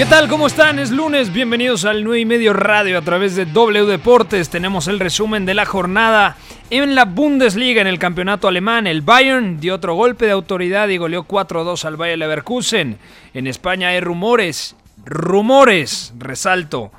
¿Qué 0.00 0.06
tal? 0.06 0.28
¿Cómo 0.28 0.46
están? 0.46 0.78
Es 0.78 0.90
lunes, 0.90 1.30
bienvenidos 1.30 1.84
al 1.84 2.04
9 2.04 2.20
y 2.20 2.24
medio 2.24 2.54
radio 2.54 2.96
a 2.96 3.02
través 3.02 3.36
de 3.36 3.44
W 3.44 3.84
Deportes. 3.84 4.48
Tenemos 4.48 4.88
el 4.88 4.98
resumen 4.98 5.44
de 5.44 5.52
la 5.52 5.66
jornada 5.66 6.38
en 6.70 6.94
la 6.94 7.04
Bundesliga, 7.04 7.82
en 7.82 7.86
el 7.86 7.98
campeonato 7.98 8.48
alemán. 8.48 8.86
El 8.86 9.02
Bayern 9.02 9.60
dio 9.60 9.74
otro 9.74 9.94
golpe 9.94 10.24
de 10.24 10.32
autoridad 10.32 10.88
y 10.88 10.96
goleó 10.96 11.24
4-2 11.24 11.84
al 11.84 11.98
Bayer 11.98 12.18
Leverkusen. 12.18 12.96
En 13.34 13.46
España 13.46 13.88
hay 13.88 14.00
rumores, 14.00 14.74
rumores, 15.04 16.14
resalto, 16.16 16.92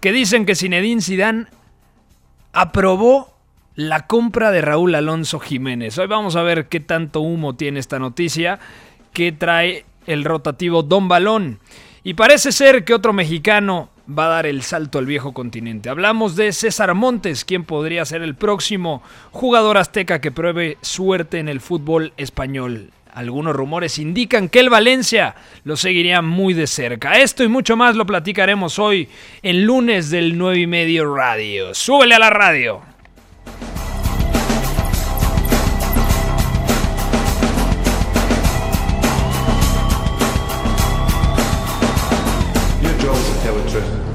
que 0.00 0.10
dicen 0.10 0.46
que 0.46 0.54
Zinedine 0.54 1.02
Zidane 1.02 1.48
aprobó 2.54 3.36
la 3.74 4.06
compra 4.06 4.50
de 4.50 4.62
Raúl 4.62 4.94
Alonso 4.94 5.40
Jiménez. 5.40 5.98
Hoy 5.98 6.06
vamos 6.06 6.36
a 6.36 6.42
ver 6.42 6.68
qué 6.68 6.80
tanto 6.80 7.20
humo 7.20 7.54
tiene 7.54 7.80
esta 7.80 7.98
noticia 7.98 8.58
que 9.12 9.30
trae 9.30 9.84
el 10.06 10.24
rotativo 10.24 10.82
Don 10.82 11.06
Balón. 11.06 11.60
Y 12.06 12.14
parece 12.14 12.52
ser 12.52 12.84
que 12.84 12.94
otro 12.94 13.12
mexicano 13.12 13.88
va 14.08 14.26
a 14.26 14.28
dar 14.28 14.46
el 14.46 14.62
salto 14.62 15.00
al 15.00 15.06
viejo 15.06 15.32
continente. 15.32 15.88
Hablamos 15.88 16.36
de 16.36 16.52
César 16.52 16.94
Montes, 16.94 17.44
quien 17.44 17.64
podría 17.64 18.04
ser 18.04 18.22
el 18.22 18.36
próximo 18.36 19.02
jugador 19.32 19.76
azteca 19.76 20.20
que 20.20 20.30
pruebe 20.30 20.78
suerte 20.82 21.40
en 21.40 21.48
el 21.48 21.60
fútbol 21.60 22.12
español. 22.16 22.92
Algunos 23.12 23.56
rumores 23.56 23.98
indican 23.98 24.48
que 24.48 24.60
el 24.60 24.70
Valencia 24.70 25.34
lo 25.64 25.76
seguiría 25.76 26.22
muy 26.22 26.54
de 26.54 26.68
cerca. 26.68 27.18
Esto 27.18 27.42
y 27.42 27.48
mucho 27.48 27.76
más 27.76 27.96
lo 27.96 28.06
platicaremos 28.06 28.78
hoy 28.78 29.08
en 29.42 29.64
lunes 29.64 30.08
del 30.08 30.38
9 30.38 30.60
y 30.60 30.66
medio 30.68 31.12
radio. 31.12 31.74
Súbele 31.74 32.14
a 32.14 32.20
la 32.20 32.30
radio. 32.30 32.82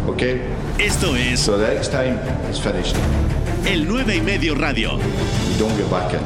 Okay? 0.08 0.42
Esto 0.78 1.16
es 1.16 1.40
So 1.40 1.58
the 1.58 1.74
next 1.74 1.92
time 1.92 2.18
finished. 2.62 2.96
el 3.66 3.88
9 3.88 4.16
y 4.16 4.22
medio 4.22 4.56
radio. 4.56 4.98
You 4.98 5.60
don't 5.60 5.78
get 5.78 5.90
back 5.90 6.14
in. 6.14 6.20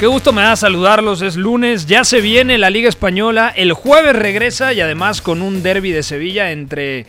Qué 0.00 0.06
gusto 0.06 0.32
me 0.32 0.40
da 0.40 0.56
saludarlos, 0.56 1.20
es 1.20 1.36
lunes, 1.36 1.84
ya 1.86 2.04
se 2.04 2.22
viene 2.22 2.56
la 2.56 2.70
Liga 2.70 2.88
Española, 2.88 3.52
el 3.54 3.74
jueves 3.74 4.16
regresa 4.16 4.72
y 4.72 4.80
además 4.80 5.20
con 5.20 5.42
un 5.42 5.62
derby 5.62 5.90
de 5.92 6.02
Sevilla 6.02 6.52
entre 6.52 7.04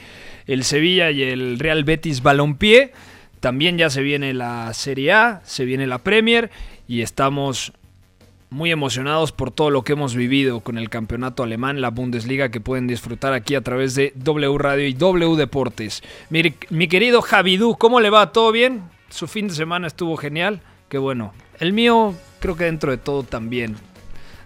el 0.45 0.65
Sevilla 0.65 1.09
y 1.09 1.23
el 1.23 1.57
Real 1.57 1.85
Betis 1.85 2.21
Balompié. 2.21 2.91
También 3.39 3.77
ya 3.77 3.89
se 3.89 4.01
viene 4.01 4.33
la 4.33 4.73
Serie 4.73 5.13
A, 5.13 5.41
se 5.45 5.63
viene 5.63 5.87
la 5.87 5.99
Premier 5.99 6.51
y 6.85 7.01
estamos 7.01 7.71
muy 8.51 8.69
emocionados 8.69 9.31
por 9.31 9.49
todo 9.49 9.69
lo 9.69 9.83
que 9.83 9.93
hemos 9.93 10.13
vivido 10.13 10.59
con 10.59 10.77
el 10.77 10.89
campeonato 10.89 11.41
alemán, 11.41 11.79
la 11.79 11.89
Bundesliga, 11.89 12.49
que 12.49 12.59
pueden 12.59 12.85
disfrutar 12.85 13.31
aquí 13.31 13.55
a 13.55 13.61
través 13.61 13.95
de 13.95 14.11
W 14.17 14.57
Radio 14.57 14.85
y 14.85 14.93
W 14.93 15.37
Deportes. 15.37 16.03
Mi, 16.29 16.53
mi 16.69 16.89
querido 16.89 17.21
Javidú, 17.21 17.77
¿cómo 17.77 18.01
le 18.01 18.09
va? 18.09 18.33
¿Todo 18.33 18.51
bien? 18.51 18.83
Su 19.09 19.27
fin 19.27 19.47
de 19.47 19.53
semana 19.53 19.87
estuvo 19.87 20.17
genial. 20.17 20.61
Qué 20.89 20.97
bueno. 20.97 21.33
El 21.61 21.71
mío, 21.71 22.13
creo 22.41 22.57
que 22.57 22.65
dentro 22.65 22.91
de 22.91 22.97
todo 22.97 23.23
también. 23.23 23.77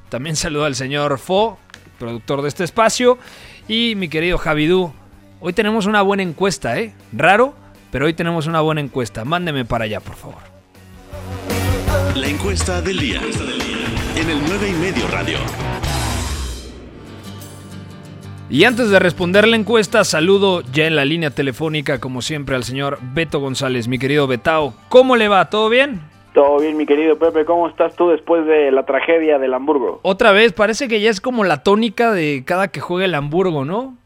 También 0.10 0.36
saludo 0.36 0.66
al 0.66 0.76
señor 0.76 1.18
Fo, 1.18 1.58
productor 1.98 2.44
de 2.44 2.50
este 2.50 2.64
espacio. 2.64 3.18
Y 3.68 3.96
mi 3.96 4.08
querido 4.08 4.38
Javidú, 4.38 4.94
hoy 5.40 5.54
tenemos 5.54 5.88
una 5.88 6.04
buena 6.04 6.22
encuesta, 6.22 6.80
¿eh? 6.80 6.94
Raro, 7.12 7.56
pero 7.92 8.06
hoy 8.06 8.14
tenemos 8.14 8.46
una 8.46 8.62
buena 8.62 8.82
encuesta. 8.82 9.26
Mándeme 9.26 9.66
para 9.66 9.86
allá, 9.86 10.00
por 10.00 10.16
favor. 10.16 10.55
La 12.16 12.28
encuesta 12.28 12.82
del 12.82 12.98
día. 12.98 13.20
En 14.16 14.30
el 14.30 14.38
9 14.48 14.70
y 14.70 14.74
medio 14.80 15.06
radio. 15.12 15.38
Y 18.50 18.64
antes 18.64 18.90
de 18.90 19.00
responder 19.00 19.46
la 19.46 19.58
encuesta, 19.58 20.06
saludo 20.06 20.62
ya 20.72 20.88
en 20.88 20.96
la 20.96 21.04
línea 21.04 21.32
telefónica, 21.32 22.00
como 22.00 22.22
siempre, 22.22 22.56
al 22.56 22.64
señor 22.64 23.00
Beto 23.14 23.42
González, 23.42 23.90
mi 23.90 24.00
querido 24.00 24.28
Betao. 24.28 24.74
¿Cómo 24.88 25.18
le 25.18 25.28
va? 25.28 25.50
¿Todo 25.50 25.68
bien? 25.68 26.00
Todo 26.34 26.62
bien, 26.62 26.78
mi 26.78 26.86
querido 26.86 27.20
Pepe, 27.20 27.44
¿cómo 27.44 27.68
estás 27.68 27.94
tú 27.98 28.08
después 28.08 28.46
de 28.46 28.72
la 28.72 28.86
tragedia 28.86 29.38
del 29.38 29.54
Hamburgo? 29.54 30.00
Otra 30.02 30.32
vez, 30.32 30.54
parece 30.54 30.88
que 30.88 31.02
ya 31.02 31.10
es 31.10 31.20
como 31.20 31.44
la 31.44 31.64
tónica 31.64 32.14
de 32.14 32.44
cada 32.46 32.70
que 32.70 32.80
juega 32.80 33.04
el 33.04 33.16
Hamburgo, 33.16 33.66
¿no? 33.66 33.98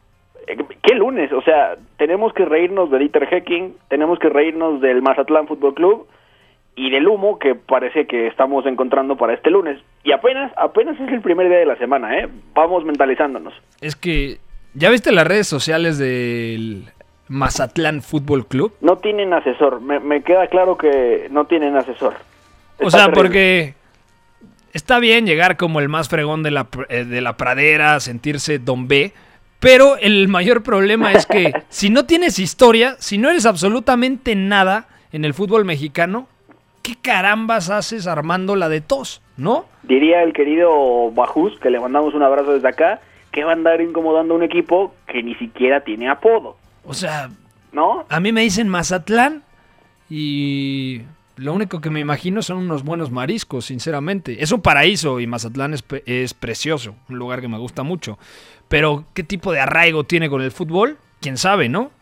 Eh, 0.48 0.58
¿Qué 0.82 0.96
lunes? 0.96 1.32
O 1.32 1.42
sea, 1.42 1.76
tenemos 1.96 2.32
que 2.32 2.44
reírnos 2.44 2.90
de 2.90 2.98
Dieter 2.98 3.28
Hecking, 3.32 3.76
tenemos 3.88 4.18
que 4.18 4.28
reírnos 4.28 4.80
del 4.80 5.00
Mazatlán 5.00 5.46
Fútbol 5.46 5.74
Club 5.74 6.06
y 6.76 6.90
del 6.90 7.08
humo 7.08 7.38
que 7.38 7.54
parece 7.54 8.06
que 8.06 8.26
estamos 8.26 8.64
encontrando 8.66 9.16
para 9.16 9.34
este 9.34 9.50
lunes. 9.50 9.78
Y 10.04 10.12
apenas, 10.12 10.52
apenas 10.56 10.98
es 11.00 11.08
el 11.08 11.20
primer 11.20 11.48
día 11.48 11.58
de 11.58 11.66
la 11.66 11.76
semana, 11.76 12.18
¿eh? 12.18 12.28
Vamos 12.54 12.84
mentalizándonos. 12.84 13.52
Es 13.80 13.96
que, 13.96 14.38
¿ya 14.74 14.90
viste 14.90 15.12
las 15.12 15.26
redes 15.26 15.46
sociales 15.46 15.98
del 15.98 16.84
Mazatlán 17.28 18.02
Fútbol 18.02 18.46
Club? 18.46 18.72
No 18.80 18.96
tienen 18.96 19.32
asesor, 19.32 19.80
me, 19.80 20.00
me 20.00 20.22
queda 20.22 20.46
claro 20.46 20.78
que 20.78 21.28
no 21.30 21.44
tienen 21.46 21.76
asesor. 21.76 22.14
O 22.80 22.90
sea, 22.90 23.06
terrible. 23.06 23.22
porque 23.22 23.74
está 24.72 24.98
bien 24.98 25.26
llegar 25.26 25.56
como 25.56 25.80
el 25.80 25.88
más 25.88 26.08
fregón 26.08 26.42
de 26.42 26.50
la, 26.50 26.68
eh, 26.88 27.04
de 27.04 27.20
la 27.20 27.36
pradera, 27.36 28.00
sentirse 28.00 28.58
Don 28.58 28.88
B, 28.88 29.12
pero 29.58 29.98
el 29.98 30.28
mayor 30.28 30.62
problema 30.62 31.12
es 31.12 31.26
que 31.26 31.52
si 31.68 31.90
no 31.90 32.06
tienes 32.06 32.38
historia, 32.38 32.96
si 32.98 33.18
no 33.18 33.28
eres 33.28 33.46
absolutamente 33.46 34.34
nada 34.34 34.88
en 35.12 35.24
el 35.24 35.34
fútbol 35.34 35.64
mexicano, 35.64 36.28
¿qué 36.90 36.96
carambas 37.00 37.70
haces 37.70 38.06
armando 38.08 38.56
la 38.56 38.68
de 38.68 38.80
tos, 38.80 39.22
no? 39.36 39.66
Diría 39.84 40.22
el 40.22 40.32
querido 40.32 41.10
Bajus, 41.12 41.56
que 41.60 41.70
le 41.70 41.78
mandamos 41.78 42.14
un 42.14 42.22
abrazo 42.22 42.52
desde 42.52 42.68
acá, 42.68 43.00
que 43.30 43.44
va 43.44 43.50
a 43.50 43.54
andar 43.54 43.80
incomodando 43.80 44.34
a 44.34 44.36
un 44.36 44.42
equipo 44.42 44.92
que 45.06 45.22
ni 45.22 45.36
siquiera 45.36 45.84
tiene 45.84 46.08
apodo, 46.08 46.56
O 46.84 46.92
sea, 46.92 47.30
¿no? 47.72 48.04
a 48.08 48.18
mí 48.20 48.32
me 48.32 48.40
dicen 48.40 48.68
Mazatlán 48.68 49.44
y 50.08 51.02
lo 51.36 51.54
único 51.54 51.80
que 51.80 51.90
me 51.90 52.00
imagino 52.00 52.42
son 52.42 52.58
unos 52.58 52.82
buenos 52.82 53.12
mariscos, 53.12 53.66
sinceramente. 53.66 54.42
Es 54.42 54.50
un 54.50 54.60
paraíso 54.60 55.20
y 55.20 55.28
Mazatlán 55.28 55.74
es, 55.74 55.84
es 56.06 56.34
precioso, 56.34 56.96
un 57.08 57.18
lugar 57.18 57.40
que 57.40 57.48
me 57.48 57.58
gusta 57.58 57.84
mucho. 57.84 58.18
Pero, 58.68 59.04
¿qué 59.14 59.22
tipo 59.22 59.52
de 59.52 59.60
arraigo 59.60 60.02
tiene 60.04 60.28
con 60.28 60.42
el 60.42 60.50
fútbol? 60.50 60.98
¿Quién 61.20 61.36
sabe, 61.36 61.68
no? 61.68 61.92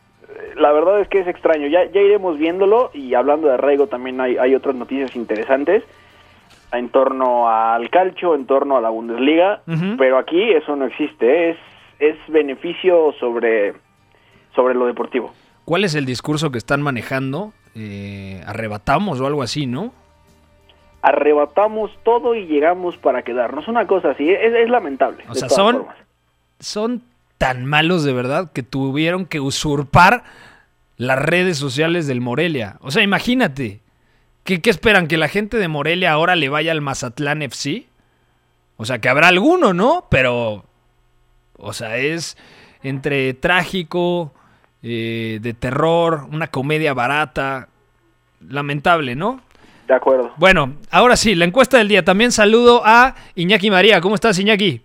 La 0.59 0.73
verdad 0.73 1.01
es 1.01 1.09
que 1.09 1.21
es 1.21 1.27
extraño, 1.29 1.67
ya, 1.69 1.85
ya 1.91 2.01
iremos 2.01 2.39
viéndolo 2.39 2.91
y 2.95 3.15
hablando 3.15 3.49
de 3.49 3.55
arraigo 3.55 3.87
también 3.87 4.21
hay, 4.21 4.37
hay 4.37 4.55
otras 4.55 4.75
noticias 4.75 5.15
interesantes 5.17 5.85
en 6.73 6.89
torno 6.91 7.49
al 7.49 7.89
calcio, 7.91 8.35
en 8.35 8.47
torno 8.47 8.77
a 8.77 8.81
la 8.81 8.91
Bundesliga, 8.91 9.63
pero 9.97 10.19
aquí 10.19 10.51
eso 10.53 10.77
no 10.77 10.85
existe, 10.87 11.51
¿eh? 11.51 11.51
es, 11.51 11.57
es 12.01 12.17
beneficio 12.33 13.13
sobre, 13.19 13.75
sobre 14.55 14.75
lo 14.75 14.87
deportivo. 14.87 15.33
¿Cuál 15.65 15.85
es 15.85 15.95
el 15.95 16.05
discurso 16.05 16.51
que 16.51 16.59
están 16.59 16.83
manejando? 16.83 17.53
Eh, 17.75 18.43
arrebatamos 18.47 19.21
o 19.21 19.27
algo 19.27 19.43
así, 19.43 19.67
¿no? 19.67 19.93
Arrebatamos 21.01 21.93
todo 22.03 22.34
y 22.34 22.47
llegamos 22.47 22.97
para 22.97 23.22
quedarnos, 23.22 23.69
una 23.69 23.87
cosa 23.87 24.11
así, 24.11 24.28
es, 24.28 24.53
es 24.53 24.69
lamentable. 24.69 25.25
O 25.28 25.34
sea, 25.34 25.49
son- 25.49 25.77
formas. 25.77 25.97
Son 26.61 27.03
tan 27.39 27.65
malos 27.66 28.03
de 28.03 28.13
verdad 28.13 28.51
que 28.53 28.65
tuvieron 28.65 29.25
que 29.25 29.39
usurpar 29.39 30.25
las 30.98 31.18
redes 31.18 31.56
sociales 31.56 32.06
del 32.06 32.21
Morelia. 32.21 32.77
O 32.80 32.91
sea, 32.91 33.03
imagínate. 33.03 33.80
¿Qué, 34.45 34.60
qué 34.60 34.71
esperan? 34.71 35.06
¿Que 35.06 35.16
la 35.16 35.28
gente 35.28 35.56
de 35.56 35.68
Morelia 35.68 36.12
ahora 36.12 36.36
le 36.36 36.48
vaya 36.48 36.72
al 36.72 36.80
Mazatlán 36.80 37.42
FC? 37.42 37.86
O 38.77 38.84
sea, 38.84 38.98
que 38.98 39.09
habrá 39.09 39.28
alguno, 39.28 39.72
¿no? 39.72 40.06
Pero, 40.10 40.65
o 41.56 41.72
sea, 41.72 41.97
es 41.97 42.36
entre 42.83 43.34
trágico, 43.34 44.33
eh, 44.83 45.39
de 45.41 45.54
terror, 45.54 46.27
una 46.30 46.48
comedia 46.48 46.95
barata. 46.95 47.68
Lamentable, 48.48 49.16
¿no? 49.16 49.41
De 49.89 49.94
acuerdo. 49.94 50.33
Bueno, 50.36 50.74
ahora 50.91 51.16
sí, 51.16 51.34
la 51.34 51.44
encuesta 51.44 51.78
del 51.78 51.89
día. 51.89 52.04
También 52.04 52.30
saludo 52.30 52.83
a 52.84 53.15
Iñaki 53.34 53.71
María. 53.71 54.01
¿Cómo 54.01 54.15
estás, 54.15 54.39
Iñaki? 54.39 54.83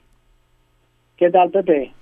¿Qué 1.17 1.29
tal, 1.29 1.51
Pepe? 1.51 1.93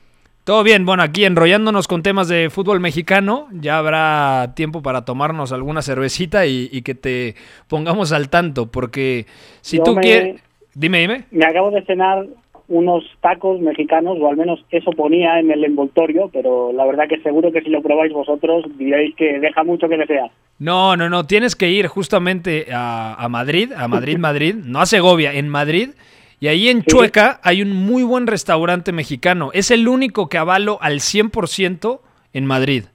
Todo 0.51 0.63
bien, 0.65 0.85
bueno, 0.85 1.01
aquí 1.01 1.23
enrollándonos 1.23 1.87
con 1.87 2.03
temas 2.03 2.27
de 2.27 2.49
fútbol 2.49 2.81
mexicano, 2.81 3.47
ya 3.53 3.77
habrá 3.77 4.51
tiempo 4.53 4.81
para 4.81 5.05
tomarnos 5.05 5.53
alguna 5.53 5.81
cervecita 5.81 6.45
y, 6.45 6.67
y 6.73 6.81
que 6.81 6.93
te 6.93 7.35
pongamos 7.69 8.11
al 8.11 8.29
tanto, 8.29 8.69
porque 8.69 9.27
si 9.61 9.77
Yo 9.77 9.83
tú 9.83 9.95
me- 9.95 10.01
quieres... 10.01 10.41
Dime, 10.73 10.99
dime. 10.99 11.23
Me 11.31 11.45
acabo 11.45 11.71
de 11.71 11.81
cenar 11.85 12.25
unos 12.67 13.05
tacos 13.21 13.61
mexicanos, 13.61 14.17
o 14.19 14.27
al 14.29 14.35
menos 14.35 14.59
eso 14.71 14.91
ponía 14.91 15.39
en 15.39 15.51
el 15.51 15.63
envoltorio, 15.63 16.29
pero 16.33 16.73
la 16.73 16.85
verdad 16.85 17.07
que 17.07 17.21
seguro 17.21 17.53
que 17.53 17.61
si 17.61 17.69
lo 17.69 17.81
probáis 17.81 18.11
vosotros 18.11 18.65
diréis 18.77 19.15
que 19.15 19.39
deja 19.39 19.63
mucho 19.63 19.87
que 19.87 19.95
desear. 19.95 20.31
No, 20.59 20.97
no, 20.97 21.07
no, 21.09 21.25
tienes 21.25 21.55
que 21.55 21.69
ir 21.69 21.87
justamente 21.87 22.67
a, 22.73 23.13
a 23.13 23.29
Madrid, 23.29 23.71
a 23.71 23.87
Madrid, 23.87 24.17
Madrid, 24.19 24.55
no 24.55 24.81
a 24.81 24.85
Segovia, 24.85 25.31
en 25.33 25.47
Madrid. 25.47 25.91
Y 26.41 26.47
ahí 26.47 26.69
en 26.69 26.81
Chueca 26.81 27.39
hay 27.43 27.61
un 27.61 27.71
muy 27.71 28.01
buen 28.01 28.25
restaurante 28.25 28.91
mexicano. 28.91 29.51
Es 29.53 29.69
el 29.69 29.87
único 29.87 30.27
que 30.27 30.39
avalo 30.39 30.79
al 30.81 30.99
100% 30.99 32.01
en 32.33 32.45
Madrid. 32.47 32.85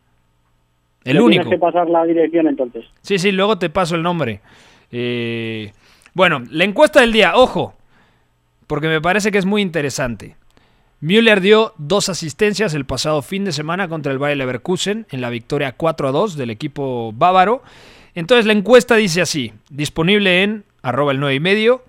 El 1.04 1.20
único. 1.20 1.44
Tienes 1.44 1.60
que 1.60 1.64
pasar 1.64 1.88
la 1.88 2.04
dirección 2.04 2.48
entonces. 2.48 2.84
Sí, 3.02 3.20
sí, 3.20 3.30
luego 3.30 3.56
te 3.56 3.70
paso 3.70 3.94
el 3.94 4.02
nombre. 4.02 4.40
Eh, 4.90 5.70
bueno, 6.12 6.42
la 6.50 6.64
encuesta 6.64 7.00
del 7.00 7.12
día, 7.12 7.36
ojo, 7.36 7.74
porque 8.66 8.88
me 8.88 9.00
parece 9.00 9.30
que 9.30 9.38
es 9.38 9.46
muy 9.46 9.62
interesante. 9.62 10.34
Müller 10.98 11.40
dio 11.40 11.72
dos 11.78 12.08
asistencias 12.08 12.74
el 12.74 12.84
pasado 12.84 13.22
fin 13.22 13.44
de 13.44 13.52
semana 13.52 13.86
contra 13.86 14.10
el 14.10 14.18
Bayer 14.18 14.38
Leverkusen 14.38 15.06
en 15.12 15.20
la 15.20 15.30
victoria 15.30 15.70
4 15.76 16.08
a 16.08 16.10
2 16.10 16.36
del 16.36 16.50
equipo 16.50 17.12
bávaro. 17.12 17.62
Entonces 18.16 18.44
la 18.44 18.54
encuesta 18.54 18.96
dice 18.96 19.20
así, 19.20 19.52
disponible 19.70 20.42
en 20.42 20.64
arroba 20.82 21.12
el 21.12 21.20
9 21.20 21.36
y 21.36 21.40
medio. 21.40 21.84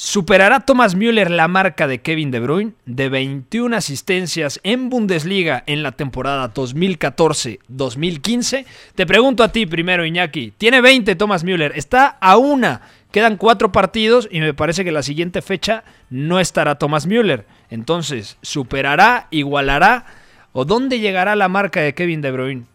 ¿Superará 0.00 0.60
Thomas 0.60 0.94
Müller 0.94 1.28
la 1.28 1.48
marca 1.48 1.88
de 1.88 2.02
Kevin 2.02 2.30
De 2.30 2.38
Bruyne 2.38 2.74
de 2.86 3.08
21 3.08 3.74
asistencias 3.74 4.60
en 4.62 4.90
Bundesliga 4.90 5.64
en 5.66 5.82
la 5.82 5.90
temporada 5.90 6.54
2014-2015? 6.54 8.64
Te 8.94 9.06
pregunto 9.06 9.42
a 9.42 9.50
ti 9.50 9.66
primero, 9.66 10.06
Iñaki. 10.06 10.52
Tiene 10.56 10.80
20 10.80 11.16
Thomas 11.16 11.42
Müller, 11.42 11.72
está 11.74 12.16
a 12.20 12.36
una. 12.36 12.82
Quedan 13.10 13.36
cuatro 13.36 13.72
partidos 13.72 14.28
y 14.30 14.38
me 14.38 14.54
parece 14.54 14.84
que 14.84 14.92
la 14.92 15.02
siguiente 15.02 15.42
fecha 15.42 15.82
no 16.10 16.38
estará 16.38 16.76
Thomas 16.76 17.08
Müller. 17.08 17.46
Entonces, 17.68 18.38
¿superará, 18.40 19.26
igualará 19.32 20.06
o 20.52 20.64
dónde 20.64 21.00
llegará 21.00 21.34
la 21.34 21.48
marca 21.48 21.80
de 21.80 21.94
Kevin 21.94 22.20
De 22.20 22.30
Bruyne? 22.30 22.66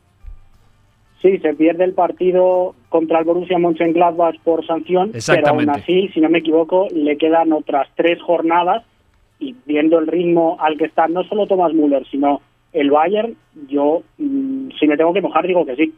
Sí, 1.23 1.37
se 1.37 1.53
pierde 1.53 1.85
el 1.85 1.93
partido 1.93 2.75
contra 2.89 3.19
el 3.19 3.25
Borussia 3.25 3.57
Mönchengladbach 3.57 4.37
por 4.43 4.67
sanción, 4.67 5.13
pero 5.25 5.47
aún 5.47 5.69
así, 5.69 6.09
si 6.09 6.19
no 6.19 6.29
me 6.29 6.39
equivoco, 6.39 6.89
le 6.93 7.17
quedan 7.17 7.53
otras 7.53 7.87
tres 7.95 8.21
jornadas 8.21 8.83
y 9.39 9.55
viendo 9.65 9.99
el 9.99 10.07
ritmo 10.07 10.57
al 10.59 10.77
que 10.77 10.83
está 10.83 11.07
no 11.07 11.23
solo 11.23 11.47
Thomas 11.47 11.73
Müller, 11.73 12.05
sino 12.11 12.41
el 12.73 12.91
Bayern, 12.91 13.37
yo, 13.69 14.03
mm, 14.17 14.71
si 14.77 14.85
me 14.85 14.97
tengo 14.97 15.13
que 15.13 15.21
mojar, 15.21 15.47
digo 15.47 15.65
que 15.65 15.77
sí. 15.77 15.93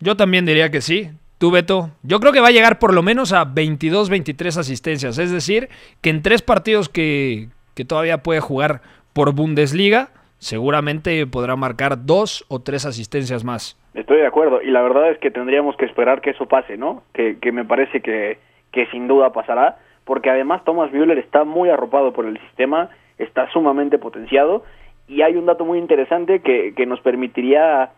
Yo 0.00 0.16
también 0.16 0.46
diría 0.46 0.70
que 0.70 0.80
sí. 0.80 1.10
Tú, 1.36 1.50
Beto. 1.50 1.90
Yo 2.02 2.18
creo 2.18 2.32
que 2.32 2.40
va 2.40 2.48
a 2.48 2.52
llegar 2.52 2.78
por 2.78 2.94
lo 2.94 3.02
menos 3.02 3.32
a 3.32 3.44
22, 3.44 4.08
23 4.08 4.56
asistencias. 4.56 5.18
Es 5.18 5.30
decir, 5.30 5.68
que 6.00 6.08
en 6.08 6.22
tres 6.22 6.40
partidos 6.40 6.88
que, 6.88 7.48
que 7.74 7.84
todavía 7.84 8.22
puede 8.22 8.40
jugar 8.40 8.80
por 9.12 9.34
Bundesliga, 9.34 10.10
seguramente 10.38 11.26
podrá 11.26 11.54
marcar 11.54 12.06
dos 12.06 12.44
o 12.48 12.60
tres 12.60 12.86
asistencias 12.86 13.44
más. 13.44 13.77
Estoy 13.98 14.18
de 14.18 14.26
acuerdo, 14.26 14.62
y 14.62 14.70
la 14.70 14.80
verdad 14.80 15.10
es 15.10 15.18
que 15.18 15.32
tendríamos 15.32 15.76
que 15.76 15.84
esperar 15.84 16.20
que 16.20 16.30
eso 16.30 16.46
pase, 16.46 16.76
¿no? 16.76 17.02
Que, 17.12 17.38
que 17.40 17.50
me 17.50 17.64
parece 17.64 18.00
que, 18.00 18.38
que 18.70 18.86
sin 18.92 19.08
duda 19.08 19.32
pasará, 19.32 19.78
porque 20.04 20.30
además 20.30 20.62
Thomas 20.62 20.92
Müller 20.92 21.18
está 21.18 21.42
muy 21.42 21.68
arropado 21.68 22.12
por 22.12 22.24
el 22.24 22.38
sistema, 22.38 22.90
está 23.18 23.50
sumamente 23.50 23.98
potenciado, 23.98 24.62
y 25.08 25.22
hay 25.22 25.34
un 25.34 25.46
dato 25.46 25.64
muy 25.64 25.80
interesante 25.80 26.42
que, 26.42 26.74
que 26.76 26.86
nos 26.86 27.00
permitiría 27.00 27.90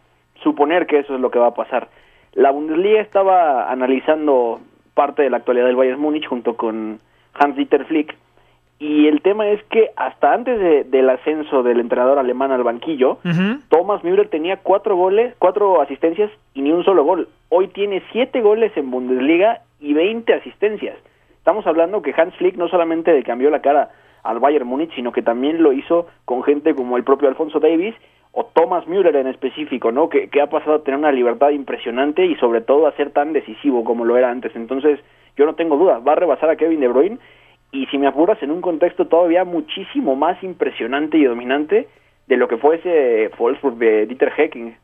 suponer 0.43 0.87
que 0.87 1.01
eso 1.01 1.15
es 1.15 1.21
lo 1.21 1.31
que 1.31 1.39
va 1.39 1.49
a 1.49 1.55
pasar. 1.55 1.89
La 2.33 2.51
Bundesliga 2.51 3.03
estaba 3.03 3.71
analizando 3.71 4.63
parte 4.95 5.21
de 5.23 5.29
la 5.29 5.37
actualidad 5.37 5.67
del 5.67 5.77
Bayern 5.77 6.01
Múnich 6.01 6.27
junto 6.27 6.57
con 6.57 6.99
Hans-Dieter 7.35 7.85
Flick, 7.85 8.17
y 8.81 9.07
el 9.09 9.21
tema 9.21 9.47
es 9.49 9.63
que 9.65 9.91
hasta 9.95 10.33
antes 10.33 10.59
de- 10.59 10.85
del 10.85 11.09
ascenso 11.11 11.63
del 11.63 11.79
entrenador 11.81 12.19
alemán 12.19 12.51
al 12.51 12.63
banquillo. 12.65 13.19
Thomas 13.69 14.03
Müller 14.03 14.29
tenía 14.29 14.57
cuatro 14.57 14.97
goles, 14.97 15.35
cuatro 15.39 15.81
asistencias 15.81 16.31
y 16.55 16.63
ni 16.63 16.73
un 16.73 16.83
solo 16.83 17.05
gol. 17.05 17.29
Hoy 17.51 17.69
tiene 17.69 18.03
siete 18.11 18.41
goles 18.41 18.73
en 18.77 18.91
Bundesliga 18.91 19.61
y 19.81 19.93
20 19.93 20.33
asistencias. 20.35 20.97
Estamos 21.37 21.67
hablando 21.67 22.03
que 22.03 22.15
Hans 22.17 22.35
Flick 22.37 22.57
no 22.57 22.69
solamente 22.69 23.13
le 23.13 23.23
cambió 23.23 23.51
la 23.51 23.61
cara 23.61 23.91
al 24.23 24.39
Bayern 24.41 24.67
Múnich, 24.67 24.95
sino 24.95 25.13
que 25.13 25.23
también 25.23 25.63
lo 25.63 25.73
hizo 25.73 26.07
con 26.25 26.43
gente 26.43 26.75
como 26.75 26.97
el 26.97 27.05
propio 27.05 27.29
Alfonso 27.29 27.61
Davis 27.61 27.95
o 28.33 28.45
Thomas 28.45 28.87
Müller 28.87 29.17
en 29.17 29.27
específico, 29.27 29.91
¿no? 29.93 30.09
Que, 30.09 30.29
que 30.29 30.41
ha 30.41 30.47
pasado 30.49 30.77
a 30.77 30.83
tener 30.85 30.99
una 30.99 31.13
libertad 31.13 31.51
impresionante 31.51 32.25
y 32.27 32.35
sobre 32.37 32.61
todo 32.61 32.87
a 32.87 32.93
ser 32.93 33.11
tan 33.11 33.33
decisivo 33.33 33.83
como 33.85 34.05
lo 34.05 34.17
era 34.17 34.31
antes. 34.31 34.55
Entonces, 34.55 35.01
yo 35.37 35.47
no 35.47 35.55
tengo 35.55 35.77
dudas, 35.77 36.01
va 36.07 36.13
a 36.13 36.17
rebasar 36.17 36.49
a 36.51 36.57
Kevin 36.57 36.81
De 36.81 36.89
Bruyne 36.89 37.19
y 37.73 37.87
si 37.87 37.99
me 37.99 38.07
apuras 38.07 38.43
en 38.43 38.51
un 38.51 38.61
contexto 38.61 39.07
todavía 39.07 39.45
muchísimo 39.45 40.17
más 40.17 40.43
impresionante 40.43 41.19
y 41.19 41.25
dominante 41.25 41.89
de 42.27 42.37
lo 42.37 42.49
que 42.49 42.57
fue 42.57 42.77
ese 42.77 43.31
Wolfsburg 43.39 43.77
de 43.77 44.07
Dieter 44.07 44.33
Hecking. 44.37 44.77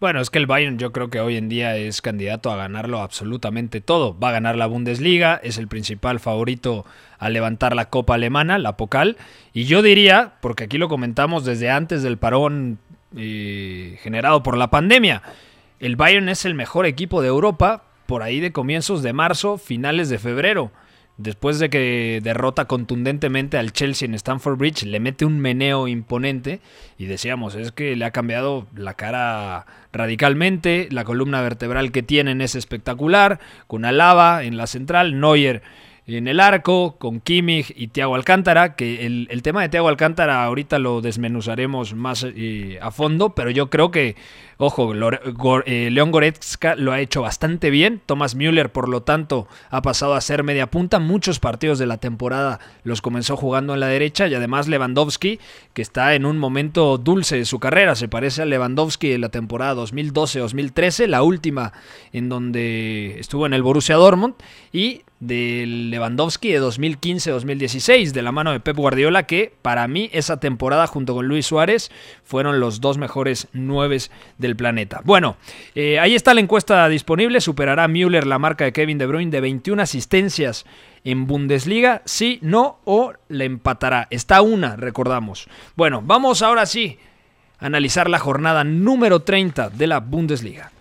Bueno, 0.00 0.20
es 0.20 0.30
que 0.30 0.38
el 0.38 0.46
Bayern 0.46 0.78
yo 0.78 0.92
creo 0.92 1.10
que 1.10 1.20
hoy 1.20 1.36
en 1.36 1.50
día 1.50 1.76
es 1.76 2.00
candidato 2.00 2.50
a 2.50 2.56
ganarlo 2.56 3.00
absolutamente 3.00 3.82
todo. 3.82 4.18
Va 4.18 4.30
a 4.30 4.32
ganar 4.32 4.56
la 4.56 4.66
Bundesliga, 4.66 5.38
es 5.42 5.58
el 5.58 5.68
principal 5.68 6.20
favorito 6.20 6.86
a 7.18 7.28
levantar 7.28 7.76
la 7.76 7.90
Copa 7.90 8.14
Alemana, 8.14 8.58
la 8.58 8.78
Pokal. 8.78 9.18
Y 9.52 9.64
yo 9.64 9.82
diría, 9.82 10.32
porque 10.40 10.64
aquí 10.64 10.78
lo 10.78 10.88
comentamos 10.88 11.44
desde 11.44 11.70
antes 11.70 12.02
del 12.02 12.16
parón 12.16 12.78
eh, 13.14 13.98
generado 14.00 14.42
por 14.42 14.56
la 14.56 14.70
pandemia, 14.70 15.20
el 15.80 15.96
Bayern 15.96 16.30
es 16.30 16.46
el 16.46 16.54
mejor 16.54 16.86
equipo 16.86 17.20
de 17.20 17.28
Europa 17.28 17.82
por 18.06 18.22
ahí 18.22 18.40
de 18.40 18.52
comienzos 18.52 19.02
de 19.02 19.12
marzo, 19.12 19.58
finales 19.58 20.08
de 20.08 20.18
febrero. 20.18 20.70
Después 21.16 21.58
de 21.58 21.68
que 21.68 22.20
derrota 22.22 22.64
contundentemente 22.64 23.58
al 23.58 23.72
Chelsea 23.72 24.06
en 24.06 24.14
Stamford 24.14 24.56
Bridge, 24.56 24.84
le 24.84 25.00
mete 25.00 25.26
un 25.26 25.38
meneo 25.38 25.86
imponente 25.86 26.60
y 26.96 27.04
decíamos, 27.04 27.54
es 27.56 27.72
que 27.72 27.94
le 27.94 28.06
ha 28.06 28.10
cambiado 28.10 28.66
la 28.74 28.94
cara 28.94 29.66
radicalmente, 29.92 30.88
la 30.90 31.04
columna 31.04 31.42
vertebral 31.42 31.92
que 31.92 32.02
tienen 32.02 32.40
es 32.40 32.54
espectacular, 32.54 33.38
con 33.66 33.84
Alaba 33.84 34.44
en 34.44 34.56
la 34.56 34.66
central, 34.66 35.20
Neuer 35.20 35.62
en 36.06 36.28
el 36.28 36.40
arco, 36.40 36.96
con 36.98 37.20
Kimmich 37.20 37.72
y 37.76 37.88
Thiago 37.88 38.14
Alcántara, 38.14 38.74
que 38.74 39.06
el, 39.06 39.28
el 39.30 39.42
tema 39.42 39.62
de 39.62 39.68
Thiago 39.68 39.88
Alcántara 39.88 40.44
ahorita 40.44 40.78
lo 40.78 41.00
desmenuzaremos 41.00 41.94
más 41.94 42.26
eh, 42.28 42.78
a 42.80 42.90
fondo, 42.90 43.34
pero 43.34 43.50
yo 43.50 43.70
creo 43.70 43.90
que, 43.90 44.16
ojo, 44.60 44.92
eh, 45.64 45.88
León 45.90 46.10
Goretzka 46.10 46.76
lo 46.76 46.92
ha 46.92 47.00
hecho 47.00 47.22
bastante 47.22 47.70
bien, 47.70 48.02
Thomas 48.04 48.34
Müller, 48.34 48.70
por 48.70 48.90
lo 48.90 49.02
tanto, 49.02 49.48
ha 49.70 49.80
pasado 49.80 50.14
a 50.14 50.20
ser 50.20 50.44
media 50.44 50.70
punta, 50.70 50.98
muchos 50.98 51.40
partidos 51.40 51.78
de 51.78 51.86
la 51.86 51.96
temporada 51.96 52.60
los 52.84 53.00
comenzó 53.00 53.38
jugando 53.38 53.72
en 53.72 53.80
la 53.80 53.86
derecha 53.86 54.28
y 54.28 54.34
además 54.34 54.68
Lewandowski, 54.68 55.40
que 55.72 55.80
está 55.80 56.14
en 56.14 56.26
un 56.26 56.36
momento 56.36 56.98
dulce 56.98 57.36
de 57.36 57.46
su 57.46 57.58
carrera, 57.58 57.94
se 57.94 58.08
parece 58.08 58.42
a 58.42 58.44
Lewandowski 58.44 59.08
de 59.08 59.18
la 59.18 59.30
temporada 59.30 59.74
2012-2013, 59.82 61.06
la 61.06 61.22
última 61.22 61.72
en 62.12 62.28
donde 62.28 63.18
estuvo 63.18 63.46
en 63.46 63.54
el 63.54 63.62
Borussia 63.62 63.96
Dortmund, 63.96 64.34
y 64.72 65.02
del 65.20 65.90
Lewandowski 65.90 66.50
de 66.50 66.62
2015-2016, 66.62 68.12
de 68.12 68.22
la 68.22 68.32
mano 68.32 68.52
de 68.52 68.60
Pep 68.60 68.76
Guardiola, 68.76 69.24
que 69.24 69.52
para 69.60 69.86
mí 69.86 70.08
esa 70.12 70.40
temporada 70.40 70.86
junto 70.86 71.14
con 71.14 71.28
Luis 71.28 71.46
Suárez 71.46 71.90
fueron 72.24 72.58
los 72.58 72.80
dos 72.80 72.96
mejores 72.96 73.48
nueves 73.52 74.10
del 74.50 74.56
planeta. 74.56 75.00
Bueno, 75.04 75.36
eh, 75.74 75.98
ahí 76.00 76.14
está 76.16 76.34
la 76.34 76.40
encuesta 76.40 76.88
disponible, 76.88 77.40
superará 77.40 77.86
Müller 77.86 78.26
la 78.26 78.38
marca 78.38 78.64
de 78.64 78.72
Kevin 78.72 78.98
De 78.98 79.06
Bruyne 79.06 79.30
de 79.30 79.40
21 79.40 79.80
asistencias 79.80 80.66
en 81.04 81.26
Bundesliga, 81.26 82.02
sí, 82.04 82.38
no, 82.42 82.80
o 82.84 83.12
le 83.28 83.44
empatará. 83.44 84.08
Está 84.10 84.42
una, 84.42 84.76
recordamos. 84.76 85.48
Bueno, 85.76 86.02
vamos 86.04 86.42
ahora 86.42 86.66
sí 86.66 86.98
a 87.60 87.66
analizar 87.66 88.10
la 88.10 88.18
jornada 88.18 88.64
número 88.64 89.20
30 89.20 89.70
de 89.70 89.86
la 89.86 90.00
Bundesliga. 90.00 90.72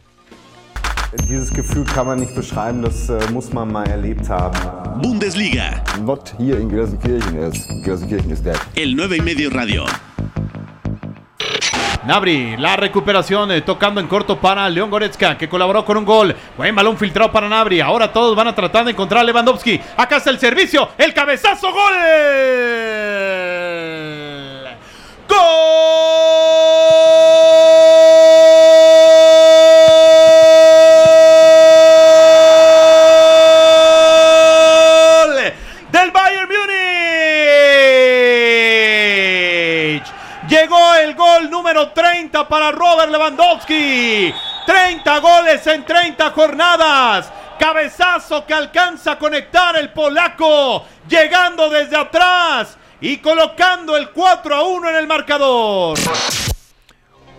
Dieses 1.27 1.51
Gefühl 1.51 1.85
kann 1.85 2.05
man 2.05 2.19
nicht 2.19 2.35
beschreiben, 2.35 2.83
das 2.83 3.09
äh, 3.09 3.17
muss 3.31 3.51
man 3.51 3.71
mal 3.71 3.87
erlebt 3.89 4.29
haben. 4.29 5.01
Bundesliga, 5.01 5.83
Not 6.01 6.35
here 6.37 6.59
in 6.59 6.69
Gelsenkirchen. 6.69 7.81
Gelsenkirchen 7.83 8.31
is 8.31 8.43
dead. 8.43 8.57
el 8.75 8.95
9 8.95 9.17
y 9.17 9.21
medio 9.21 9.49
radio. 9.49 9.85
Nabri, 12.05 12.55
la 12.57 12.75
recuperación 12.75 13.51
eh, 13.51 13.61
tocando 13.61 13.99
en 13.99 14.07
corto 14.07 14.39
para 14.39 14.69
León 14.69 14.89
Goretzka, 14.89 15.37
que 15.37 15.49
colaboró 15.49 15.83
con 15.83 15.97
un 15.97 16.05
gol. 16.05 16.35
Buen 16.57 16.75
balón 16.75 16.97
filtrado 16.97 17.31
para 17.31 17.49
Nabri. 17.49 17.81
Ahora 17.81 18.11
todos 18.11 18.35
van 18.35 18.47
a 18.47 18.55
tratar 18.55 18.85
de 18.85 18.91
encontrar 18.91 19.21
a 19.21 19.23
Lewandowski. 19.23 19.79
Acá 19.97 20.17
está 20.17 20.29
el 20.29 20.39
servicio, 20.39 20.89
el 20.97 21.13
cabezazo, 21.13 21.71
gol. 21.71 21.93
¡Gol! 25.27 27.38
Lewandowski. 43.09 44.33
30 44.65 45.19
goles 45.19 45.67
en 45.67 45.83
30 45.83 46.31
jornadas. 46.31 47.31
Cabezazo 47.59 48.45
que 48.45 48.53
alcanza 48.53 49.13
a 49.13 49.19
conectar 49.19 49.75
el 49.75 49.91
polaco, 49.91 50.85
llegando 51.07 51.69
desde 51.69 51.97
atrás 51.97 52.77
y 53.01 53.17
colocando 53.17 53.97
el 53.97 54.11
4 54.11 54.55
a 54.55 54.63
1 54.63 54.89
en 54.89 54.95
el 54.95 55.07
marcador. 55.07 55.97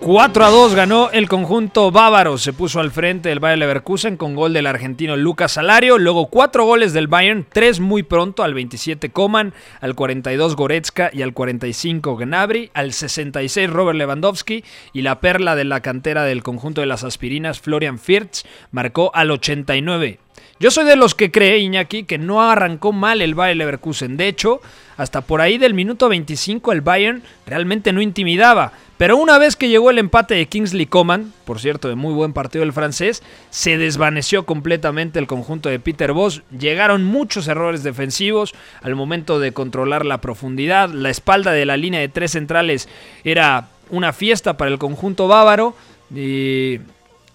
4 0.00 0.44
a 0.46 0.48
2 0.48 0.74
ganó 0.74 1.10
el 1.10 1.28
conjunto 1.28 1.90
bávaro. 1.90 2.38
Se 2.38 2.54
puso 2.54 2.80
al 2.80 2.90
frente 2.90 3.28
del 3.28 3.38
Bayern 3.38 3.60
Leverkusen 3.60 4.16
con 4.16 4.34
gol 4.34 4.54
del 4.54 4.66
argentino 4.66 5.14
Lucas 5.14 5.52
Salario. 5.52 5.98
Luego 5.98 6.28
4 6.28 6.64
goles 6.64 6.94
del 6.94 7.06
Bayern, 7.06 7.46
3 7.52 7.80
muy 7.80 8.02
pronto, 8.02 8.42
al 8.42 8.54
27 8.54 9.10
Coman, 9.10 9.52
al 9.82 9.94
42 9.94 10.56
Goretzka 10.56 11.10
y 11.12 11.20
al 11.20 11.34
45 11.34 12.16
Gnabry, 12.16 12.70
al 12.72 12.94
66 12.94 13.68
Robert 13.68 13.98
Lewandowski 13.98 14.64
y 14.94 15.02
la 15.02 15.20
perla 15.20 15.54
de 15.54 15.64
la 15.64 15.80
cantera 15.80 16.24
del 16.24 16.42
conjunto 16.42 16.80
de 16.80 16.86
las 16.86 17.04
aspirinas 17.04 17.60
Florian 17.60 17.98
Firth 17.98 18.46
marcó 18.72 19.10
al 19.12 19.30
89. 19.30 20.18
Yo 20.58 20.70
soy 20.70 20.86
de 20.86 20.96
los 20.96 21.14
que 21.14 21.30
cree, 21.30 21.58
Iñaki, 21.58 22.04
que 22.04 22.16
no 22.16 22.42
arrancó 22.42 22.92
mal 22.92 23.20
el 23.20 23.34
Bayern 23.34 23.58
Leverkusen. 23.58 24.16
De 24.16 24.28
hecho, 24.28 24.62
hasta 24.96 25.20
por 25.20 25.42
ahí 25.42 25.58
del 25.58 25.74
minuto 25.74 26.08
25 26.08 26.72
el 26.72 26.80
Bayern 26.80 27.22
realmente 27.46 27.92
no 27.92 28.00
intimidaba. 28.00 28.72
Pero 29.00 29.16
una 29.16 29.38
vez 29.38 29.56
que 29.56 29.70
llegó 29.70 29.88
el 29.88 29.96
empate 29.96 30.34
de 30.34 30.44
Kingsley 30.44 30.84
Coman, 30.84 31.32
por 31.46 31.58
cierto, 31.58 31.88
de 31.88 31.94
muy 31.94 32.12
buen 32.12 32.34
partido 32.34 32.62
del 32.62 32.74
francés, 32.74 33.22
se 33.48 33.78
desvaneció 33.78 34.44
completamente 34.44 35.18
el 35.18 35.26
conjunto 35.26 35.70
de 35.70 35.80
Peter 35.80 36.12
Boss. 36.12 36.42
Llegaron 36.50 37.02
muchos 37.04 37.48
errores 37.48 37.82
defensivos 37.82 38.54
al 38.82 38.96
momento 38.96 39.40
de 39.40 39.52
controlar 39.52 40.04
la 40.04 40.20
profundidad. 40.20 40.90
La 40.90 41.08
espalda 41.08 41.52
de 41.52 41.64
la 41.64 41.78
línea 41.78 41.98
de 41.98 42.10
tres 42.10 42.32
centrales 42.32 42.90
era 43.24 43.68
una 43.88 44.12
fiesta 44.12 44.58
para 44.58 44.70
el 44.70 44.78
conjunto 44.78 45.28
bávaro. 45.28 45.74
Y 46.14 46.80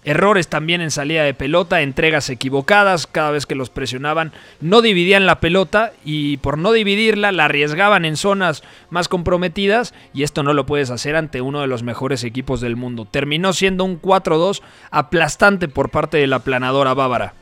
Errores 0.06 0.46
también 0.46 0.80
en 0.82 0.92
salida 0.92 1.24
de 1.24 1.34
pelota, 1.34 1.82
entregas 1.82 2.30
equivocadas, 2.30 3.08
cada 3.08 3.32
vez 3.32 3.44
que 3.44 3.56
los 3.56 3.70
presionaban 3.70 4.30
no 4.60 4.80
dividían 4.80 5.26
la 5.26 5.40
pelota 5.40 5.90
y 6.04 6.36
por 6.36 6.58
no 6.58 6.70
dividirla 6.70 7.32
la 7.32 7.46
arriesgaban 7.46 8.04
en 8.04 8.16
zonas 8.16 8.62
más 8.88 9.08
comprometidas 9.08 9.94
y 10.14 10.22
esto 10.22 10.44
no 10.44 10.54
lo 10.54 10.64
puedes 10.64 10.92
hacer 10.92 11.16
ante 11.16 11.40
uno 11.40 11.60
de 11.60 11.66
los 11.66 11.82
mejores 11.82 12.22
equipos 12.22 12.60
del 12.60 12.76
mundo. 12.76 13.04
Terminó 13.04 13.52
siendo 13.52 13.82
un 13.84 14.00
4-2 14.00 14.62
aplastante 14.92 15.66
por 15.66 15.90
parte 15.90 16.18
de 16.18 16.28
la 16.28 16.38
planadora 16.38 16.94
bávara. 16.94 17.34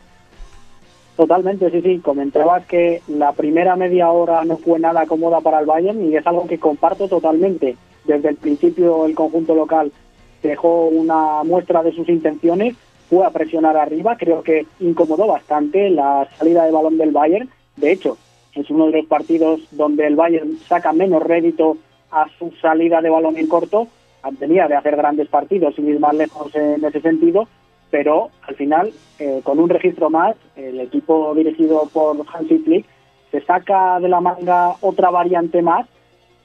Totalmente, 1.19 1.71
sí, 1.71 1.83
sí. 1.83 1.99
Comentabas 1.99 2.65
que 2.65 3.03
la 3.09 3.33
primera 3.33 3.77
media 3.77 4.09
hora 4.09 4.43
no 4.47 4.57
fue 4.57 4.81
nada 4.81 5.05
cómoda 5.05 5.43
para 5.43 5.61
el 5.61 5.67
Bayern 5.67 6.11
y 6.11 6.17
es 6.17 6.27
algo 6.27 6.47
que 6.47 6.59
comparto 6.59 7.09
totalmente. 7.09 7.77
Desde 8.07 8.31
el 8.31 8.37
principio 8.37 9.05
el 9.05 9.15
conjunto 9.15 9.55
local 9.55 9.93
dejó 10.49 10.87
una 10.87 11.43
muestra 11.45 11.83
de 11.83 11.93
sus 11.93 12.09
intenciones, 12.09 12.77
fue 13.09 13.25
a 13.27 13.31
presionar 13.31 13.77
arriba, 13.77 14.17
creo 14.17 14.43
que 14.43 14.67
incomodó 14.81 15.27
bastante 15.27 15.91
la 15.91 16.29
salida 16.39 16.65
de 16.65 16.73
balón 16.73 16.99
del 16.99 17.13
Bayern. 17.13 17.49
De 17.77 17.93
hecho, 17.93 18.17
es 18.55 18.71
uno 18.71 18.87
de 18.87 18.93
los 18.93 19.07
partidos 19.07 19.61
donde 19.73 20.07
el 20.07 20.17
Bayern 20.17 20.59
saca 20.67 20.93
menos 20.93 21.23
rédito 21.23 21.77
a 22.11 22.27
su 22.39 22.53
salida 22.63 23.01
de 23.01 23.11
balón 23.11 23.37
en 23.37 23.49
corto. 23.49 23.89
Tenía 24.39 24.69
de 24.69 24.77
hacer 24.77 24.97
grandes 24.97 25.29
partidos 25.29 25.75
sin 25.75 25.89
ir 25.89 26.01
más 26.01 26.15
lejos 26.15 26.55
en 26.55 26.83
ese 26.83 27.01
sentido, 27.01 27.47
pero 27.91 28.31
al 28.49 28.55
final, 28.55 28.93
eh, 29.19 29.41
con 29.45 29.59
un 29.59 29.69
registro 29.69 30.09
más, 30.09 30.35
el 30.57 30.81
equipo 30.81 31.35
dirigido 31.35 31.89
por 31.93 32.17
Hansi 32.33 32.59
Flick 32.59 32.87
se 33.31 33.43
saca 33.43 34.01
de 34.01 34.09
la 34.09 34.21
manga 34.21 34.77
otra 34.81 35.11
variante 35.11 35.61
más 35.61 35.87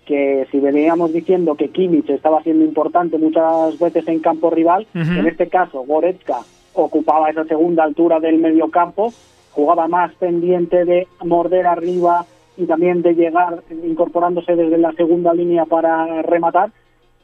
que 0.10 0.48
si 0.50 0.60
veníamos 0.60 1.14
diciendo 1.14 1.54
que 1.54 1.70
Kimmich 1.70 2.10
estaba 2.10 2.42
siendo 2.42 2.66
importante 2.66 3.20
muchas 3.20 3.78
veces 3.78 4.08
en 4.08 4.22
campo 4.22 4.50
rival, 4.50 4.88
en 4.96 5.28
este 5.28 5.50
caso 5.50 5.84
Goretzka 5.84 6.40
ocupaba 6.74 7.30
esa 7.30 7.46
segunda 7.46 7.84
altura 7.84 8.20
del 8.20 8.40
medio 8.40 8.72
campo, 8.72 9.14
jugaba 9.52 9.88
más 9.88 10.12
pendiente 10.16 10.84
de 10.84 11.08
morder 11.24 11.68
arriba 11.68 12.26
y 12.58 12.66
también 12.66 13.04
de 13.04 13.14
llegar 13.14 13.62
incorporándose 13.84 14.56
desde 14.56 14.80
la 14.80 14.94
segunda 14.94 15.32
línea 15.32 15.66
para 15.66 16.24
rematar, 16.24 16.72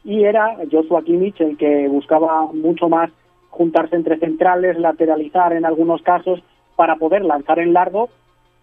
y 0.03 0.23
era 0.23 0.55
Joshua 0.71 1.01
Kimmich 1.01 1.41
el 1.41 1.57
que 1.57 1.87
buscaba 1.87 2.51
mucho 2.53 2.87
más 2.87 3.09
juntarse 3.49 3.95
entre 3.95 4.19
centrales, 4.19 4.77
lateralizar 4.77 5.53
en 5.53 5.65
algunos 5.65 6.03
casos 6.03 6.43
para 6.75 6.97
poder 6.97 7.25
lanzar 7.25 7.57
en 7.57 7.73
largo 7.73 8.09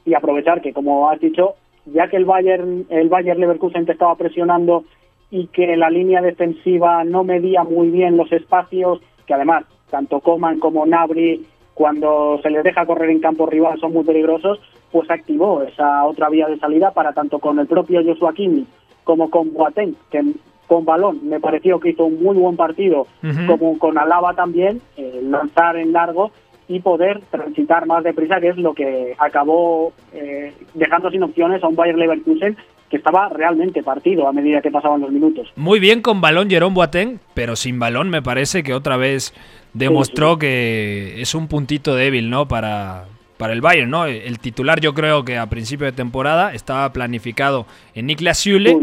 y 0.05 0.15
aprovechar 0.15 0.63
que, 0.63 0.73
como 0.73 1.11
has 1.11 1.19
dicho, 1.19 1.57
ya 1.87 2.09
que 2.09 2.17
el 2.17 2.25
Bayern, 2.25 2.87
el 2.89 3.09
Bayern 3.09 3.41
Leverkusen 3.41 3.87
te 3.87 3.93
estaba 3.93 4.15
presionando 4.17 4.85
y 5.31 5.47
que 5.49 5.77
la 5.77 5.91
línea 5.91 6.21
defensiva 6.21 7.05
no 7.05 7.25
medía 7.25 7.65
muy 7.65 7.91
bien 7.91 8.17
los 8.17 8.31
espacios, 8.33 9.01
que 9.27 9.35
además 9.35 9.65
tanto 9.91 10.21
Coman 10.21 10.59
como 10.59 10.87
Nabri 10.87 11.47
cuando 11.75 12.39
se 12.43 12.51
les 12.51 12.63
deja 12.65 12.87
correr 12.87 13.11
en 13.11 13.21
campo 13.21 13.47
rival 13.47 13.81
son 13.81 13.93
muy 13.93 14.05
peligrosos, 14.05 14.61
pues 14.91 15.11
activó 15.11 15.63
esa 15.63 16.05
otra 16.05 16.29
vía 16.29 16.47
de 16.47 16.59
salida 16.59 16.91
para 16.91 17.13
tanto 17.13 17.39
con 17.39 17.59
el 17.59 17.67
propio 17.67 18.03
Joshua 18.05 18.35
Kimi 18.35 18.67
como 19.05 19.31
con 19.31 19.53
Boateng, 19.53 19.97
que 20.11 20.23
con 20.67 20.85
balón 20.85 21.21
me 21.29 21.41
pareció 21.41 21.81
que 21.81 21.91
hizo 21.91 22.05
un 22.05 22.23
muy 22.23 22.37
buen 22.37 22.57
partido, 22.57 23.07
como 23.47 23.79
con 23.79 23.99
Alaba 23.99 24.35
también, 24.35 24.81
eh, 24.97 25.21
lanzar 25.23 25.77
en 25.77 25.93
largo 25.93 26.31
y 26.69 26.81
poder 26.81 27.21
transitar 27.31 27.87
más 27.87 28.05
deprisa, 28.05 28.41
que 28.41 28.49
es 28.49 28.57
lo 28.57 28.75
que 28.75 29.15
acabó 29.19 29.93
eh, 30.13 30.53
dejando 30.75 31.11
sin 31.11 31.23
opciones 31.23 31.63
a 31.63 31.69
un 31.69 31.77
Bayern 31.77 31.99
Leverkusen 31.99 32.57
que 32.93 32.99
estaba 32.99 33.31
realmente 33.31 33.83
partido 33.83 34.29
a 34.29 34.33
medida 34.33 34.61
que 34.61 34.71
pasaban 34.71 35.01
los 35.01 35.11
minutos. 35.11 35.51
Muy 35.57 35.81
bien 35.81 36.03
con 36.03 36.21
balón 36.21 36.51
Jerome 36.51 36.75
Boateng, 36.75 37.21
pero 37.33 37.57
sin 37.57 37.79
balón 37.79 38.11
me 38.11 38.21
parece 38.21 38.63
que 38.63 38.75
otra 38.75 38.99
vez 38.99 39.33
demostró 39.73 40.39
que 40.39 41.23
es 41.23 41.35
un 41.35 41.49
puntito 41.49 41.95
débil, 41.95 42.29
¿no? 42.29 42.49
Para, 42.49 43.07
para 43.39 43.55
el 43.55 43.63
Bayern, 43.63 43.91
¿no? 43.91 44.05
El 44.05 44.39
titular 44.39 44.81
yo 44.81 44.93
creo 44.93 45.25
que 45.25 45.39
a 45.39 45.47
principio 45.47 45.87
de 45.87 45.93
temporada 45.93 46.53
estaba 46.53 46.93
planificado 46.93 47.67
en 47.95 48.07
Niklas 48.07 48.41
Süle. 48.41 48.77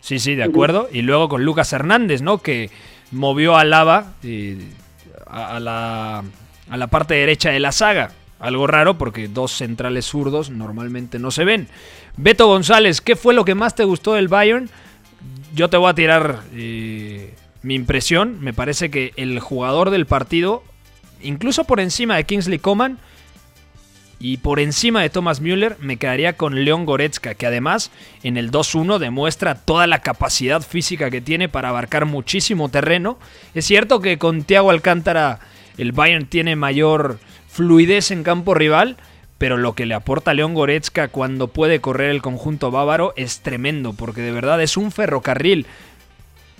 Sí, 0.00 0.18
sí, 0.18 0.34
de 0.34 0.42
acuerdo. 0.42 0.88
Y 0.92 1.02
luego 1.02 1.28
con 1.28 1.44
Lucas 1.44 1.72
Hernández, 1.72 2.20
¿no? 2.20 2.38
Que 2.38 2.68
movió 3.12 3.56
a 3.56 3.64
Lava 3.64 4.14
y 4.24 4.58
a 5.28 5.60
la 5.60 6.24
a 6.72 6.78
la 6.78 6.86
parte 6.86 7.12
derecha 7.12 7.50
de 7.50 7.60
la 7.60 7.70
saga. 7.70 8.12
Algo 8.40 8.66
raro 8.66 8.96
porque 8.96 9.28
dos 9.28 9.52
centrales 9.52 10.06
zurdos 10.06 10.48
normalmente 10.48 11.18
no 11.18 11.30
se 11.30 11.44
ven. 11.44 11.68
Beto 12.16 12.46
González, 12.46 13.02
¿qué 13.02 13.14
fue 13.14 13.34
lo 13.34 13.44
que 13.44 13.54
más 13.54 13.74
te 13.74 13.84
gustó 13.84 14.14
del 14.14 14.28
Bayern? 14.28 14.70
Yo 15.54 15.68
te 15.68 15.76
voy 15.76 15.90
a 15.90 15.94
tirar 15.94 16.40
eh, 16.54 17.34
mi 17.60 17.74
impresión. 17.74 18.38
Me 18.40 18.54
parece 18.54 18.90
que 18.90 19.12
el 19.16 19.38
jugador 19.38 19.90
del 19.90 20.06
partido, 20.06 20.64
incluso 21.20 21.64
por 21.64 21.78
encima 21.78 22.16
de 22.16 22.24
Kingsley 22.24 22.58
Coman 22.58 22.98
y 24.18 24.38
por 24.38 24.58
encima 24.58 25.02
de 25.02 25.10
Thomas 25.10 25.42
Müller, 25.42 25.76
me 25.78 25.98
quedaría 25.98 26.38
con 26.38 26.64
León 26.64 26.86
Goretzka, 26.86 27.34
que 27.34 27.46
además 27.46 27.90
en 28.22 28.38
el 28.38 28.50
2-1 28.50 28.96
demuestra 28.96 29.56
toda 29.56 29.86
la 29.86 29.98
capacidad 29.98 30.62
física 30.62 31.10
que 31.10 31.20
tiene 31.20 31.50
para 31.50 31.68
abarcar 31.68 32.06
muchísimo 32.06 32.70
terreno. 32.70 33.18
Es 33.54 33.66
cierto 33.66 34.00
que 34.00 34.16
con 34.16 34.44
Thiago 34.44 34.70
Alcántara 34.70 35.51
el 35.78 35.92
Bayern 35.92 36.26
tiene 36.26 36.56
mayor 36.56 37.18
fluidez 37.48 38.10
en 38.10 38.22
campo 38.22 38.54
rival, 38.54 38.96
pero 39.38 39.56
lo 39.56 39.74
que 39.74 39.86
le 39.86 39.94
aporta 39.94 40.34
León 40.34 40.54
Goretzka 40.54 41.08
cuando 41.08 41.48
puede 41.48 41.80
correr 41.80 42.10
el 42.10 42.22
conjunto 42.22 42.70
bávaro 42.70 43.12
es 43.16 43.40
tremendo, 43.40 43.92
porque 43.92 44.20
de 44.20 44.32
verdad 44.32 44.62
es 44.62 44.76
un 44.76 44.90
ferrocarril. 44.90 45.66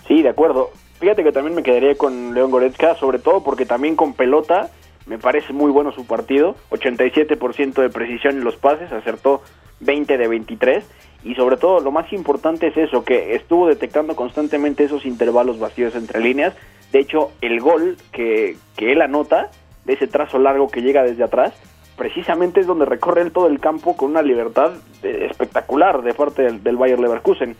Sí, 0.09 0.23
de 0.23 0.28
acuerdo. 0.28 0.71
Fíjate 0.99 1.25
que 1.25 1.33
también 1.33 1.54
me 1.54 1.62
quedaría 1.62 1.97
con 1.97 2.35
León 2.35 2.50
Goretzka, 2.50 2.95
sobre 2.97 3.19
todo 3.19 3.42
porque 3.42 3.66
también 3.66 3.97
con 3.97 4.14
pelota 4.14 4.71
me 5.07 5.19
parece 5.19 5.52
muy 5.52 5.71
bueno 5.71 5.92
su 5.92 6.07
partido. 6.07 6.57
87% 6.71 7.75
de 7.75 7.90
precisión 7.90 8.37
en 8.37 8.45
los 8.45 8.57
pases, 8.57 8.92
acertó 8.92 9.42
20 9.81 10.16
de 10.16 10.28
23. 10.28 10.85
Y 11.25 11.35
sobre 11.35 11.57
todo 11.57 11.81
lo 11.81 11.93
más 11.93 12.12
importante 12.12 12.69
es 12.69 12.76
eso, 12.76 13.05
que 13.05 13.35
estuvo 13.35 13.69
detectando 13.69 14.17
constantemente 14.17 14.85
esos 14.85 15.07
intervalos 15.07 15.59
vacíos 15.59 15.95
entre 15.95 16.21
líneas 16.21 16.55
de 16.93 17.00
hecho, 17.00 17.33
el 17.41 17.61
gol 17.61 17.97
que, 18.12 18.57
él 18.76 19.02
anota, 19.02 19.50
de 19.87 19.95
ese 19.95 20.07
trazo 20.07 20.38
largo 20.38 20.69
que 20.69 20.83
llega 20.83 21.02
desde 21.02 21.25
atrás, 21.25 21.55
precisamente 21.97 22.61
es 22.61 22.67
donde 22.67 22.85
recorre 22.85 23.23
él 23.23 23.33
todo 23.33 23.47
el 23.47 23.61
campo 23.61 23.97
con 23.97 24.11
una 24.11 24.23
libertad 24.23 24.73
eh, 25.02 25.26
espectacular 25.31 26.02
de 26.02 26.14
parte 26.14 26.43
del, 26.43 26.62
del, 26.62 26.76
Bayer 26.76 27.00
Leverkusen. 27.00 27.57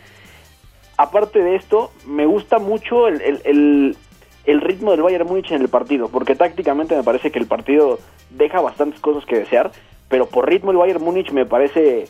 Aparte 0.97 1.39
de 1.39 1.55
esto, 1.55 1.91
me 2.05 2.27
gusta 2.27 2.59
mucho 2.59 3.07
el, 3.07 3.97
ritmo 4.45 4.91
del 4.91 5.01
Bayern 5.01 5.27
Múnich 5.27 5.51
en 5.51 5.61
el 5.61 5.69
partido, 5.69 6.09
porque 6.09 6.35
tácticamente 6.35 6.95
me 6.95 7.03
parece 7.03 7.31
que 7.31 7.39
el 7.39 7.47
partido 7.47 7.97
deja 8.29 8.61
bastantes 8.61 9.01
cosas 9.01 9.25
que 9.25 9.39
desear, 9.39 9.71
pero 10.09 10.27
por 10.27 10.47
ritmo 10.47 10.69
el 10.69 10.77
Bayern 10.77 11.03
Múnich 11.03 11.31
me 11.31 11.47
parece 11.47 12.05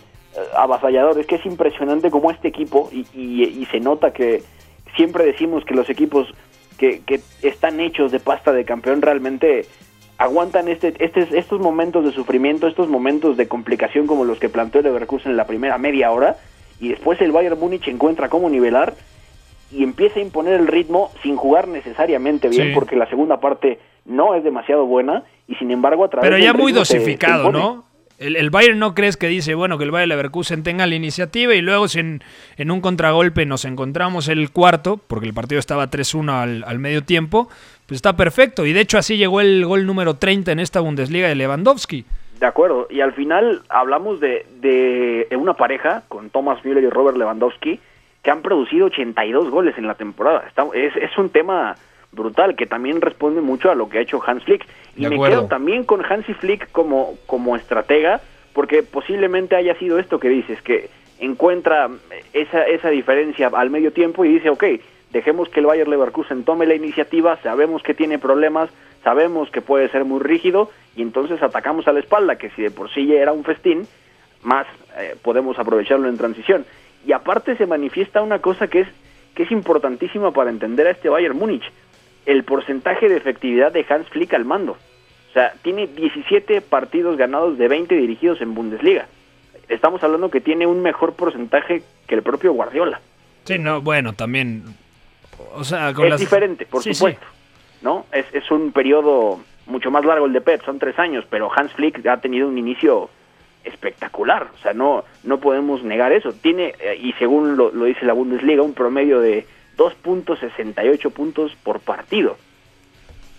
avasallador. 0.56 1.20
Es 1.20 1.26
que 1.28 1.36
es 1.36 1.46
impresionante 1.46 2.12
como 2.12 2.32
este 2.32 2.48
equipo, 2.48 2.90
y, 2.92 3.06
y 3.14 3.66
se 3.72 3.80
nota 3.80 4.12
que 4.12 4.44
siempre 4.96 5.26
decimos 5.26 5.66
que 5.66 5.74
los 5.74 5.90
equipos 5.90 6.34
que, 6.78 7.22
están 7.42 7.80
hechos 7.80 8.12
de 8.12 8.20
pasta 8.20 8.52
de 8.52 8.66
campeón 8.66 9.02
realmente 9.02 9.66
aguantan 10.18 10.68
este, 10.68 10.94
este, 11.00 11.28
estos 11.38 11.60
momentos 11.60 12.06
de 12.06 12.12
sufrimiento, 12.12 12.68
estos 12.68 12.88
momentos 12.88 13.38
de 13.38 13.48
complicación 13.48 14.08
como 14.08 14.26
los 14.26 14.40
que 14.40 14.50
planteó 14.50 14.82
Leverkusen 14.82 15.32
en 15.32 15.38
la 15.38 15.48
primera 15.48 15.78
media 15.78 16.12
hora 16.12 16.38
y 16.80 16.90
después 16.90 17.20
el 17.22 17.32
Bayern 17.32 17.60
Múnich 17.60 17.88
encuentra 17.88 18.30
cómo 18.30 18.50
nivelar 18.50 18.94
y 19.72 19.84
empieza 19.84 20.20
a 20.20 20.24
imponer 20.24 20.54
el 20.54 20.68
ritmo 20.68 21.12
sin 21.24 21.36
jugar 21.36 21.68
necesariamente 21.68 22.48
bien, 22.48 22.70
Sí. 22.70 22.74
porque 22.76 22.96
la 22.96 23.08
segunda 23.10 23.40
parte 23.40 23.80
no 24.06 24.36
es 24.36 24.44
demasiado 24.44 24.86
buena 24.86 25.24
y 25.48 25.56
sin 25.56 25.72
embargo 25.72 26.04
a 26.06 26.10
través 26.10 26.30
Pero 26.30 26.44
ya 26.44 26.54
muy 26.54 26.72
dosificado. 26.72 27.52
¿no? 27.52 27.86
El, 28.20 28.36
el 28.36 28.50
Bayern 28.52 28.80
no 28.80 28.94
crees 28.96 29.18
que 29.18 29.28
dice, 29.28 29.56
bueno, 29.56 29.78
que 29.78 29.84
el 29.84 29.92
Bayern 29.92 30.10
Leverkusen 30.10 30.64
tenga 30.64 30.88
la 30.88 30.96
iniciativa 30.96 31.54
y 31.56 31.62
luego 31.62 31.88
si 31.88 32.00
en, 32.00 32.24
en 32.58 32.72
un 32.72 32.80
contragolpe 32.82 33.46
nos 33.46 33.66
encontramos 33.66 34.28
el 34.28 34.52
cuarto, 34.52 34.98
porque 35.08 35.26
el 35.28 35.34
partido 35.34 35.60
estaba 35.60 35.90
3-1 35.90 36.32
al, 36.32 36.64
al 36.66 36.80
medio 36.80 37.04
tiempo, 37.04 37.50
pues 37.88 37.98
está 37.98 38.16
perfecto. 38.16 38.66
Y 38.66 38.74
de 38.74 38.82
hecho 38.82 38.98
así 38.98 39.18
llegó 39.18 39.42
el 39.42 39.66
gol 39.66 39.86
número 39.86 40.14
30 40.16 40.52
en 40.52 40.60
esta 40.60 40.80
Bundesliga 40.80 41.28
de 41.28 41.36
Lewandowski. 41.36 42.06
De 42.40 42.46
acuerdo, 42.46 42.88
y 42.90 43.00
al 43.02 43.14
final 43.14 43.62
hablamos 43.70 44.20
de, 44.20 44.46
de, 44.60 45.28
de 45.30 45.36
una 45.38 45.54
pareja 45.54 46.04
con 46.10 46.30
Thomas 46.30 46.64
Müller 46.66 46.84
y 46.84 46.90
Robert 46.90 47.18
Lewandowski 47.18 47.80
que 48.22 48.32
han 48.32 48.42
producido 48.42 48.86
82 48.88 49.50
goles 49.50 49.78
en 49.78 49.86
la 49.88 49.96
temporada. 49.96 50.44
Está- 50.48 50.66
es, 50.74 50.96
es 50.96 51.18
un 51.18 51.30
tema 51.30 51.76
brutal 52.14 52.56
que 52.56 52.66
también 52.66 53.02
responde 53.02 53.42
mucho 53.42 53.72
a 53.72 53.76
lo 53.76 53.90
que 53.90 53.98
ha 53.98 54.02
hecho 54.02 54.22
Hans 54.26 54.44
Flick. 54.44 54.66
Y 54.96 55.08
me 55.08 55.20
quedo 55.20 55.48
también 55.48 55.84
con 55.84 56.06
Hansi 56.06 56.34
Flick 56.36 56.72
como, 56.72 57.16
como 57.26 57.56
estratega, 57.56 58.22
porque 58.54 58.84
posiblemente 58.84 59.56
haya 59.56 59.76
sido 59.76 60.00
esto 60.00 60.20
que 60.20 60.30
dices, 60.30 60.62
que 60.62 60.90
encuentra 61.20 61.90
esa, 62.34 62.64
esa 62.64 62.90
diferencia 62.90 63.50
al 63.54 63.70
medio 63.70 63.92
tiempo 63.92 64.24
y 64.24 64.34
dice, 64.34 64.50
ok, 64.50 64.64
dejemos 65.12 65.50
que 65.50 65.60
el 65.60 65.66
Bayer 65.66 65.88
Leverkusen 65.88 66.44
tome 66.44 66.66
la 66.66 66.76
iniciativa, 66.76 67.38
sabemos 67.42 67.82
que 67.82 67.94
tiene 67.94 68.20
problemas, 68.20 68.70
sabemos 69.04 69.50
que 69.50 69.62
puede 69.62 69.90
ser 69.90 70.06
muy 70.06 70.20
rígido 70.20 70.70
y 70.96 71.02
entonces 71.02 71.42
atacamos 71.42 71.88
a 71.88 71.94
la 71.94 72.00
espalda, 72.00 72.38
que 72.38 72.50
si 72.52 72.62
de 72.62 72.72
por 72.72 72.92
sí 72.94 73.08
ya 73.08 73.16
era 73.16 73.34
un 73.34 73.44
festín, 73.44 73.88
más 74.44 74.68
eh, 74.98 75.16
podemos 75.22 75.58
aprovecharlo 75.58 76.08
en 76.08 76.18
transición. 76.18 76.66
Y 77.06 77.12
aparte 77.12 77.56
se 77.58 77.66
manifiesta 77.66 78.22
una 78.22 78.40
cosa 78.40 78.68
que 78.68 78.82
es, 78.82 78.88
que 79.36 79.44
es 79.44 79.52
importantísima 79.52 80.32
para 80.32 80.50
entender 80.50 80.88
a 80.88 80.92
este 80.92 81.10
Bayern 81.10 81.38
Múnich, 81.38 81.64
el 82.26 82.44
porcentaje 82.44 83.10
de 83.10 83.18
efectividad 83.18 83.72
de 83.72 83.86
Hans 83.90 84.08
Flick 84.10 84.34
al 84.34 84.46
mando. 84.46 84.74
O 84.74 85.34
sea, 85.34 85.54
tiene 85.62 85.88
17 85.88 86.62
partidos 86.62 87.18
ganados 87.18 87.58
de 87.58 87.68
20 87.68 87.96
dirigidos 87.96 88.40
en 88.42 88.54
Bundesliga. 88.54 89.08
Estamos 89.68 90.04
hablando 90.04 90.30
que 90.30 90.42
tiene 90.42 90.68
un 90.68 90.82
mejor 90.82 91.14
porcentaje 91.14 91.84
que 92.08 92.16
el 92.16 92.22
propio 92.22 92.54
Guardiola. 92.54 93.02
Sí, 93.46 93.58
no, 93.58 93.82
bueno, 93.82 94.14
también... 94.14 94.64
O 95.56 95.64
sea, 95.64 95.94
con 95.94 96.06
es 96.06 96.12
las... 96.12 96.20
diferente, 96.20 96.66
por 96.66 96.84
Sí, 96.84 96.90
sí. 96.90 96.96
supuesto. 96.96 97.26
¿no? 97.82 98.06
Es, 98.12 98.26
es 98.34 98.50
un 98.52 98.72
periodo 98.72 99.40
mucho 99.66 99.90
más 99.92 100.06
largo 100.06 100.26
el 100.26 100.34
de 100.34 100.42
Pep, 100.42 100.64
son 100.64 100.80
tres 100.80 100.98
años, 101.00 101.26
pero 101.30 101.52
Hans 101.54 101.74
Flick 101.74 102.06
ha 102.06 102.18
tenido 102.18 102.48
un 102.48 102.58
inicio 102.58 103.10
espectacular. 103.64 104.48
O 104.54 104.58
sea, 104.62 104.74
no, 104.74 105.04
no 105.24 105.40
podemos 105.40 105.84
negar 105.84 106.12
eso. 106.12 106.32
Tiene, 106.34 106.74
eh, 106.80 106.98
y 107.02 107.14
según 107.14 107.58
lo, 107.58 107.72
lo 107.72 107.86
dice 107.86 108.06
la 108.06 108.14
Bundesliga, 108.14 108.62
un 108.62 108.74
promedio 108.74 109.20
de 109.20 109.46
2.68 109.78 111.12
puntos 111.12 111.52
por 111.64 111.80
partido. 111.80 112.38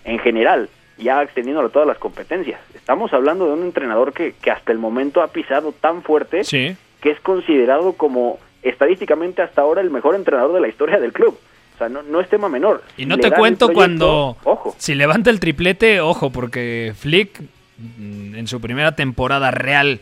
En 0.03 0.19
general, 0.19 0.69
ya 0.97 1.21
extendiéndolo 1.23 1.67
a 1.67 1.71
todas 1.71 1.87
las 1.87 1.97
competencias. 1.97 2.59
Estamos 2.73 3.11
hablando 3.13 3.47
de 3.47 3.53
un 3.53 3.63
entrenador 3.63 4.13
que, 4.13 4.33
que 4.41 4.51
hasta 4.51 4.71
el 4.71 4.77
momento 4.77 5.21
ha 5.21 5.27
pisado 5.27 5.71
tan 5.71 6.03
fuerte 6.03 6.43
Sí. 6.43 6.75
que 7.01 7.11
es 7.11 7.19
considerado 7.19 7.93
como 7.93 8.39
estadísticamente 8.63 9.41
hasta 9.41 9.61
ahora 9.61 9.81
el 9.81 9.89
mejor 9.91 10.15
entrenador 10.15 10.53
de 10.53 10.61
la 10.61 10.67
historia 10.67 10.99
del 10.99 11.13
club. 11.13 11.37
O 11.75 11.77
sea, 11.77 11.89
no, 11.89 12.03
no 12.03 12.21
es 12.21 12.29
tema 12.29 12.47
menor. 12.49 12.83
Y 12.97 13.01
Si 13.01 13.05
no 13.05 13.17
te 13.17 13.29
cuento 13.31 13.65
proyecto, 13.67 13.73
cuando... 13.73 14.37
Ojo. 14.43 14.75
Si 14.77 14.95
levanta 14.95 15.29
el 15.29 15.39
triplete, 15.41 15.99
ojo, 15.99 16.29
porque 16.29 16.93
Flick 16.97 17.41
mm, 17.77 18.35
en 18.35 18.47
su 18.47 18.61
primera 18.61 18.95
temporada 18.95 19.51
real 19.51 19.99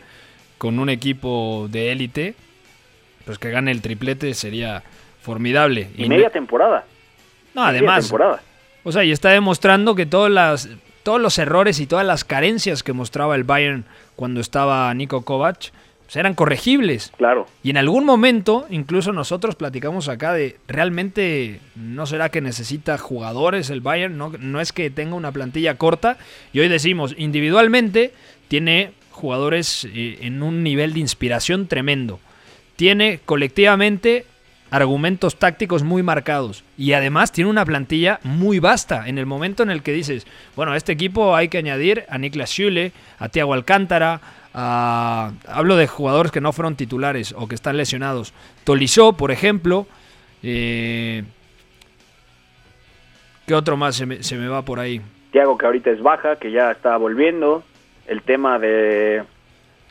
con 0.56 0.78
un 0.78 0.88
equipo 0.88 1.66
de 1.70 1.90
élite, 1.90 2.34
pues 3.24 3.38
que 3.38 3.50
gane 3.50 3.72
el 3.72 3.82
triplete 3.82 4.34
sería 4.34 4.82
formidable. 5.24 5.88
Y 5.96 6.04
Y 6.04 6.08
media 6.08 6.30
temporada. 6.30 6.84
no, 7.54 7.64
además, 7.64 8.04
temporada. 8.04 8.42
o 8.84 8.92
sea, 8.92 9.04
y 9.04 9.10
está 9.10 9.30
demostrando 9.30 9.94
que 9.94 10.04
todas 10.04 10.30
las, 10.30 10.68
todos 11.02 11.20
los 11.20 11.38
errores 11.38 11.80
y 11.80 11.86
todas 11.86 12.06
las 12.06 12.24
carencias 12.24 12.82
que 12.82 12.92
mostraba 12.92 13.34
el 13.34 13.44
Bayern 13.44 13.84
cuando 14.16 14.40
estaba 14.40 14.92
Nico 14.92 15.22
Kovac, 15.22 15.72
pues 16.04 16.16
eran 16.16 16.34
corregibles. 16.34 17.10
Claro. 17.16 17.46
Y 17.62 17.70
en 17.70 17.78
algún 17.78 18.04
momento, 18.04 18.66
incluso 18.68 19.12
nosotros 19.12 19.56
platicamos 19.56 20.08
acá 20.08 20.34
de 20.34 20.58
realmente 20.68 21.60
no 21.74 22.04
será 22.04 22.28
que 22.28 22.42
necesita 22.42 22.98
jugadores 22.98 23.70
el 23.70 23.80
Bayern, 23.80 24.18
no, 24.18 24.30
no 24.38 24.60
es 24.60 24.72
que 24.72 24.90
tenga 24.90 25.14
una 25.14 25.32
plantilla 25.32 25.76
corta. 25.76 26.18
Y 26.52 26.60
hoy 26.60 26.68
decimos, 26.68 27.14
individualmente 27.16 28.12
tiene 28.48 28.92
jugadores 29.10 29.86
eh, 29.86 30.18
en 30.20 30.42
un 30.42 30.62
nivel 30.62 30.92
de 30.92 31.00
inspiración 31.00 31.66
tremendo. 31.66 32.20
Tiene 32.76 33.20
colectivamente 33.24 34.26
argumentos 34.74 35.36
tácticos 35.36 35.84
muy 35.84 36.02
marcados. 36.02 36.64
Y 36.76 36.94
además 36.94 37.30
tiene 37.30 37.48
una 37.48 37.64
plantilla 37.64 38.18
muy 38.24 38.58
vasta. 38.58 39.08
En 39.08 39.18
el 39.18 39.26
momento 39.26 39.62
en 39.62 39.70
el 39.70 39.84
que 39.84 39.92
dices, 39.92 40.26
bueno, 40.56 40.72
a 40.72 40.76
este 40.76 40.90
equipo 40.90 41.36
hay 41.36 41.48
que 41.48 41.58
añadir 41.58 42.04
a 42.08 42.18
Niklas 42.18 42.50
Schüle, 42.50 42.90
a 43.20 43.28
Thiago 43.28 43.54
Alcántara, 43.54 44.20
a... 44.52 45.30
hablo 45.46 45.76
de 45.76 45.86
jugadores 45.86 46.32
que 46.32 46.40
no 46.40 46.52
fueron 46.52 46.74
titulares 46.74 47.32
o 47.38 47.46
que 47.46 47.54
están 47.54 47.76
lesionados. 47.76 48.34
Tolizó, 48.64 49.12
por 49.12 49.30
ejemplo. 49.30 49.86
Eh, 50.42 51.22
¿Qué 53.46 53.54
otro 53.54 53.76
más 53.76 53.94
se 53.94 54.06
me, 54.06 54.24
se 54.24 54.36
me 54.36 54.48
va 54.48 54.62
por 54.62 54.80
ahí? 54.80 55.00
Tiago 55.30 55.56
que 55.56 55.66
ahorita 55.66 55.90
es 55.90 56.02
baja, 56.02 56.36
que 56.36 56.50
ya 56.50 56.72
está 56.72 56.96
volviendo. 56.96 57.62
El 58.08 58.22
tema 58.22 58.58
de... 58.58 59.22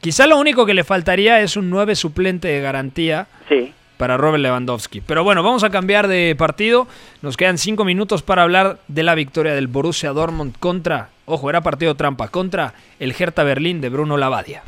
Quizá 0.01 0.27
lo 0.27 0.37
único 0.37 0.65
que 0.65 0.73
le 0.73 0.83
faltaría 0.83 1.39
es 1.39 1.55
un 1.55 1.69
9 1.69 1.95
suplente 1.95 2.49
de 2.49 2.59
garantía 2.59 3.27
Sí, 3.47 3.73
para 4.03 4.17
Robert 4.17 4.41
Lewandowski. 4.41 4.99
Pero 4.99 5.23
bueno, 5.23 5.43
vamos 5.43 5.63
a 5.63 5.69
cambiar 5.69 6.09
de 6.09 6.35
partido. 6.37 6.89
Nos 7.21 7.37
quedan 7.37 7.57
cinco 7.57 7.85
minutos 7.85 8.21
para 8.21 8.43
hablar 8.43 8.79
de 8.89 9.01
la 9.01 9.15
victoria 9.15 9.53
del 9.53 9.67
Borussia 9.67 10.11
Dortmund 10.11 10.57
contra, 10.59 11.07
ojo, 11.25 11.49
era 11.49 11.61
partido 11.61 11.95
trampa, 11.95 12.27
contra 12.27 12.73
el 12.99 13.15
Hertha 13.17 13.43
Berlín 13.43 13.79
de 13.79 13.87
Bruno 13.87 14.17
Lavadia. 14.17 14.61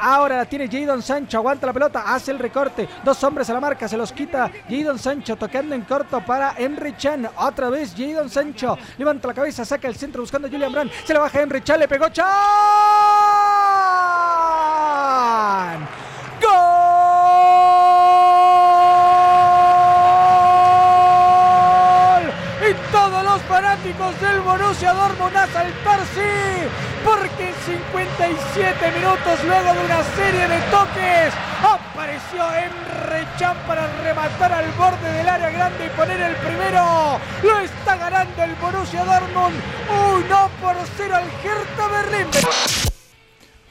Ahora 0.00 0.38
la 0.38 0.46
tiene 0.46 0.66
Jadon 0.66 1.00
Sancho, 1.00 1.38
aguanta 1.38 1.68
la 1.68 1.72
pelota, 1.72 2.12
hace 2.12 2.32
el 2.32 2.40
recorte, 2.40 2.88
dos 3.04 3.22
hombres 3.22 3.48
a 3.50 3.54
la 3.54 3.60
marca, 3.60 3.86
se 3.86 3.96
los 3.96 4.10
quita 4.10 4.50
Jadon 4.68 4.98
Sancho, 4.98 5.36
tocando 5.36 5.76
en 5.76 5.82
corto 5.82 6.20
para 6.20 6.56
Henry 6.58 6.96
Chan, 6.96 7.28
otra 7.36 7.70
vez 7.70 7.94
Jadon 7.96 8.28
Sancho, 8.28 8.76
levanta 8.98 9.28
la 9.28 9.34
cabeza, 9.34 9.64
saca 9.64 9.86
el 9.86 9.94
centro 9.94 10.22
buscando 10.22 10.48
a 10.48 10.50
Julian 10.50 10.72
Brand, 10.72 10.90
se 11.04 11.14
la 11.14 11.20
baja 11.20 11.40
Henry 11.40 11.62
Chan, 11.62 11.78
le 11.78 11.86
pegó 11.86 12.08
Chan, 12.08 12.26
¡Gol! 16.40 17.08
Y 22.70 22.74
todos 22.92 23.24
los 23.24 23.40
fanáticos 23.88 24.20
del 24.20 24.40
Borussia 24.40 24.92
Dortmund 24.92 25.36
a 25.36 25.46
saltar, 25.46 26.00
sí, 26.14 26.68
porque 27.04 27.48
en 27.48 27.54
57 27.54 28.92
minutos, 28.92 29.44
luego 29.46 29.74
de 29.74 29.84
una 29.84 30.02
serie 30.16 30.48
de 30.48 30.60
toques, 30.70 31.34
apareció 31.62 32.44
Emre 32.54 33.26
Can 33.38 33.56
para 33.66 33.86
rematar 34.02 34.52
al 34.52 34.70
borde 34.72 35.12
del 35.12 35.28
área 35.28 35.50
grande 35.50 35.86
y 35.86 35.88
poner 35.96 36.20
el 36.20 36.34
primero. 36.36 37.20
Lo 37.42 37.58
está 37.60 37.96
ganando 37.96 38.42
el 38.42 38.54
Borussia 38.56 39.04
Dortmund 39.04 39.56
1 40.26 40.50
por 40.60 40.76
0 40.96 41.14
al 41.14 41.24
Hertha 41.24 41.88
Berlín. 41.88 42.26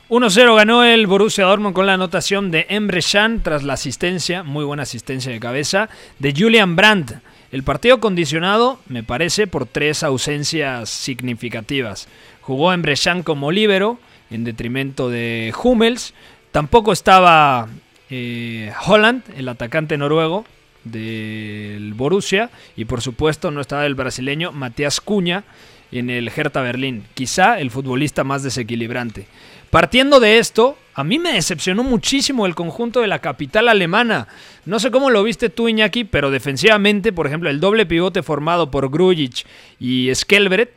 1-0 0.10 0.56
ganó 0.56 0.84
el 0.84 1.06
Borussia 1.06 1.46
Dortmund 1.46 1.76
con 1.76 1.86
la 1.86 1.94
anotación 1.94 2.50
de 2.50 2.66
Emre 2.70 3.02
Can 3.12 3.44
tras 3.44 3.64
la 3.64 3.74
asistencia, 3.74 4.44
muy 4.44 4.64
buena 4.64 4.84
asistencia 4.84 5.32
de 5.32 5.40
cabeza, 5.40 5.90
de 6.20 6.34
Julian 6.36 6.76
Brandt. 6.76 7.22
El 7.52 7.64
partido 7.64 8.00
condicionado, 8.00 8.80
me 8.88 9.04
parece, 9.04 9.48
por 9.48 9.66
tres 9.66 10.04
ausencias 10.04 10.90
significativas. 10.90 12.08
Jugó 12.42 12.74
Emre 12.74 12.96
Can 13.02 13.24
como 13.24 13.52
líbero, 13.52 14.00
en 14.30 14.44
detrimento 14.44 15.10
de 15.10 15.54
Hummels. 15.64 16.14
Tampoco 16.52 16.92
estaba 16.92 17.70
eh, 18.10 18.72
Holland, 18.86 19.24
el 19.38 19.48
atacante 19.48 19.98
noruego 19.98 20.46
del 20.84 21.94
Borussia. 21.94 22.50
Y 22.76 22.86
por 22.86 23.02
supuesto 23.02 23.52
no 23.52 23.62
estaba 23.62 23.86
el 23.86 23.96
brasileño 23.96 24.52
Matías 24.52 25.00
Cuña 25.00 25.44
en 25.92 26.10
el 26.10 26.30
Hertha 26.30 26.62
Berlín. 26.62 27.06
Quizá 27.14 27.60
el 27.60 27.72
futbolista 27.72 28.24
más 28.24 28.44
desequilibrante. 28.44 29.28
Partiendo 29.70 30.20
de 30.20 30.40
esto, 30.40 30.78
a 30.98 31.04
mí 31.04 31.20
me 31.20 31.34
decepcionó 31.34 31.84
muchísimo 31.84 32.48
el 32.48 32.56
conjunto 32.56 33.02
de 33.02 33.08
la 33.08 33.20
capital 33.20 33.70
alemana. 33.70 34.28
No 34.66 34.80
sé 34.80 34.90
cómo 34.90 35.12
lo 35.12 35.22
viste 35.22 35.52
tú, 35.52 35.68
Iñaki, 35.68 36.06
pero 36.06 36.32
defensivamente, 36.32 37.14
por 37.14 37.28
ejemplo, 37.28 37.52
el 37.52 37.60
doble 37.60 37.86
pivote 37.86 38.24
formado 38.24 38.72
por 38.72 38.90
Grujic 38.90 39.46
y 39.80 40.10
Skelbret 40.16 40.74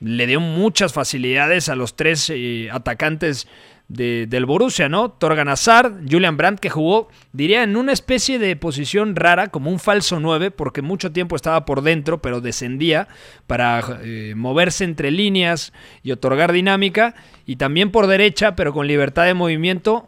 le 0.00 0.26
dio 0.26 0.40
muchas 0.40 0.92
facilidades 0.92 1.68
a 1.68 1.76
los 1.76 1.94
tres 1.94 2.32
eh, 2.34 2.68
atacantes 2.72 3.46
de- 3.90 4.26
del 4.26 4.46
Borussia, 4.46 4.88
¿no? 4.88 5.10
Torgan 5.10 5.48
Hazard, 5.48 6.04
Julian 6.08 6.36
Brandt, 6.36 6.60
que 6.60 6.70
jugó, 6.70 7.08
diría, 7.32 7.62
en 7.64 7.76
una 7.76 7.92
especie 7.92 8.38
de 8.38 8.54
posición 8.56 9.16
rara, 9.16 9.48
como 9.48 9.68
un 9.70 9.78
falso 9.80 10.20
9, 10.20 10.50
porque 10.52 10.80
mucho 10.80 11.12
tiempo 11.12 11.34
estaba 11.36 11.64
por 11.66 11.82
dentro, 11.82 12.22
pero 12.22 12.40
descendía 12.40 13.08
para 13.46 13.82
eh, 14.02 14.34
moverse 14.36 14.84
entre 14.84 15.10
líneas 15.10 15.72
y 16.02 16.12
otorgar 16.12 16.52
dinámica, 16.52 17.14
y 17.46 17.56
también 17.56 17.90
por 17.90 18.06
derecha, 18.06 18.54
pero 18.56 18.72
con 18.72 18.86
libertad 18.86 19.24
de 19.26 19.34
movimiento, 19.34 20.06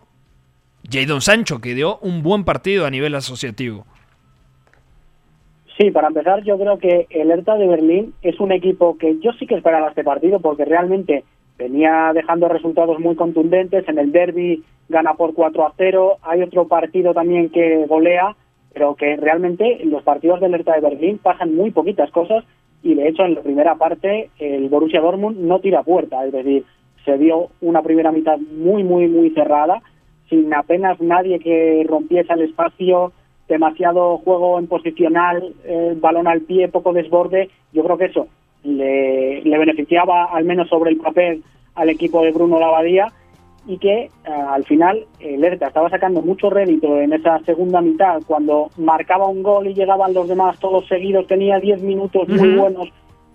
Jadon 0.90 1.21
Sancho, 1.21 1.61
que 1.61 1.75
dio 1.75 1.99
un 1.99 2.23
buen 2.23 2.45
partido 2.45 2.87
a 2.87 2.90
nivel 2.90 3.14
asociativo. 3.16 3.85
Sí, 5.79 5.90
para 5.90 6.09
empezar, 6.09 6.45
yo 6.45 6.59
creo 6.59 6.79
que 6.79 7.07
el 7.11 7.31
Hertha 7.31 7.57
de 7.57 7.66
Berlín 7.66 8.14
es 8.23 8.38
un 8.38 8.53
equipo 8.53 8.97
que 8.99 9.18
yo 9.21 9.33
sí 9.38 9.47
que 9.47 9.55
esperaba 9.57 9.88
este 9.88 10.05
partido 10.05 10.38
porque 10.40 10.64
realmente 10.64 11.25
venía 11.59 12.12
dejando 12.15 12.49
resultados 12.49 12.99
muy 12.99 13.17
contundentes. 13.17 13.88
En 13.88 13.99
el 13.99 14.12
derby 14.12 14.62
gana 14.88 15.15
por 15.15 15.35
4 15.35 15.67
a 15.67 15.73
0. 15.77 16.19
Hay 16.23 16.43
otro 16.43 16.69
partido 16.69 17.15
también 17.15 17.51
que 17.51 17.87
golea, 17.87 18.37
pero 18.73 18.95
que 18.95 19.17
realmente 19.17 19.83
en 19.83 19.91
los 19.91 20.03
partidos 20.03 20.41
del 20.41 20.55
Hertha 20.55 20.75
de 20.75 20.81
Berlín 20.81 21.19
pasan 21.19 21.55
muy 21.55 21.71
poquitas 21.71 22.11
cosas 22.11 22.45
y 22.83 22.95
de 22.95 23.09
hecho 23.09 23.25
en 23.25 23.35
la 23.35 23.43
primera 23.43 23.77
parte 23.77 24.31
el 24.38 24.69
Borussia 24.69 25.01
Dortmund 25.01 25.38
no 25.38 25.61
tira 25.61 25.83
puerta, 25.83 26.25
es 26.27 26.33
decir, 26.33 26.65
se 27.05 27.17
dio 27.19 27.49
una 27.61 27.83
primera 27.83 28.12
mitad 28.12 28.38
muy, 28.38 28.83
muy, 28.85 29.09
muy 29.09 29.31
cerrada, 29.31 29.83
sin 30.29 30.53
apenas 30.55 31.01
nadie 31.01 31.38
que 31.38 31.85
rompiese 31.88 32.33
el 32.33 32.43
espacio, 32.43 33.12
demasiado 33.49 34.19
juego 34.19 34.59
en 34.59 34.67
posicional, 34.67 35.55
eh, 35.65 35.95
balón 36.01 36.27
al 36.27 36.43
pie, 36.43 36.69
poco 36.69 36.93
desborde. 36.93 37.51
Yo 37.73 37.85
creo 37.85 37.99
que 37.99 38.07
eso 38.07 38.29
le, 38.64 39.42
le 39.42 39.59
beneficiaba 39.59 40.25
al 40.25 40.44
menos 40.44 40.68
sobre 40.68 40.90
el 40.90 40.98
papel 40.98 41.42
al 41.75 41.88
equipo 41.88 42.22
de 42.22 42.33
Bruno 42.33 42.59
Lavadía 42.59 43.12
y 43.66 43.79
que 43.79 44.05
eh, 44.05 44.11
al 44.25 44.64
final 44.64 45.07
el 45.20 45.44
Hertha 45.44 45.68
estaba 45.68 45.88
sacando 45.88 46.20
mucho 46.20 46.51
rédito 46.51 47.01
en 47.01 47.12
esa 47.12 47.38
segunda 47.40 47.81
mitad 47.81 48.20
cuando 48.27 48.70
marcaba 48.77 49.29
un 49.29 49.42
gol 49.42 49.68
y 49.68 49.75
llegaban 49.75 50.14
los 50.14 50.29
demás 50.29 50.59
todos 50.59 50.87
seguidos, 50.88 51.27
tenía 51.27 51.61
10 51.61 51.83
minutos 51.83 52.29
muy 52.29 52.57
buenos 52.57 52.88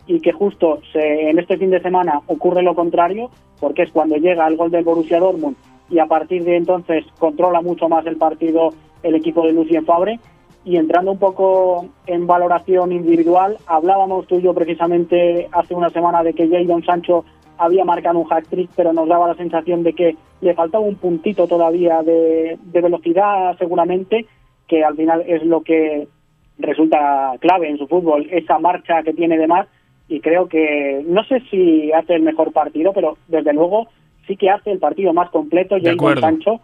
y 0.06 0.20
que 0.20 0.32
justo 0.32 0.80
se, 0.92 1.30
en 1.30 1.40
este 1.40 1.58
fin 1.58 1.70
de 1.70 1.82
semana 1.82 2.22
ocurre 2.28 2.62
lo 2.62 2.76
contrario, 2.76 3.30
porque 3.60 3.84
es 3.84 3.92
cuando 3.92 4.16
llega 4.16 4.48
el 4.48 4.58
gol 4.58 4.72
del 4.72 4.84
Borussia 4.84 5.20
Dortmund 5.20 5.56
y 5.90 6.00
a 6.00 6.06
partir 6.06 6.44
de 6.44 6.58
entonces 6.58 7.06
controla 7.20 7.62
mucho 7.62 7.88
más 7.88 8.06
el 8.06 8.18
partido 8.18 8.70
el 9.04 9.16
equipo 9.16 9.46
de 9.46 9.54
Lucien 9.54 9.86
Fabre. 9.86 10.20
Y 10.68 10.76
entrando 10.76 11.14
un 11.14 11.18
poco 11.18 11.88
en 12.08 12.28
valoración 12.28 12.92
individual, 12.92 13.56
hablábamos 13.68 14.28
tú 14.28 14.38
y 14.38 14.42
yo 14.42 14.54
precisamente 14.54 15.48
hace 15.54 15.74
una 15.74 15.90
semana 15.92 16.24
de 16.24 16.34
que 16.34 16.50
Jadon 16.50 16.84
Sancho 16.84 17.24
había 17.58 17.86
marcado 17.86 18.20
un 18.20 18.28
hat-trick, 18.30 18.70
pero 18.76 18.92
nos 18.92 19.08
daba 19.08 19.30
la 19.30 19.36
sensación 19.36 19.84
de 19.84 19.94
que 19.94 20.18
le 20.42 20.54
faltaba 20.56 20.84
un 20.84 20.96
puntito 20.96 21.48
todavía 21.48 22.04
de, 22.04 22.60
de 22.62 22.82
velocidad 22.82 23.58
seguramente, 23.58 24.26
que 24.68 24.84
al 24.84 24.98
final 24.98 25.24
es 25.26 25.42
lo 25.46 25.62
que 25.62 26.10
resulta 26.58 27.32
clave 27.40 27.70
en 27.70 27.78
su 27.78 27.88
fútbol, 27.88 28.28
esa 28.30 28.60
marcha 28.60 29.04
que 29.04 29.14
tiene 29.14 29.38
de 29.38 29.48
más 29.48 29.70
y 30.10 30.20
creo 30.20 30.50
que 30.50 31.02
no 31.08 31.24
sé 31.24 31.44
si 31.50 31.94
hace 31.94 32.16
el 32.16 32.24
mejor 32.24 32.52
partido, 32.52 32.92
pero 32.92 33.18
desde 33.30 33.54
luego 33.54 33.88
sí 34.28 34.36
que 34.36 34.50
hace 34.50 34.72
el 34.72 34.80
partido 34.80 35.14
más 35.14 35.30
completo 35.30 35.78
Jadon 35.82 36.20
Sancho, 36.20 36.60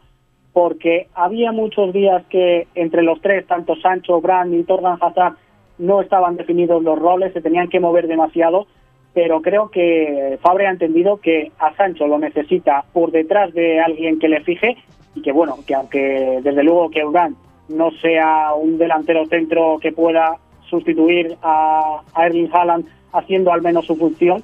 porque 0.53 1.07
había 1.15 1.51
muchos 1.51 1.91
días 1.91 2.23
que 2.29 2.67
entre 2.75 3.01
los 3.01 3.19
tres, 3.21 3.45
tanto 3.47 3.75
Sancho, 3.75 4.21
Brand 4.21 4.53
y 4.53 4.63
Torgan 4.63 4.97
Hazard, 5.01 5.33
no 5.79 6.01
estaban 6.01 6.37
definidos 6.37 6.83
los 6.83 6.97
roles, 6.99 7.33
se 7.33 7.41
tenían 7.41 7.67
que 7.67 7.79
mover 7.79 8.07
demasiado, 8.07 8.67
pero 9.13 9.41
creo 9.41 9.69
que 9.69 10.37
Fabre 10.41 10.67
ha 10.67 10.71
entendido 10.71 11.17
que 11.17 11.51
a 11.59 11.75
Sancho 11.75 12.07
lo 12.07 12.19
necesita 12.19 12.85
por 12.93 13.11
detrás 13.11 13.53
de 13.53 13.79
alguien 13.79 14.19
que 14.19 14.29
le 14.29 14.41
fije 14.41 14.77
y 15.15 15.21
que 15.21 15.31
bueno, 15.31 15.57
que 15.65 15.75
aunque 15.75 16.39
desde 16.43 16.63
luego 16.63 16.89
que 16.89 17.03
Brand 17.03 17.35
no 17.69 17.91
sea 18.01 18.53
un 18.53 18.77
delantero 18.77 19.25
centro 19.25 19.77
que 19.81 19.91
pueda 19.91 20.37
sustituir 20.69 21.37
a, 21.41 22.01
a 22.13 22.25
Erling 22.25 22.49
Haaland 22.51 22.85
haciendo 23.13 23.51
al 23.51 23.61
menos 23.61 23.85
su 23.85 23.95
función. 23.95 24.43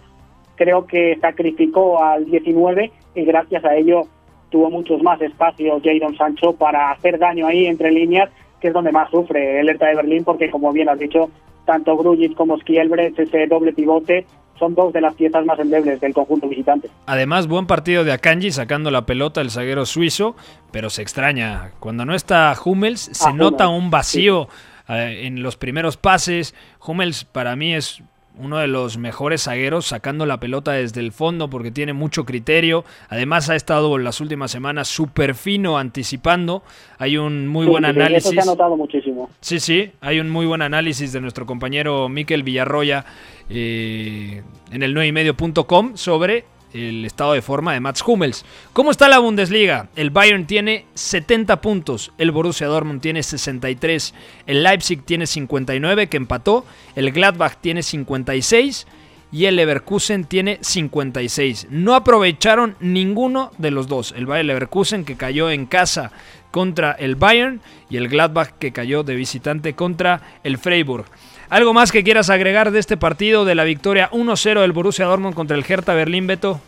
Creo 0.56 0.86
que 0.86 1.18
sacrificó 1.20 2.04
al 2.04 2.26
19 2.26 2.92
y 3.16 3.24
gracias 3.24 3.64
a 3.66 3.76
ello 3.76 4.04
tuvo 4.50 4.70
muchos 4.70 5.02
más 5.02 5.22
espacios 5.22 5.82
Jadon 5.84 6.16
Sancho 6.18 6.54
para 6.54 6.92
hacer 6.92 7.20
daño 7.20 7.48
ahí 7.48 7.66
entre 7.68 7.92
líneas, 7.92 8.30
que 8.60 8.70
es 8.70 8.74
donde 8.74 8.92
más 8.92 9.10
sufre 9.10 9.60
el 9.60 9.70
Hertha 9.70 9.88
de 9.88 9.96
Berlín, 9.96 10.24
porque 10.24 10.50
como 10.50 10.72
bien 10.74 10.90
has 10.90 11.00
dicho, 11.00 11.30
tanto 11.66 11.96
Grujic 11.98 12.36
como 12.36 12.58
Skielbrecht, 12.58 13.20
ese 13.20 13.48
doble 13.48 13.74
pivote, 13.74 14.26
son 14.58 14.76
dos 14.76 14.92
de 14.92 15.00
las 15.00 15.16
piezas 15.16 15.46
más 15.46 15.58
endebles 15.60 16.02
del 16.02 16.14
conjunto 16.14 16.50
visitante. 16.50 16.90
Además, 17.06 17.48
buen 17.48 17.66
partido 17.66 18.04
de 18.04 18.12
Akanji 18.12 18.52
sacando 18.52 18.92
la 18.92 19.06
pelota 19.06 19.40
el 19.40 19.52
zaguero 19.52 19.86
suizo, 19.86 20.36
pero 20.72 20.90
se 20.90 21.02
extraña. 21.02 21.72
Cuando 21.80 22.06
no 22.06 22.14
está 22.14 22.54
Hummels, 22.64 23.10
se 23.14 23.30
Ah, 23.30 23.34
nota 23.34 23.70
Hummels, 23.70 23.84
un 23.84 23.92
vacío 23.92 24.50
eh, 24.90 25.22
en 25.24 25.42
los 25.42 25.56
primeros 25.56 25.96
pases. 25.96 26.54
Hummels 26.86 27.24
para 27.24 27.56
mí 27.56 27.74
es 27.74 28.04
uno 28.40 28.58
de 28.58 28.68
los 28.68 28.98
mejores 28.98 29.44
zagueros 29.44 29.86
sacando 29.86 30.26
la 30.26 30.40
pelota 30.40 30.72
desde 30.72 31.02
el 31.02 31.12
fondo 31.12 31.50
porque 31.50 31.72
tiene 31.72 31.94
mucho 31.94 32.26
criterio. 32.26 32.86
Además 33.10 33.50
ha 33.50 33.56
estado 33.56 33.96
en 33.98 34.04
las 34.04 34.22
últimas 34.22 34.50
semanas 34.52 34.88
súper 34.88 35.36
fino 35.36 35.78
anticipando. 35.78 36.64
Hay 36.98 37.18
un 37.18 37.48
muy 37.48 37.66
Sí, 37.66 37.72
buen 37.72 37.86
Eso 37.86 37.94
se 37.94 38.00
análisis. 38.02 38.38
ha 38.40 38.46
notado 38.46 38.78
muchísimo. 38.78 39.30
Sí, 39.42 39.60
sí, 39.60 39.92
hay 40.02 40.20
un 40.20 40.30
muy 40.30 40.46
buen 40.46 40.62
análisis 40.62 41.12
de 41.14 41.22
nuestro 41.22 41.46
compañero 41.46 42.10
Miquel 42.10 42.44
Villarroya 42.44 43.06
eh, 43.50 44.42
en 44.72 44.84
el 44.84 44.96
9ymedio.com 44.96 45.96
sobre 45.96 46.46
el 46.74 47.06
estado 47.06 47.34
de 47.34 47.42
forma 47.42 47.74
de 47.74 47.80
Mats 47.80 48.04
Hummels. 48.06 48.46
¿Cómo 48.74 48.92
está 48.92 49.08
la 49.08 49.20
Bundesliga? 49.20 49.90
El 49.96 50.10
Bayern 50.10 50.46
tiene 50.46 50.86
70 50.94 51.62
puntos, 51.62 52.12
el 52.18 52.32
Borussia 52.32 52.68
Dortmund 52.68 53.02
tiene 53.02 53.24
63, 53.24 54.14
el 54.46 54.64
Leipzig 54.64 55.04
tiene 55.04 55.28
59 55.28 56.08
que 56.08 56.18
empató, 56.18 56.66
el 56.96 57.12
Gladbach 57.12 57.58
tiene 57.62 57.84
56 57.84 58.88
y 59.32 59.46
el 59.46 59.56
Leverkusen 59.56 60.26
tiene 60.26 60.58
56. 60.62 61.68
No 61.70 61.96
aprovecharon 61.96 62.76
ninguno 62.80 63.52
de 63.58 63.72
los 63.72 63.88
dos. 63.88 64.14
El 64.16 64.26
Bayer 64.26 64.46
Leverkusen 64.46 65.06
que 65.06 65.18
cayó 65.18 65.52
en 65.52 65.66
casa 65.66 66.12
contra 66.52 66.94
el 66.94 67.16
Bayern 67.16 67.62
y 67.90 67.98
el 67.98 68.10
Gladbach 68.10 68.54
que 68.58 68.72
cayó 68.72 69.04
de 69.04 69.16
visitante 69.16 69.76
contra 69.76 70.40
el 70.44 70.58
Freiburg. 70.58 71.06
¿Algo 71.50 71.74
más 71.74 71.92
que 71.92 72.04
quieras 72.04 72.30
agregar 72.30 72.72
de 72.72 72.80
este 72.80 72.96
partido 72.96 73.44
de 73.44 73.56
la 73.56 73.64
victoria 73.64 74.10
1-0 74.12 74.62
del 74.62 74.72
Borussia 74.72 75.06
Dortmund 75.06 75.34
contra 75.34 75.58
el 75.58 75.66
Hertha 75.68 75.94
Berlín, 75.94 76.28
Beto? 76.28 76.62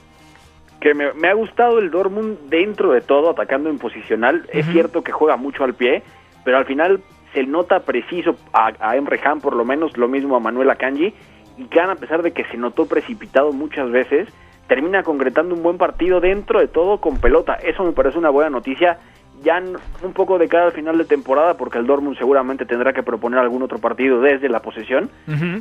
que 0.81 0.95
me, 0.95 1.13
me 1.13 1.27
ha 1.29 1.33
gustado 1.33 1.77
el 1.77 1.91
Dortmund 1.91 2.49
dentro 2.49 2.91
de 2.91 3.01
todo, 3.01 3.29
atacando 3.29 3.69
en 3.69 3.77
posicional. 3.77 4.49
Es 4.51 4.65
cierto 4.65 5.03
que 5.03 5.11
juega 5.11 5.37
mucho 5.37 5.63
al 5.63 5.75
pie, 5.75 6.01
pero 6.43 6.57
al 6.57 6.65
final 6.65 7.01
se 7.33 7.43
nota 7.43 7.81
preciso 7.81 8.35
a, 8.51 8.73
a 8.79 8.97
Emre 8.97 9.19
Can, 9.19 9.39
por 9.39 9.55
lo 9.55 9.63
menos 9.63 9.95
lo 9.95 10.07
mismo 10.07 10.35
a 10.35 10.39
Manuel 10.39 10.71
Akanji, 10.71 11.13
y 11.57 11.65
Can, 11.65 11.91
a 11.91 11.95
pesar 11.95 12.23
de 12.23 12.31
que 12.31 12.45
se 12.45 12.57
notó 12.57 12.87
precipitado 12.87 13.53
muchas 13.53 13.91
veces, 13.91 14.27
termina 14.67 15.03
concretando 15.03 15.53
un 15.53 15.61
buen 15.61 15.77
partido 15.77 16.19
dentro 16.19 16.59
de 16.59 16.67
todo 16.67 16.99
con 16.99 17.21
pelota. 17.21 17.53
Eso 17.53 17.83
me 17.83 17.91
parece 17.91 18.17
una 18.17 18.31
buena 18.31 18.49
noticia, 18.49 18.97
ya 19.43 19.62
un 20.04 20.13
poco 20.13 20.38
de 20.38 20.47
cara 20.47 20.65
al 20.65 20.71
final 20.71 20.97
de 20.97 21.06
temporada, 21.06 21.58
porque 21.58 21.77
el 21.77 21.88
Dortmund 21.88 22.17
seguramente 22.17 22.65
tendrá 22.65 22.93
que 22.93 23.04
proponer 23.04 23.39
algún 23.39 23.63
otro 23.63 23.80
partido 23.80 24.21
desde 24.21 24.49
la 24.49 24.62
posesión, 24.62 25.10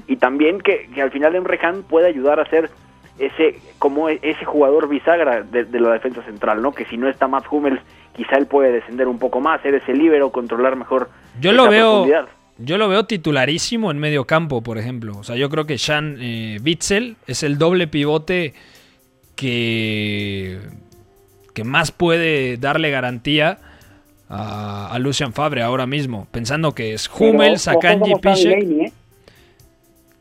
y 0.07 0.17
también 0.17 0.61
que, 0.61 0.89
que 0.95 1.03
al 1.03 1.11
final 1.11 1.35
Emre 1.35 1.59
Can 1.59 1.83
puede 1.83 2.07
ayudar 2.09 2.41
a 2.41 2.47
ser 2.47 2.71
ese 3.19 3.59
como 3.79 4.09
e- 4.09 4.19
ese 4.23 4.45
jugador 4.45 4.89
bisagra 4.89 5.43
de, 5.43 5.65
de 5.65 5.81
la 5.81 5.93
defensa 5.93 6.23
central, 6.23 6.63
¿no? 6.63 6.73
Que 6.73 6.87
si 6.87 6.97
no 6.97 7.09
está 7.09 7.29
Matt 7.29 7.45
Hummels, 7.51 7.81
quizá 8.17 8.37
él 8.37 8.47
puede 8.47 8.73
descender 8.73 9.09
un 9.09 9.19
poco 9.19 9.41
más, 9.41 9.61
ser 9.63 9.75
ese 9.75 9.93
líbero, 9.93 10.31
controlar 10.31 10.77
mejor 10.77 11.11
Yo 11.41 11.53
lo 11.53 11.69
veo 11.69 12.07
yo 12.63 12.77
lo 12.77 12.91
veo 12.91 13.05
titularísimo 13.07 13.91
en 13.91 13.99
medio 13.99 14.27
campo, 14.27 14.63
por 14.63 14.77
ejemplo. 14.77 15.17
O 15.17 15.23
sea, 15.25 15.35
yo 15.37 15.49
creo 15.49 15.65
que 15.65 15.79
Sean 15.79 16.19
eh, 16.21 16.59
Witzel 16.63 17.17
es 17.27 17.43
el 17.43 17.57
doble 17.57 17.87
pivote 17.87 18.53
que, 19.35 20.59
que 21.55 21.65
más 21.65 21.91
puede 21.91 22.59
darle 22.59 22.91
garantía 22.91 23.59
a, 24.31 24.91
a 24.91 24.99
Lucian 24.99 25.35
Fabre 25.35 25.61
ahora 25.63 25.87
mismo. 25.87 26.27
Pensando 26.31 26.73
que 26.75 26.95
es 26.95 27.11
Hummels, 27.13 27.69
Piszczek. 28.23 28.61
Delaney, 28.61 28.87
¿eh? 28.87 28.93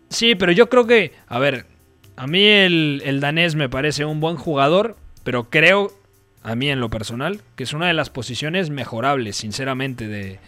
Sí, 0.09 0.35
pero 0.35 0.51
yo 0.51 0.67
creo 0.69 0.87
que, 0.87 1.13
a 1.27 1.39
ver, 1.39 1.65
a 2.17 2.27
mí 2.27 2.43
el, 2.43 3.01
el 3.05 3.19
danés 3.21 3.55
me 3.55 3.69
parece 3.69 4.03
un 4.05 4.19
buen 4.19 4.35
jugador, 4.35 4.97
pero 5.23 5.49
creo, 5.51 5.93
a 6.41 6.55
mí 6.55 6.69
en 6.69 6.79
lo 6.79 6.89
personal, 6.89 7.41
que 7.55 7.63
es 7.63 7.73
una 7.73 7.87
de 7.87 7.93
las 7.93 8.09
posiciones 8.09 8.71
mejorables, 8.71 9.37
sinceramente, 9.37 10.07
de, 10.07 10.39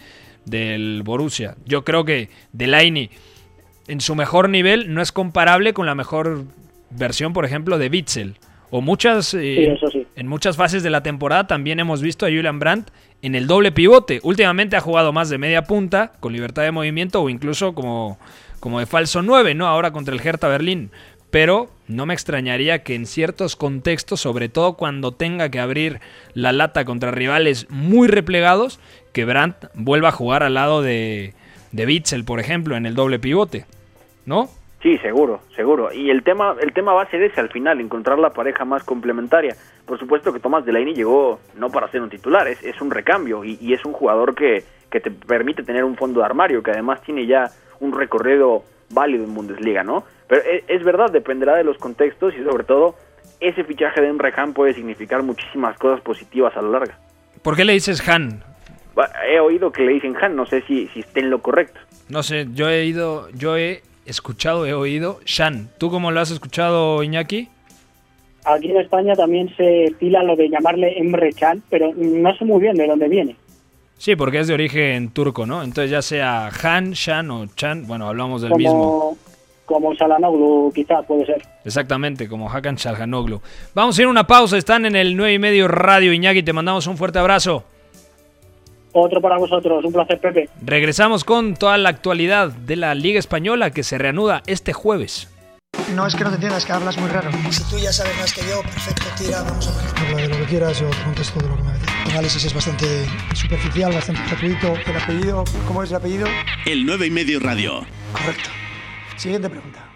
del 0.46 1.04
Borussia. 1.04 1.56
Yo 1.66 1.84
creo 1.84 2.04
que 2.04 2.30
Delaney, 2.54 3.12
en 3.88 4.02
su 4.02 4.16
mejor 4.16 4.50
nivel, 4.50 4.94
no 4.94 5.02
es 5.02 5.12
comparable 5.12 5.74
con 5.74 5.86
la 5.86 5.94
mejor 5.94 6.46
versión, 6.90 7.32
por 7.34 7.46
ejemplo, 7.46 7.78
de 7.78 7.90
Witzel. 7.90 8.36
O 8.72 8.82
muchas, 8.82 9.34
eh, 9.36 9.56
Sí, 9.58 9.66
eso 9.66 9.90
sí. 9.92 10.01
En 10.16 10.28
muchas 10.28 10.58
fases 10.58 10.84
de 10.84 10.90
la 10.90 11.04
temporada 11.04 11.48
también 11.48 11.80
hemos 11.80 12.02
visto 12.02 12.26
a 12.26 12.30
Julian 12.30 12.60
Brandt 12.60 12.90
en 13.22 13.36
el 13.36 13.48
doble 13.48 13.72
pivote. 13.72 14.20
Últimamente 14.24 14.76
ha 14.76 14.82
jugado 14.82 15.14
más 15.14 15.30
de 15.30 15.38
media 15.38 15.64
punta, 15.64 16.14
con 16.20 16.34
libertad 16.34 16.64
de 16.64 16.72
movimiento 16.72 17.22
o 17.22 17.30
incluso 17.30 17.74
como, 17.74 18.20
como 18.60 18.80
de 18.80 18.86
falso 18.86 19.22
9, 19.22 19.56
¿no? 19.56 19.68
Ahora 19.68 19.92
contra 19.92 20.14
el 20.14 20.26
Hertha 20.26 20.48
Berlín. 20.48 20.92
Pero 21.30 21.72
no 21.88 22.06
me 22.06 22.14
extrañaría 22.14 22.84
que 22.84 22.94
en 22.94 23.06
ciertos 23.06 23.56
contextos, 23.56 24.20
sobre 24.20 24.50
todo 24.50 24.74
cuando 24.74 25.14
tenga 25.14 25.50
que 25.50 25.62
abrir 25.62 26.02
la 26.34 26.52
lata 26.52 26.84
contra 26.84 27.12
rivales 27.12 27.68
muy 27.70 28.10
replegados, 28.10 28.80
que 29.14 29.24
Brandt 29.24 29.68
vuelva 29.76 30.10
a 30.10 30.14
jugar 30.14 30.44
al 30.44 30.56
lado 30.56 30.82
de, 30.82 31.34
de 31.72 31.86
Witzel, 31.86 32.26
por 32.26 32.42
ejemplo, 32.42 32.76
en 32.76 32.86
el 32.86 32.96
doble 32.96 33.18
pivote. 33.18 33.66
¿No? 34.26 34.50
Sí, 34.82 34.98
seguro, 34.98 35.42
seguro. 35.56 35.94
Y 35.94 36.10
el 36.10 36.24
tema, 36.24 36.56
el 36.60 36.74
tema 36.74 36.94
va 36.94 37.04
a 37.04 37.10
ser 37.10 37.22
ese 37.22 37.40
al 37.40 37.50
final, 37.50 37.80
encontrar 37.80 38.18
la 38.18 38.32
pareja 38.32 38.66
más 38.66 38.84
complementaria. 38.84 39.56
Por 39.86 40.00
supuesto 40.00 40.34
que 40.34 40.40
Thomas 40.40 40.66
Delaney 40.66 40.96
llegó 40.96 41.40
no 41.56 41.70
para 41.70 41.88
ser 41.90 42.02
un 42.02 42.10
titular, 42.10 42.48
es, 42.48 42.64
es 42.64 42.82
un 42.82 42.90
recambio 42.90 43.44
y, 43.44 43.58
y 43.62 43.74
es 43.74 43.86
un 43.86 43.94
jugador 43.94 44.34
que, 44.34 44.64
que 44.90 45.00
te 45.00 45.12
permite 45.12 45.62
tener 45.62 45.84
un 45.84 45.96
fondo 45.96 46.22
de 46.22 46.26
armario, 46.26 46.64
que 46.64 46.72
además 46.72 47.02
tiene 47.04 47.28
ya 47.28 47.52
un 47.80 47.94
recorrido 47.94 48.64
válido 48.90 49.24
en 49.24 49.34
Bundesliga, 49.36 49.84
¿no? 49.84 50.04
Pero 50.28 50.42
es, 50.42 50.64
es 50.68 50.84
verdad, 50.84 51.12
dependerá 51.12 51.56
de 51.56 51.64
los 51.64 51.78
contextos 51.78 52.34
y 52.36 52.44
sobre 52.44 52.64
todo 52.64 52.96
ese 53.40 53.64
fichaje 53.64 54.02
de 54.02 54.08
Emre 54.08 54.32
Can 54.32 54.54
puede 54.54 54.74
significar 54.74 55.22
muchísimas 55.22 55.78
cosas 55.78 56.02
positivas 56.02 56.56
a 56.58 56.62
la 56.62 56.70
larga. 56.70 56.98
¿Por 57.44 57.56
qué 57.56 57.66
le 57.66 57.74
dices 57.74 58.08
Han? 58.08 58.44
He 59.28 59.40
oído 59.40 59.72
que 59.72 59.84
le 59.84 59.94
dicen 59.94 60.16
Han, 60.22 60.36
no 60.36 60.46
sé 60.46 60.62
si, 60.64 60.88
si 60.88 61.02
esté 61.02 61.22
en 61.22 61.30
lo 61.30 61.42
correcto. 61.42 61.80
No 62.10 62.24
sé, 62.24 62.48
yo 62.54 62.68
he 62.70 62.86
ido, 62.86 63.30
yo 63.32 63.58
he 63.58 63.82
escuchado, 64.06 64.66
he 64.66 64.74
oído 64.74 65.20
Shan. 65.26 65.70
¿Tú 65.78 65.90
cómo 65.90 66.12
lo 66.12 66.20
has 66.20 66.32
escuchado, 66.32 67.04
Iñaki? 67.04 67.50
Aquí 68.46 68.72
en 68.72 68.78
España 68.78 69.14
también 69.16 69.54
se 69.56 69.86
estila 69.86 70.24
lo 70.24 70.36
de 70.36 70.50
llamarle 70.50 70.98
Emre 70.98 71.32
Can, 71.34 71.62
pero 71.70 71.94
no 71.96 72.36
sé 72.36 72.46
muy 72.46 72.62
bien 72.62 72.76
de 72.76 72.88
dónde 72.88 73.08
viene. 73.08 73.36
Sí, 73.98 74.16
porque 74.16 74.40
es 74.40 74.48
de 74.48 74.56
origen 74.56 75.10
turco, 75.10 75.46
¿no? 75.46 75.62
Entonces 75.62 75.92
ya 75.92 76.02
sea 76.02 76.50
Han, 76.64 76.94
Shan 76.94 77.30
o 77.30 77.46
Chan, 77.56 77.86
bueno, 77.86 78.08
hablamos 78.08 78.42
del 78.42 78.50
como, 78.50 78.58
mismo. 78.58 79.18
Como 79.66 79.96
Salanoglu, 79.96 80.72
quizás 80.74 81.06
puede 81.06 81.28
ser. 81.28 81.44
Exactamente, 81.64 82.28
como 82.28 82.50
Hakan 82.50 82.78
Chalhanoglu. 82.78 83.42
Vamos 83.76 83.98
a 83.98 84.02
ir 84.02 84.08
a 84.08 84.12
una 84.12 84.26
pausa, 84.26 84.58
están 84.58 84.88
en 84.88 84.96
el 84.96 85.16
9 85.16 85.34
y 85.34 85.40
medio 85.40 85.68
Radio 85.68 86.14
Iñaki, 86.14 86.42
te 86.42 86.52
mandamos 86.52 86.88
un 86.88 86.98
fuerte 86.98 87.20
abrazo. 87.20 87.64
Otro 88.94 89.22
para 89.22 89.38
vosotros, 89.38 89.84
un 89.86 89.94
placer, 89.94 90.20
Pepe. 90.20 90.50
Regresamos 90.62 91.24
con 91.24 91.56
toda 91.56 91.78
la 91.78 91.90
actualidad 91.90 92.52
de 92.52 92.76
la 92.76 92.94
Liga 92.96 93.20
Española 93.20 93.72
que 93.72 93.84
se 93.84 93.98
reanuda 93.98 94.44
este 94.48 94.74
jueves. 94.74 95.30
No 95.96 96.08
es 96.08 96.16
que 96.16 96.24
no 96.24 96.30
te 96.30 96.36
entiendas, 96.36 96.66
que 96.66 96.72
hablas 96.72 96.98
muy 96.98 97.10
raro. 97.10 97.30
Si 97.50 97.64
tú 97.70 97.78
ya 97.78 97.92
sabes 97.92 98.18
más 98.18 98.34
que 98.34 98.42
yo, 98.42 98.62
perfecto, 98.62 99.04
tira, 99.18 99.42
vamos 99.44 99.68
a 99.68 99.72
ver. 99.78 100.10
Habla 100.10 100.22
de 100.22 100.28
lo 100.30 100.38
que 100.38 100.46
quieras, 100.46 100.80
yo 100.80 100.90
te 100.90 101.04
contesto 101.04 101.40
de 101.40 101.50
lo 101.50 101.58
que 101.58 101.64
me 101.64 101.70
apetece. 101.72 101.92
El 102.06 102.12
análisis 102.12 102.46
es 102.46 102.54
bastante 102.54 102.86
superficial, 103.34 103.94
bastante 103.94 104.22
gratuito. 104.28 104.74
¿El 104.86 104.98
apellido? 104.98 105.44
¿Cómo 105.68 105.84
es 105.84 105.90
el 105.90 105.98
apellido? 105.98 106.28
El 106.66 106.86
9 106.86 107.08
y 107.08 107.12
medio 107.12 107.40
radio. 107.40 107.86
Correcto. 108.14 108.50
Siguiente 109.18 109.50
pregunta. 109.50 109.91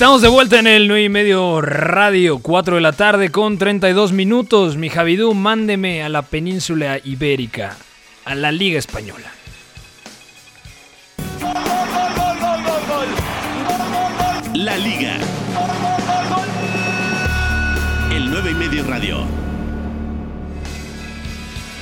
Estamos 0.00 0.22
de 0.22 0.28
vuelta 0.28 0.58
en 0.58 0.66
el 0.66 0.88
9 0.88 1.02
y 1.02 1.08
medio 1.10 1.60
radio, 1.60 2.38
4 2.40 2.76
de 2.76 2.80
la 2.80 2.92
tarde 2.92 3.30
con 3.30 3.58
32 3.58 4.12
minutos. 4.12 4.78
Mi 4.78 4.88
Javidú, 4.88 5.34
mándeme 5.34 6.02
a 6.02 6.08
la 6.08 6.22
península 6.22 6.96
ibérica, 7.04 7.76
a 8.24 8.34
la 8.34 8.50
Liga 8.50 8.78
Española. 8.78 9.26
La 14.54 14.78
Liga. 14.78 15.18
El 18.10 18.30
9 18.30 18.50
y 18.52 18.54
medio 18.54 18.84
radio. 18.84 19.18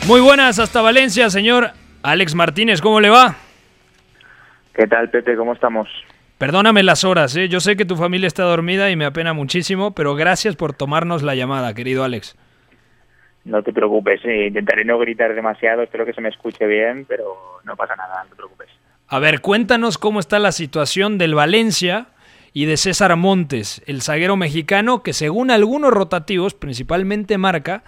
Muy 0.09 0.21
buenas 0.21 0.59
hasta 0.59 0.83
Valencia, 0.83 1.31
señor 1.31 1.71
Alex 2.03 2.35
Martínez, 2.35 2.81
¿cómo 2.81 3.01
le 3.01 3.11
va? 3.11 3.37
¿Qué 4.75 4.89
tal, 4.89 5.09
Pepe? 5.09 5.37
¿Cómo 5.37 5.53
estamos? 5.53 5.87
Perdóname 6.39 6.85
las 6.85 7.03
horas, 7.03 7.35
¿eh? 7.35 7.49
yo 7.49 7.59
sé 7.59 7.77
que 7.77 7.85
tu 7.85 7.97
familia 7.97 8.29
está 8.29 8.45
dormida 8.45 8.91
y 8.91 8.97
me 8.97 9.05
apena 9.05 9.33
muchísimo, 9.33 9.93
pero 9.93 10.15
gracias 10.15 10.55
por 10.55 10.73
tomarnos 10.73 11.25
la 11.25 11.35
llamada, 11.35 11.75
querido 11.75 12.05
Alex. 12.05 12.37
No 13.45 13.65
te 13.65 13.73
preocupes, 13.73 14.21
eh, 14.25 14.47
intentaré 14.47 14.85
no 14.85 14.99
gritar 15.01 15.35
demasiado, 15.35 15.83
espero 15.83 16.07
que 16.07 16.13
se 16.13 16.21
me 16.21 16.29
escuche 16.29 16.65
bien, 16.67 17.07
pero 17.09 17.61
no 17.65 17.75
pasa 17.75 17.97
nada, 17.97 18.23
no 18.23 18.31
te 18.31 18.37
preocupes. 18.37 18.69
A 19.09 19.19
ver, 19.19 19.41
cuéntanos 19.41 19.99
cómo 19.99 20.21
está 20.21 20.39
la 20.39 20.53
situación 20.53 21.19
del 21.19 21.35
Valencia 21.35 22.07
y 22.53 22.67
de 22.67 22.77
César 22.77 23.17
Montes, 23.17 23.83
el 23.87 24.03
zaguero 24.03 24.37
mexicano 24.37 25.03
que 25.03 25.15
según 25.15 25.51
algunos 25.51 25.93
rotativos, 25.93 26.55
principalmente 26.55 27.37
Marca, 27.37 27.83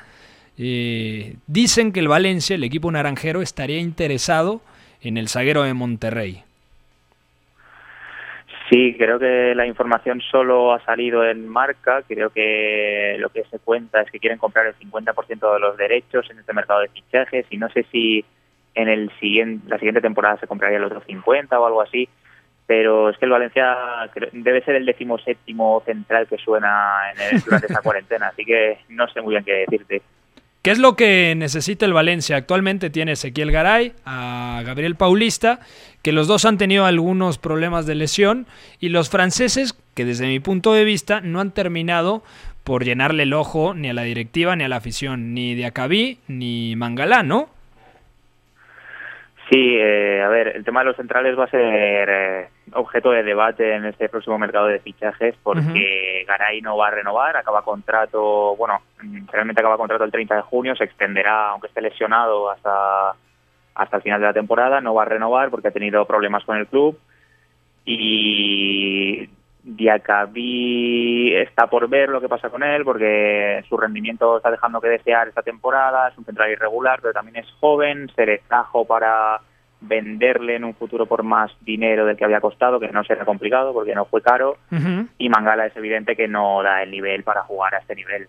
eh, 0.59 1.37
dicen 1.47 1.93
que 1.93 2.01
el 2.01 2.09
Valencia, 2.09 2.57
el 2.57 2.65
equipo 2.65 2.91
naranjero, 2.91 3.43
estaría 3.43 3.79
interesado 3.79 4.61
en 5.03 5.19
el 5.19 5.29
zaguero 5.29 5.63
de 5.63 5.75
Monterrey. 5.75 6.43
Sí, 8.71 8.95
creo 8.97 9.19
que 9.19 9.53
la 9.57 9.67
información 9.67 10.21
solo 10.31 10.73
ha 10.73 10.85
salido 10.85 11.29
en 11.29 11.49
marca. 11.49 12.03
Creo 12.07 12.31
que 12.31 13.17
lo 13.19 13.29
que 13.31 13.43
se 13.51 13.59
cuenta 13.59 14.01
es 14.01 14.11
que 14.13 14.21
quieren 14.21 14.39
comprar 14.39 14.65
el 14.67 14.77
50% 14.77 15.55
de 15.55 15.59
los 15.59 15.77
derechos 15.77 16.31
en 16.31 16.39
este 16.39 16.53
mercado 16.53 16.79
de 16.79 16.89
fichajes 16.89 17.47
y 17.51 17.57
no 17.57 17.69
sé 17.71 17.85
si 17.91 18.25
en 18.77 18.89
el 18.89 19.11
siguiente, 19.19 19.69
la 19.69 19.77
siguiente 19.79 20.01
temporada 20.01 20.39
se 20.39 20.47
compraría 20.47 20.79
el 20.79 20.85
otro 20.85 21.03
50 21.05 21.59
o 21.59 21.67
algo 21.67 21.83
así. 21.83 22.09
Pero 22.67 23.11
es 23.11 23.19
que 23.19 23.25
el 23.25 23.33
Valencia 23.33 23.77
debe 24.31 24.63
ser 24.63 24.77
el 24.77 24.87
decimoséptimo 24.87 25.83
central 25.85 26.29
que 26.29 26.39
suena 26.39 27.11
en 27.13 27.35
el, 27.35 27.41
durante 27.45 27.67
esta 27.67 27.83
cuarentena, 27.83 28.29
así 28.29 28.45
que 28.45 28.79
no 28.91 29.09
sé 29.09 29.21
muy 29.21 29.35
bien 29.35 29.45
qué 29.45 29.65
decirte. 29.69 30.01
¿Qué 30.63 30.71
es 30.71 30.79
lo 30.79 30.95
que 30.95 31.35
necesita 31.37 31.87
el 31.87 31.95
Valencia? 31.95 32.37
Actualmente 32.37 32.91
tiene 32.91 33.13
Ezequiel 33.13 33.51
Garay, 33.51 33.95
a 34.05 34.63
Gabriel 34.65 34.95
Paulista, 34.95 35.61
que 36.03 36.13
los 36.13 36.27
dos 36.27 36.45
han 36.45 36.59
tenido 36.59 36.85
algunos 36.87 37.39
problemas 37.39 37.87
de 37.87 37.95
lesión, 37.95 38.47
y 38.79 38.89
los 38.89 39.11
franceses, 39.11 39.79
que 39.95 40.05
desde 40.05 40.27
mi 40.27 40.41
punto 40.41 40.73
de 40.73 40.85
vista 40.85 41.21
no 41.21 41.41
han 41.41 41.53
terminado 41.53 42.23
por 42.65 42.85
llenarle 42.85 43.25
el 43.25 43.33
ojo 43.33 43.75
ni 43.75 43.91
a 43.91 43.95
la 43.95 44.03
directiva 44.03 44.57
ni 44.57 44.65
a 44.65 44.69
la 44.69 44.77
afición, 44.77 45.35
ni 45.35 45.55
de 45.55 45.67
Acabí 45.67 46.19
ni 46.29 46.77
Mangalá, 46.77 47.23
¿no? 47.23 47.49
Sí, 49.51 49.77
eh, 49.77 50.23
a 50.25 50.29
ver, 50.29 50.53
el 50.55 50.65
tema 50.65 50.81
de 50.81 50.87
los 50.87 50.97
centrales 50.97 51.37
va 51.37 51.45
a 51.45 51.51
ser 51.51 52.09
eh, 52.09 52.49
objeto 52.73 53.11
de 53.11 53.25
debate 53.25 53.75
en 53.75 53.85
este 53.85 54.09
próximo 54.09 54.39
mercado 54.39 54.67
de 54.67 54.79
fichajes 54.79 55.35
porque 55.43 55.61
uh 55.61 55.65
-huh. 55.65 56.27
Garay 56.27 56.61
no 56.61 56.77
va 56.77 56.87
a 56.87 56.93
renovar, 56.93 57.37
acaba 57.37 57.63
contrato, 57.63 58.55
bueno, 58.57 58.81
realmente 59.33 59.61
acaba 59.61 59.77
contrato 59.77 60.05
el 60.05 60.13
30 60.13 60.37
de 60.37 60.43
junio, 60.43 60.77
se 60.77 60.85
extenderá, 60.85 61.49
aunque 61.49 61.67
esté 61.67 61.81
lesionado, 61.81 62.49
hasta, 62.49 63.15
hasta 63.75 63.97
el 63.97 64.03
final 64.03 64.21
de 64.21 64.27
la 64.27 64.33
temporada, 64.33 64.81
no 64.81 64.95
va 64.95 65.03
a 65.03 65.07
renovar 65.07 65.51
porque 65.51 65.69
ha 65.69 65.73
tenido 65.73 66.05
problemas 66.07 66.45
con 66.45 66.57
el 66.57 66.67
club 66.67 66.99
y 67.85 69.29
Diacabí 69.63 71.35
está 71.35 71.67
por 71.67 71.89
ver 71.89 72.09
lo 72.09 72.21
que 72.21 72.29
pasa 72.29 72.49
con 72.49 72.63
él 72.63 72.85
porque 72.85 73.63
su 73.69 73.77
rendimiento 73.77 74.37
está 74.37 74.51
dejando 74.51 74.81
que 74.81 74.89
desear 74.89 75.29
esta 75.29 75.43
temporada, 75.43 76.09
es 76.09 76.19
un 76.19 76.25
central 76.25 76.51
irregular, 76.51 77.01
pero 77.01 77.13
también 77.13 77.37
es 77.37 77.51
joven, 77.61 78.11
se 78.15 78.27
le 78.27 78.39
trajo 78.49 78.87
para 78.87 79.41
venderle 79.83 80.57
en 80.57 80.65
un 80.65 80.75
futuro 80.75 81.07
por 81.07 81.23
más 81.23 81.51
dinero 81.63 82.05
del 82.05 82.17
que 82.17 82.25
había 82.25 82.41
costado, 82.41 82.81
que 82.81 82.89
no 82.89 83.03
será 83.05 83.25
complicado 83.25 83.73
porque 83.73 83.95
no 83.95 84.05
fue 84.05 84.21
caro, 84.23 84.57
uh 84.71 84.75
-huh. 84.75 85.09
y 85.19 85.29
Mangala 85.29 85.67
es 85.67 85.77
evidente 85.77 86.17
que 86.17 86.29
no 86.29 86.63
da 86.63 86.83
el 86.83 86.91
nivel 86.91 87.23
para 87.23 87.43
jugar 87.43 87.75
a 87.75 87.79
este 87.79 87.95
nivel. 87.95 88.29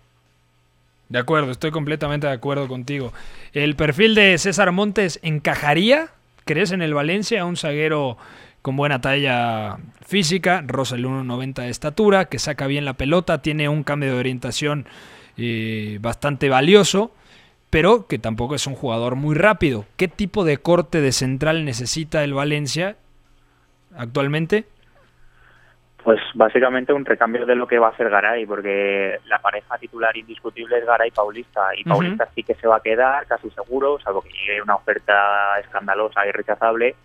De 1.12 1.18
acuerdo, 1.18 1.50
estoy 1.50 1.70
completamente 1.72 2.26
de 2.26 2.32
acuerdo 2.32 2.68
contigo. 2.68 3.12
¿El 3.52 3.76
perfil 3.76 4.14
de 4.14 4.38
César 4.38 4.72
Montes 4.72 5.20
encajaría, 5.22 6.08
crees, 6.46 6.70
en 6.70 6.80
el 6.80 6.94
Valencia, 6.94 7.44
un 7.44 7.58
zaguero 7.58 8.16
con 8.62 8.76
buena 8.76 9.02
talla 9.02 9.76
física, 10.06 10.64
rosa 10.66 10.96
el 10.96 11.04
1.90 11.04 11.64
de 11.64 11.68
estatura, 11.68 12.24
que 12.30 12.38
saca 12.38 12.66
bien 12.66 12.86
la 12.86 12.94
pelota, 12.94 13.42
tiene 13.42 13.68
un 13.68 13.82
cambio 13.82 14.14
de 14.14 14.20
orientación 14.20 14.86
eh, 15.36 15.98
bastante 16.00 16.48
valioso, 16.48 17.12
pero 17.68 18.06
que 18.06 18.18
tampoco 18.18 18.54
es 18.54 18.66
un 18.66 18.74
jugador 18.74 19.14
muy 19.14 19.34
rápido. 19.34 19.84
¿Qué 19.98 20.08
tipo 20.08 20.46
de 20.46 20.56
corte 20.56 21.02
de 21.02 21.12
central 21.12 21.66
necesita 21.66 22.24
el 22.24 22.32
Valencia 22.32 22.96
actualmente? 23.94 24.64
Pues 26.04 26.20
básicamente 26.34 26.92
un 26.92 27.04
recambio 27.04 27.46
de 27.46 27.54
lo 27.54 27.68
que 27.68 27.78
va 27.78 27.88
a 27.88 27.96
ser 27.96 28.10
Garay, 28.10 28.44
porque 28.44 29.20
la 29.26 29.38
pareja 29.38 29.78
titular 29.78 30.16
indiscutible 30.16 30.78
es 30.78 30.84
Garay 30.84 31.12
Paulista, 31.12 31.68
y 31.76 31.84
Paulista 31.84 32.24
uh 32.24 32.26
-huh. 32.26 32.34
sí 32.34 32.42
que 32.42 32.54
se 32.54 32.66
va 32.66 32.76
a 32.76 32.80
quedar, 32.80 33.26
casi 33.26 33.48
seguro, 33.50 34.00
salvo 34.00 34.22
que 34.22 34.30
llegue 34.30 34.62
una 34.62 34.74
oferta 34.74 35.60
escandalosa 35.60 36.26
y 36.26 36.32
rechazable, 36.32 36.96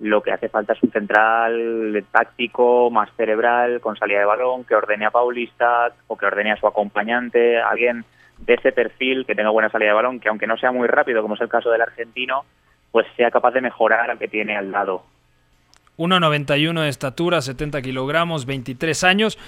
lo 0.00 0.20
que 0.20 0.32
hace 0.32 0.48
falta 0.48 0.74
es 0.74 0.82
un 0.82 0.90
central 0.90 2.04
táctico, 2.10 2.90
más 2.90 3.08
cerebral, 3.16 3.80
con 3.80 3.96
salida 3.96 4.18
de 4.18 4.24
balón, 4.26 4.64
que 4.64 4.74
ordene 4.74 5.06
a 5.06 5.10
Paulista 5.10 5.92
o 6.08 6.16
que 6.16 6.26
ordene 6.26 6.52
a 6.52 6.56
su 6.56 6.66
acompañante, 6.66 7.58
alguien 7.58 8.04
de 8.38 8.54
ese 8.54 8.72
perfil 8.72 9.24
que 9.24 9.34
tenga 9.34 9.50
buena 9.50 9.70
salida 9.70 9.90
de 9.90 9.94
balón, 9.94 10.20
que 10.20 10.28
aunque 10.28 10.48
no 10.48 10.56
sea 10.56 10.72
muy 10.72 10.88
rápido, 10.88 11.22
como 11.22 11.36
es 11.36 11.40
el 11.40 11.48
caso 11.48 11.70
del 11.70 11.82
argentino, 11.82 12.44
pues 12.90 13.06
sea 13.16 13.30
capaz 13.30 13.52
de 13.52 13.60
mejorar 13.60 14.10
al 14.10 14.18
que 14.18 14.28
tiene 14.28 14.56
al 14.56 14.72
lado. 14.72 15.04
1,91 15.98 16.82
de 16.82 16.88
estatura, 16.88 17.42
70 17.42 17.82
kilogramos, 17.82 18.46
23 18.46 19.04
años. 19.04 19.38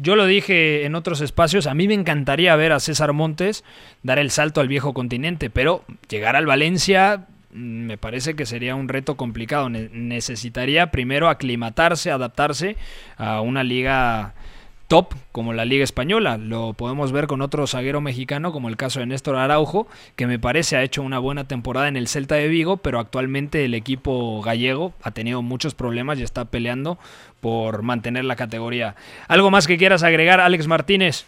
Yo 0.00 0.16
lo 0.16 0.26
dije 0.26 0.84
en 0.84 0.94
otros 0.94 1.20
espacios, 1.20 1.66
a 1.66 1.74
mí 1.74 1.88
me 1.88 1.94
encantaría 1.94 2.54
ver 2.56 2.72
a 2.72 2.80
César 2.80 3.12
Montes 3.12 3.64
dar 4.02 4.18
el 4.18 4.30
salto 4.30 4.60
al 4.60 4.68
viejo 4.68 4.92
continente, 4.92 5.48
pero 5.48 5.84
llegar 6.08 6.36
al 6.36 6.46
Valencia 6.46 7.26
me 7.50 7.96
parece 7.96 8.36
que 8.36 8.44
sería 8.44 8.74
un 8.74 8.88
reto 8.88 9.16
complicado. 9.16 9.70
necesitaría 9.70 10.90
primero 10.90 11.28
aclimatarse, 11.28 12.10
adaptarse 12.10 12.76
a 13.16 13.40
una 13.40 13.64
liga 13.64 14.34
top 14.88 15.14
como 15.32 15.52
la 15.52 15.64
Liga 15.64 15.84
Española. 15.84 16.38
Lo 16.38 16.72
podemos 16.72 17.12
ver 17.12 17.26
con 17.26 17.42
otro 17.42 17.66
zaguero 17.66 18.00
mexicano 18.00 18.52
como 18.52 18.68
el 18.68 18.76
caso 18.76 19.00
de 19.00 19.06
Néstor 19.06 19.36
Araujo, 19.36 19.86
que 20.16 20.26
me 20.26 20.38
parece 20.38 20.76
ha 20.76 20.82
hecho 20.82 21.02
una 21.02 21.18
buena 21.18 21.48
temporada 21.48 21.88
en 21.88 21.96
el 21.96 22.08
Celta 22.08 22.36
de 22.36 22.48
Vigo, 22.48 22.78
pero 22.78 22.98
actualmente 22.98 23.64
el 23.64 23.74
equipo 23.74 24.42
gallego 24.42 24.92
ha 25.02 25.10
tenido 25.10 25.42
muchos 25.42 25.74
problemas 25.74 26.18
y 26.18 26.22
está 26.22 26.46
peleando 26.46 26.98
por 27.40 27.82
mantener 27.82 28.24
la 28.24 28.36
categoría. 28.36 28.94
¿Algo 29.28 29.50
más 29.50 29.66
que 29.66 29.78
quieras 29.78 30.02
agregar, 30.02 30.40
Alex 30.40 30.66
Martínez? 30.66 31.26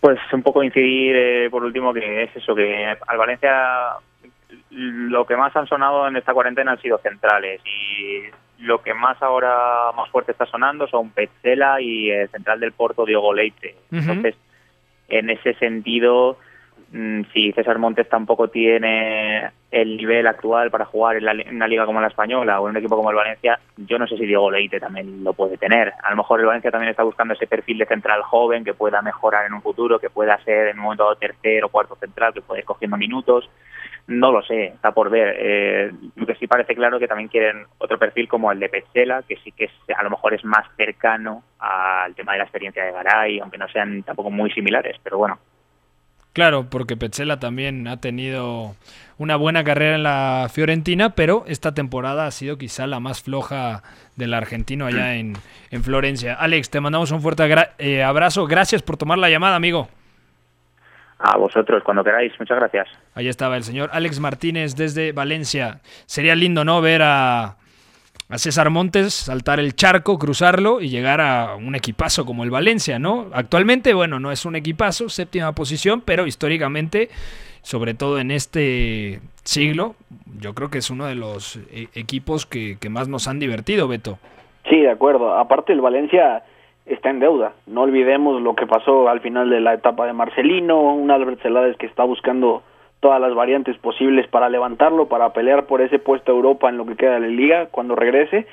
Pues 0.00 0.18
un 0.32 0.42
poco 0.42 0.62
incidir 0.62 1.16
eh, 1.16 1.48
por 1.50 1.64
último 1.64 1.92
que 1.92 2.24
es 2.24 2.36
eso, 2.36 2.54
que 2.54 2.86
al 2.86 3.18
Valencia 3.18 3.96
lo 4.70 5.26
que 5.26 5.36
más 5.36 5.54
han 5.56 5.66
sonado 5.66 6.06
en 6.06 6.16
esta 6.16 6.32
cuarentena 6.32 6.72
han 6.72 6.80
sido 6.80 6.98
centrales 6.98 7.60
y 7.64 8.22
lo 8.58 8.82
que 8.82 8.94
más 8.94 9.20
ahora 9.22 9.92
más 9.96 10.10
fuerte 10.10 10.32
está 10.32 10.46
sonando 10.46 10.86
son 10.88 11.10
Petzela 11.10 11.80
y 11.80 12.10
el 12.10 12.28
central 12.30 12.60
del 12.60 12.72
Porto 12.72 13.04
Diogo 13.04 13.34
Leite. 13.34 13.76
Entonces, 13.90 14.34
en 15.08 15.30
ese 15.30 15.54
sentido, 15.54 16.38
si 17.32 17.52
César 17.52 17.78
Montes 17.78 18.08
tampoco 18.08 18.48
tiene 18.48 19.50
el 19.70 19.96
nivel 19.96 20.26
actual 20.26 20.70
para 20.70 20.86
jugar 20.86 21.16
en, 21.16 21.54
una 21.54 21.68
liga 21.68 21.84
como 21.84 22.00
la 22.00 22.06
española 22.06 22.60
o 22.60 22.66
en 22.66 22.70
un 22.70 22.76
equipo 22.78 22.96
como 22.96 23.10
el 23.10 23.16
Valencia, 23.16 23.58
yo 23.76 23.98
no 23.98 24.06
sé 24.06 24.16
si 24.16 24.24
Diego 24.24 24.50
Leite 24.50 24.80
también 24.80 25.22
lo 25.22 25.34
puede 25.34 25.58
tener. 25.58 25.92
A 26.02 26.10
lo 26.10 26.16
mejor 26.16 26.40
el 26.40 26.46
Valencia 26.46 26.70
también 26.70 26.90
está 26.90 27.02
buscando 27.02 27.34
ese 27.34 27.46
perfil 27.46 27.78
de 27.78 27.86
central 27.86 28.22
joven 28.22 28.64
que 28.64 28.74
pueda 28.74 29.02
mejorar 29.02 29.46
en 29.46 29.52
un 29.52 29.62
futuro, 29.62 29.98
que 29.98 30.10
pueda 30.10 30.42
ser 30.44 30.68
en 30.68 30.78
un 30.78 30.84
momento 30.84 31.14
tercero 31.16 31.66
o 31.66 31.70
cuarto 31.70 31.96
central, 31.96 32.32
que 32.32 32.40
pueda 32.40 32.60
ir 32.60 32.64
cogiendo 32.64 32.96
minutos. 32.96 33.50
No 34.06 34.30
lo 34.30 34.40
sé, 34.42 34.66
está 34.66 34.92
por 34.92 35.10
ver. 35.10 35.36
Eh, 35.38 35.92
lo 36.14 36.26
que 36.26 36.36
sí 36.36 36.46
parece 36.46 36.74
claro 36.74 36.98
que 36.98 37.08
también 37.08 37.28
quieren 37.28 37.66
otro 37.78 37.98
perfil 37.98 38.28
como 38.28 38.52
el 38.52 38.60
de 38.60 38.68
Petzela, 38.68 39.22
que 39.28 39.36
sí 39.38 39.50
que 39.52 39.68
a 39.94 40.02
lo 40.04 40.10
mejor 40.10 40.32
es 40.32 40.44
más 40.44 40.64
cercano 40.76 41.42
al 41.58 42.14
tema 42.14 42.32
de 42.32 42.38
la 42.38 42.44
experiencia 42.44 42.84
de 42.84 42.92
Garay, 42.92 43.40
aunque 43.40 43.58
no 43.58 43.68
sean 43.68 44.04
tampoco 44.04 44.30
muy 44.30 44.50
similares, 44.52 44.96
pero 45.02 45.18
bueno. 45.18 45.38
Claro, 46.36 46.66
porque 46.68 46.98
Petzela 46.98 47.40
también 47.40 47.88
ha 47.88 47.98
tenido 47.98 48.74
una 49.16 49.36
buena 49.36 49.64
carrera 49.64 49.94
en 49.94 50.02
la 50.02 50.50
Fiorentina, 50.52 51.14
pero 51.14 51.44
esta 51.46 51.72
temporada 51.72 52.26
ha 52.26 52.30
sido 52.30 52.58
quizá 52.58 52.86
la 52.86 53.00
más 53.00 53.22
floja 53.22 53.82
del 54.16 54.34
argentino 54.34 54.84
allá 54.84 55.14
en, 55.14 55.32
en 55.70 55.82
Florencia. 55.82 56.34
Alex, 56.34 56.68
te 56.68 56.78
mandamos 56.78 57.10
un 57.10 57.22
fuerte 57.22 57.42
eh, 57.78 58.04
abrazo. 58.04 58.46
Gracias 58.46 58.82
por 58.82 58.98
tomar 58.98 59.16
la 59.16 59.30
llamada, 59.30 59.56
amigo. 59.56 59.88
A 61.20 61.38
vosotros, 61.38 61.82
cuando 61.82 62.04
queráis. 62.04 62.34
Muchas 62.38 62.58
gracias. 62.58 62.86
Ahí 63.14 63.28
estaba 63.28 63.56
el 63.56 63.64
señor 63.64 63.88
Alex 63.94 64.20
Martínez 64.20 64.76
desde 64.76 65.12
Valencia. 65.12 65.80
Sería 66.04 66.34
lindo, 66.34 66.66
¿no? 66.66 66.82
Ver 66.82 67.00
a, 67.02 67.56
a 68.28 68.38
César 68.38 68.70
Montes 68.70 69.14
saltar 69.14 69.60
el 69.60 69.74
charco, 69.74 70.18
cruzarlo 70.18 70.80
y 70.80 70.88
llegar 70.88 71.20
a 71.20 71.56
un 71.56 71.74
equipazo 71.74 72.26
como 72.26 72.44
el 72.44 72.50
Valencia, 72.50 72.98
¿no? 72.98 73.26
Actualmente, 73.32 73.94
bueno, 73.94 74.18
no 74.18 74.32
es 74.32 74.44
un 74.44 74.56
equipazo, 74.56 75.08
séptima 75.08 75.52
posición, 75.52 76.02
pero 76.04 76.26
históricamente, 76.26 77.08
sobre 77.62 77.94
todo 77.94 78.18
en 78.18 78.30
este 78.30 79.20
siglo, 79.44 79.94
yo 80.40 80.54
creo 80.54 80.70
que 80.70 80.78
es 80.78 80.90
uno 80.90 81.06
de 81.06 81.14
los 81.14 81.56
eh, 81.70 81.88
equipos 81.94 82.46
que, 82.46 82.78
que 82.80 82.88
más 82.88 83.08
nos 83.08 83.28
han 83.28 83.38
divertido, 83.38 83.86
Beto. 83.86 84.18
Sí, 84.68 84.80
de 84.80 84.90
acuerdo. 84.90 85.36
Aparte, 85.36 85.72
el 85.72 85.80
Valencia 85.80 86.42
está 86.86 87.10
en 87.10 87.20
deuda. 87.20 87.52
No 87.66 87.82
olvidemos 87.82 88.42
lo 88.42 88.54
que 88.54 88.66
pasó 88.66 89.08
al 89.08 89.20
final 89.20 89.50
de 89.50 89.60
la 89.60 89.74
etapa 89.74 90.06
de 90.06 90.12
Marcelino, 90.12 90.94
un 90.94 91.10
Albert 91.10 91.42
Celades 91.42 91.76
que 91.76 91.86
está 91.86 92.04
buscando 92.04 92.62
todas 93.00 93.20
las 93.20 93.34
variantes 93.34 93.76
posibles 93.78 94.26
para 94.28 94.48
levantarlo, 94.48 95.06
para 95.06 95.32
pelear 95.32 95.66
por 95.66 95.80
ese 95.80 95.98
puesto 95.98 96.32
de 96.32 96.36
Europa 96.36 96.68
en 96.68 96.76
lo 96.76 96.86
que 96.86 96.96
queda 96.96 97.14
de 97.14 97.20
la 97.20 97.26
liga 97.28 97.66
cuando 97.66 97.94
regrese. 97.94 98.46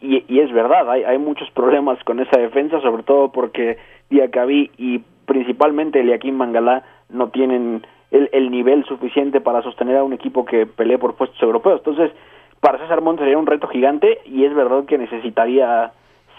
Y, 0.00 0.38
es 0.38 0.52
verdad, 0.52 0.90
hay, 0.90 1.04
hay 1.04 1.18
muchos 1.18 1.50
problemas 1.54 2.02
con 2.04 2.20
esa 2.20 2.38
defensa, 2.38 2.80
sobre 2.80 3.02
todo 3.02 3.32
porque 3.32 3.78
Diacabí 4.10 4.70
y 4.76 5.00
principalmente 5.26 6.00
Eliaquín 6.00 6.36
Mangalá 6.36 6.82
no 7.08 7.28
tienen 7.28 7.86
el, 8.10 8.28
el 8.32 8.50
nivel 8.50 8.84
suficiente 8.84 9.40
para 9.40 9.62
sostener 9.62 9.96
a 9.96 10.04
un 10.04 10.12
equipo 10.12 10.44
que 10.44 10.66
pelee 10.66 10.98
por 10.98 11.14
puestos 11.14 11.40
europeos. 11.42 11.80
Entonces, 11.84 12.12
para 12.60 12.78
César 12.78 13.00
Montes 13.00 13.24
sería 13.24 13.38
un 13.38 13.46
reto 13.46 13.66
gigante 13.68 14.20
y 14.24 14.44
es 14.44 14.54
verdad 14.54 14.84
que 14.84 14.98
necesitaría 14.98 15.92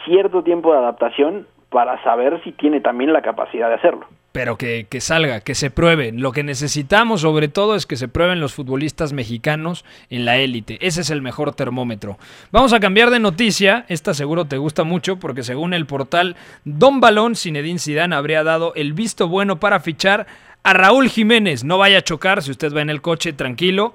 cierto 0.05 0.43
tiempo 0.43 0.71
de 0.71 0.79
adaptación 0.79 1.47
para 1.69 2.01
saber 2.03 2.41
si 2.43 2.51
tiene 2.51 2.81
también 2.81 3.13
la 3.13 3.21
capacidad 3.21 3.69
de 3.69 3.75
hacerlo. 3.75 4.07
Pero 4.35 4.57
que, 4.57 4.85
que, 4.89 4.99
salga, 4.99 5.39
que 5.39 5.55
se 5.55 5.71
pruebe. 5.71 6.11
Lo 6.11 6.33
que 6.33 6.43
necesitamos 6.43 7.21
sobre 7.21 7.47
todo 7.47 7.73
es 7.73 7.85
que 7.85 7.95
se 7.95 8.09
prueben 8.09 8.41
los 8.41 8.53
futbolistas 8.53 9.13
mexicanos 9.13 9.85
en 10.09 10.25
la 10.25 10.35
élite. 10.35 10.77
Ese 10.85 10.99
es 10.99 11.09
el 11.09 11.21
mejor 11.21 11.55
termómetro. 11.55 12.19
Vamos 12.51 12.73
a 12.73 12.81
cambiar 12.81 13.11
de 13.11 13.21
noticia. 13.21 13.85
Esta 13.87 14.13
seguro 14.13 14.43
te 14.43 14.57
gusta 14.57 14.83
mucho 14.83 15.15
porque 15.19 15.41
según 15.41 15.73
el 15.73 15.85
portal 15.85 16.35
Don 16.65 16.99
Balón, 16.99 17.37
Zinedine 17.37 17.79
Zidane 17.79 18.13
habría 18.13 18.43
dado 18.43 18.73
el 18.75 18.91
visto 18.91 19.29
bueno 19.29 19.61
para 19.61 19.79
fichar 19.79 20.27
a 20.63 20.73
Raúl 20.73 21.07
Jiménez. 21.07 21.63
No 21.63 21.77
vaya 21.77 21.99
a 21.99 22.03
chocar 22.03 22.43
si 22.43 22.51
usted 22.51 22.75
va 22.75 22.81
en 22.81 22.89
el 22.89 23.01
coche, 23.01 23.31
tranquilo 23.31 23.93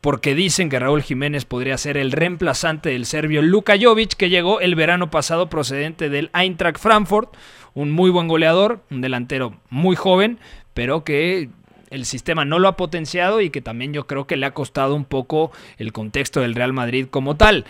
porque 0.00 0.34
dicen 0.34 0.68
que 0.70 0.78
Raúl 0.78 1.02
Jiménez 1.02 1.44
podría 1.44 1.76
ser 1.76 1.96
el 1.96 2.12
reemplazante 2.12 2.90
del 2.90 3.04
serbio 3.04 3.42
Luka 3.42 3.74
Jovic, 3.80 4.14
que 4.14 4.30
llegó 4.30 4.60
el 4.60 4.74
verano 4.74 5.10
pasado 5.10 5.50
procedente 5.50 6.08
del 6.08 6.30
Eintracht 6.32 6.78
Frankfurt, 6.78 7.34
un 7.78 7.92
muy 7.92 8.10
buen 8.10 8.26
goleador, 8.26 8.80
un 8.90 9.00
delantero 9.00 9.52
muy 9.70 9.94
joven, 9.94 10.38
pero 10.74 11.04
que 11.04 11.48
el 11.90 12.06
sistema 12.06 12.44
no 12.44 12.58
lo 12.58 12.66
ha 12.66 12.76
potenciado 12.76 13.40
y 13.40 13.50
que 13.50 13.60
también 13.60 13.92
yo 13.92 14.08
creo 14.08 14.26
que 14.26 14.36
le 14.36 14.46
ha 14.46 14.50
costado 14.50 14.96
un 14.96 15.04
poco 15.04 15.52
el 15.78 15.92
contexto 15.92 16.40
del 16.40 16.56
Real 16.56 16.72
Madrid 16.72 17.06
como 17.08 17.36
tal. 17.36 17.66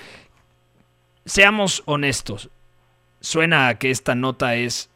Seamos 1.27 1.83
honestos, 1.85 2.49
suena 3.21 3.69
a 3.69 3.75
que 3.75 3.91
esta 3.91 4.15
nota 4.15 4.55
es 4.55 4.91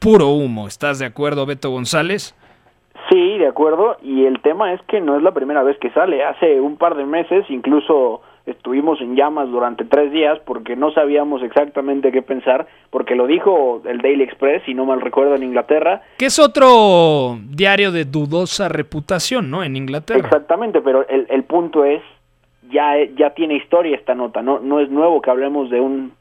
puro 0.00 0.28
humo. 0.28 0.68
¿Estás 0.68 0.98
de 0.98 1.06
acuerdo, 1.06 1.46
Beto 1.46 1.70
González? 1.70 2.34
Sí, 3.08 3.38
de 3.38 3.46
acuerdo, 3.46 3.96
y 4.02 4.26
el 4.26 4.42
tema 4.42 4.74
es 4.74 4.82
que 4.82 5.00
no 5.00 5.16
es 5.16 5.22
la 5.22 5.32
primera 5.32 5.62
vez 5.62 5.78
que 5.78 5.90
sale. 5.92 6.22
Hace 6.22 6.60
un 6.60 6.76
par 6.76 6.94
de 6.94 7.06
meses 7.06 7.46
incluso 7.48 8.20
estuvimos 8.46 9.00
en 9.00 9.16
llamas 9.16 9.50
durante 9.50 9.84
tres 9.84 10.12
días 10.12 10.38
porque 10.44 10.76
no 10.76 10.92
sabíamos 10.92 11.42
exactamente 11.42 12.12
qué 12.12 12.22
pensar, 12.22 12.66
porque 12.90 13.14
lo 13.14 13.26
dijo 13.26 13.82
el 13.84 13.98
Daily 13.98 14.22
Express, 14.22 14.62
si 14.64 14.74
no 14.74 14.86
mal 14.86 15.00
recuerdo, 15.00 15.34
en 15.34 15.42
Inglaterra. 15.42 16.02
Que 16.18 16.26
es 16.26 16.38
otro 16.38 17.38
diario 17.50 17.92
de 17.92 18.04
dudosa 18.04 18.68
reputación, 18.68 19.50
¿no? 19.50 19.62
En 19.62 19.76
Inglaterra. 19.76 20.20
Exactamente, 20.20 20.80
pero 20.80 21.06
el, 21.08 21.26
el 21.28 21.44
punto 21.44 21.84
es, 21.84 22.02
ya, 22.70 22.94
ya 23.16 23.30
tiene 23.30 23.56
historia 23.56 23.96
esta 23.96 24.14
nota, 24.14 24.42
¿no? 24.42 24.60
No 24.60 24.80
es 24.80 24.90
nuevo 24.90 25.20
que 25.20 25.30
hablemos 25.30 25.68
de 25.70 25.80
un 25.80 26.12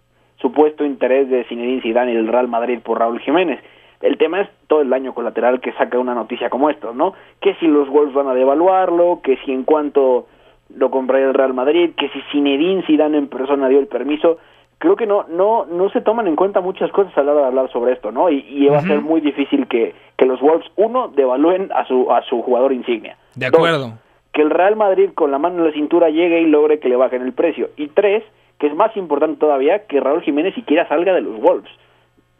supuesto 0.41 0.83
interés 0.83 1.29
de 1.29 1.43
Zinedine 1.45 1.81
Zidane 1.81 2.13
y 2.13 2.17
el 2.17 2.27
Real 2.27 2.47
Madrid 2.47 2.79
por 2.83 2.99
Raúl 2.99 3.19
Jiménez 3.19 3.59
el 4.01 4.17
tema 4.17 4.41
es 4.41 4.49
todo 4.67 4.81
el 4.81 4.89
daño 4.89 5.13
colateral 5.13 5.61
que 5.61 5.71
saca 5.73 5.97
una 5.97 6.13
noticia 6.13 6.49
como 6.49 6.69
esta, 6.69 6.91
¿no? 6.93 7.13
Que 7.41 7.55
si 7.55 7.67
los 7.67 7.89
Wolves 7.89 8.13
van 8.13 8.27
a 8.27 8.35
devaluarlo, 8.35 9.21
que 9.23 9.37
si 9.37 9.51
en 9.51 9.63
cuanto 9.63 10.27
lo 10.73 10.89
compraría 10.91 11.27
el 11.27 11.33
Real 11.33 11.53
Madrid, 11.53 11.91
que 11.97 12.09
si 12.09 12.21
Zinedine 12.31 12.83
Zidane 12.85 13.17
en 13.17 13.27
persona 13.27 13.67
dio 13.69 13.79
el 13.79 13.87
permiso, 13.87 14.37
creo 14.77 14.95
que 14.95 15.05
no 15.05 15.25
no 15.29 15.65
no 15.65 15.89
se 15.89 16.01
toman 16.01 16.27
en 16.27 16.35
cuenta 16.35 16.61
muchas 16.61 16.91
cosas 16.91 17.17
a 17.17 17.23
la 17.23 17.31
hora 17.31 17.41
de 17.41 17.47
hablar 17.47 17.71
sobre 17.71 17.93
esto, 17.93 18.11
¿no? 18.11 18.29
Y, 18.29 18.67
va 18.67 18.79
a 18.79 18.81
ser 18.81 19.01
muy 19.01 19.21
difícil 19.21 19.67
que, 19.67 19.93
que 20.17 20.25
los 20.25 20.41
Wolves 20.41 20.69
uno 20.75 21.09
devalúen 21.09 21.71
a 21.73 21.85
su 21.85 22.11
a 22.11 22.21
su 22.23 22.41
jugador 22.41 22.73
insignia. 22.73 23.17
De 23.35 23.45
acuerdo. 23.45 23.93
que 24.33 24.41
el 24.41 24.49
Real 24.49 24.75
Madrid 24.75 25.11
con 25.13 25.31
la 25.31 25.37
mano 25.37 25.59
en 25.59 25.67
la 25.67 25.73
cintura 25.73 26.09
llegue 26.09 26.41
y 26.41 26.45
logre 26.45 26.79
que 26.79 26.89
le 26.89 26.97
bajen 26.97 27.21
el 27.21 27.33
precio. 27.33 27.69
Y 27.77 27.87
tres, 27.87 28.23
que 28.59 28.67
es 28.67 28.75
más 28.75 28.95
importante 28.97 29.39
todavía, 29.39 29.85
que 29.87 29.99
Raúl 29.99 30.23
Jiménez 30.23 30.53
siquiera 30.55 30.87
salga 30.89 31.13
de 31.13 31.21
los 31.21 31.39
Wolves 31.39 31.71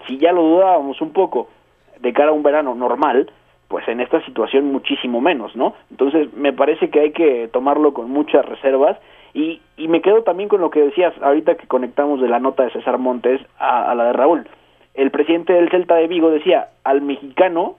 si 0.08 0.18
ya 0.18 0.32
lo 0.32 0.44
dudábamos 0.44 1.00
un 1.02 1.12
poco 1.12 1.50
de 2.00 2.14
cara 2.14 2.30
a 2.30 2.34
un 2.34 2.44
verano 2.44 2.76
normal, 2.76 3.32
pues 3.68 3.88
en 3.88 4.00
esta 4.00 4.24
situación 4.26 4.72
muchísimo 4.72 5.22
menos, 5.22 5.56
¿no? 5.56 5.74
Entonces 5.92 6.34
me 6.34 6.54
parece 6.54 6.90
que 6.90 7.00
hay 7.00 7.12
que 7.12 7.50
tomarlo 7.52 7.94
con 7.94 8.10
muchas 8.10 8.46
reservas 8.46 8.98
y, 9.34 9.62
y 9.78 9.88
me 9.88 10.02
quedo 10.02 10.24
también 10.24 10.50
con 10.50 10.62
lo 10.62 10.70
que 10.70 10.82
decías 10.82 11.14
ahorita 11.22 11.56
que 11.56 11.68
conectamos 11.68 12.22
de 12.22 12.30
la 12.30 12.40
nota 12.40 12.64
de 12.64 12.72
César 12.72 12.98
Montes 12.98 13.42
a, 13.58 13.94
la 13.96 14.06
de 14.06 14.14
Raúl. 14.14 14.48
El 14.94 15.12
presidente 15.12 15.54
del 15.54 15.70
Celta 15.70 15.96
de 15.96 16.08
Vigo 16.08 16.30
decía, 16.30 16.70
al 16.84 17.02
mexicano 17.02 17.76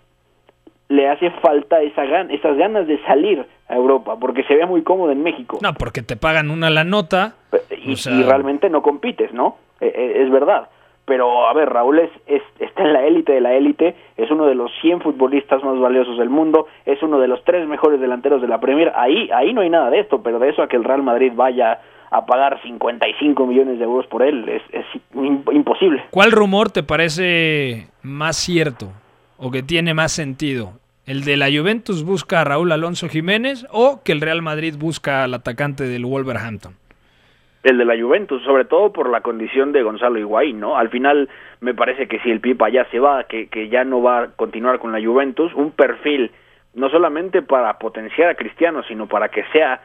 le 0.89 1.09
hace 1.09 1.31
falta 1.31 1.81
esa 1.83 2.05
gan 2.05 2.31
esas 2.31 2.57
ganas 2.57 2.87
de 2.87 3.03
salir 3.05 3.47
a 3.69 3.75
Europa, 3.75 4.17
porque 4.21 4.45
se 4.45 4.55
ve 4.55 4.67
muy 4.67 4.83
cómodo 4.83 5.11
en 5.13 5.23
México. 5.23 5.59
No, 5.63 5.75
porque 5.75 6.03
te 6.03 6.17
pagan 6.17 6.51
una 6.51 6.71
la 6.71 6.85
nota. 6.85 7.35
Y, 7.71 7.93
y 7.93 8.23
realmente 8.23 8.69
no 8.69 8.83
compites, 8.83 9.33
¿no? 9.33 9.57
E, 9.81 9.87
e, 9.87 10.23
es 10.23 10.31
verdad 10.31 10.69
pero 11.07 11.49
a 11.49 11.53
ver, 11.55 11.71
Raúl 11.71 12.01
es, 12.01 12.11
está 12.59 12.83
en 12.83 12.93
la 12.93 13.07
élite 13.07 13.33
de 13.33 13.41
la 13.41 13.55
élite, 13.55 13.95
es 14.17 14.31
uno 14.31 14.47
de 14.47 14.55
los 14.55 14.71
100 14.83 15.01
futbolistas 15.01 15.63
más 15.65 15.79
valiosos 15.79 16.19
del 16.19 16.29
mundo, 16.29 16.67
es 16.85 17.03
uno 17.03 17.19
de 17.19 17.29
los 17.29 17.43
tres 17.45 17.67
mejores 17.67 18.01
delanteros 18.01 18.43
de 18.43 18.49
la 18.49 18.61
Premier, 18.61 18.93
ahí, 18.95 19.31
ahí 19.33 19.53
no 19.53 19.61
hay 19.61 19.71
nada 19.71 19.89
de 19.89 20.01
esto, 20.01 20.23
pero 20.23 20.39
de 20.39 20.51
eso 20.51 20.63
a 20.63 20.69
que 20.69 20.77
el 20.77 20.85
Real 20.85 21.03
Madrid 21.03 21.33
vaya 21.35 21.81
a 22.11 22.27
pagar 22.27 22.61
55 22.63 23.47
millones 23.47 23.79
de 23.79 23.85
euros 23.85 24.07
por 24.07 24.23
él 24.23 24.49
es, 24.49 24.63
es 24.73 24.87
imposible. 25.15 26.05
¿Cuál 26.11 26.33
rumor 26.33 26.71
te 26.71 26.83
parece 26.83 27.89
más 28.03 28.37
cierto 28.37 28.89
o 29.39 29.51
que 29.51 29.63
tiene 29.63 29.95
más 29.95 30.13
sentido? 30.13 30.73
¿El 31.05 31.25
de 31.25 31.37
la 31.37 31.47
Juventus 31.47 32.05
busca 32.05 32.41
a 32.41 32.45
Raúl 32.45 32.73
Alonso 32.73 33.09
Jiménez 33.09 33.65
o 33.71 34.01
que 34.05 34.13
el 34.13 34.21
Real 34.21 34.43
Madrid 34.43 34.75
busca 34.77 35.23
al 35.23 35.35
atacante 35.35 35.85
del 35.85 36.05
Wolverhampton? 36.05 36.75
El 37.67 37.79
de 37.79 37.85
la 37.85 38.01
Juventus, 38.01 38.43
sobre 38.43 38.65
todo 38.65 38.93
por 38.93 39.11
la 39.11 39.21
condición 39.21 39.73
de 39.73 39.83
Gonzalo 39.83 40.19
Higuaín, 40.19 40.61
¿no? 40.61 40.77
Al 40.77 40.89
final 40.89 41.29
me 41.61 41.75
parece 41.75 42.07
que 42.07 42.19
si 42.21 42.31
el 42.31 42.41
Pipa 42.41 42.69
ya 42.69 42.85
se 42.91 42.99
va, 42.99 43.25
que, 43.25 43.49
que 43.49 43.69
ya 43.69 43.85
no 43.85 44.03
va 44.03 44.23
a 44.23 44.27
continuar 44.29 44.79
con 44.79 44.93
la 44.93 45.05
Juventus, 45.05 45.53
un 45.55 45.73
perfil 45.73 46.31
no 46.75 46.91
solamente 46.91 47.43
para 47.43 47.79
potenciar 47.79 48.29
a 48.29 48.35
Cristiano, 48.35 48.83
sino 48.85 49.09
para 49.09 49.31
que 49.31 49.43
sea 49.53 49.81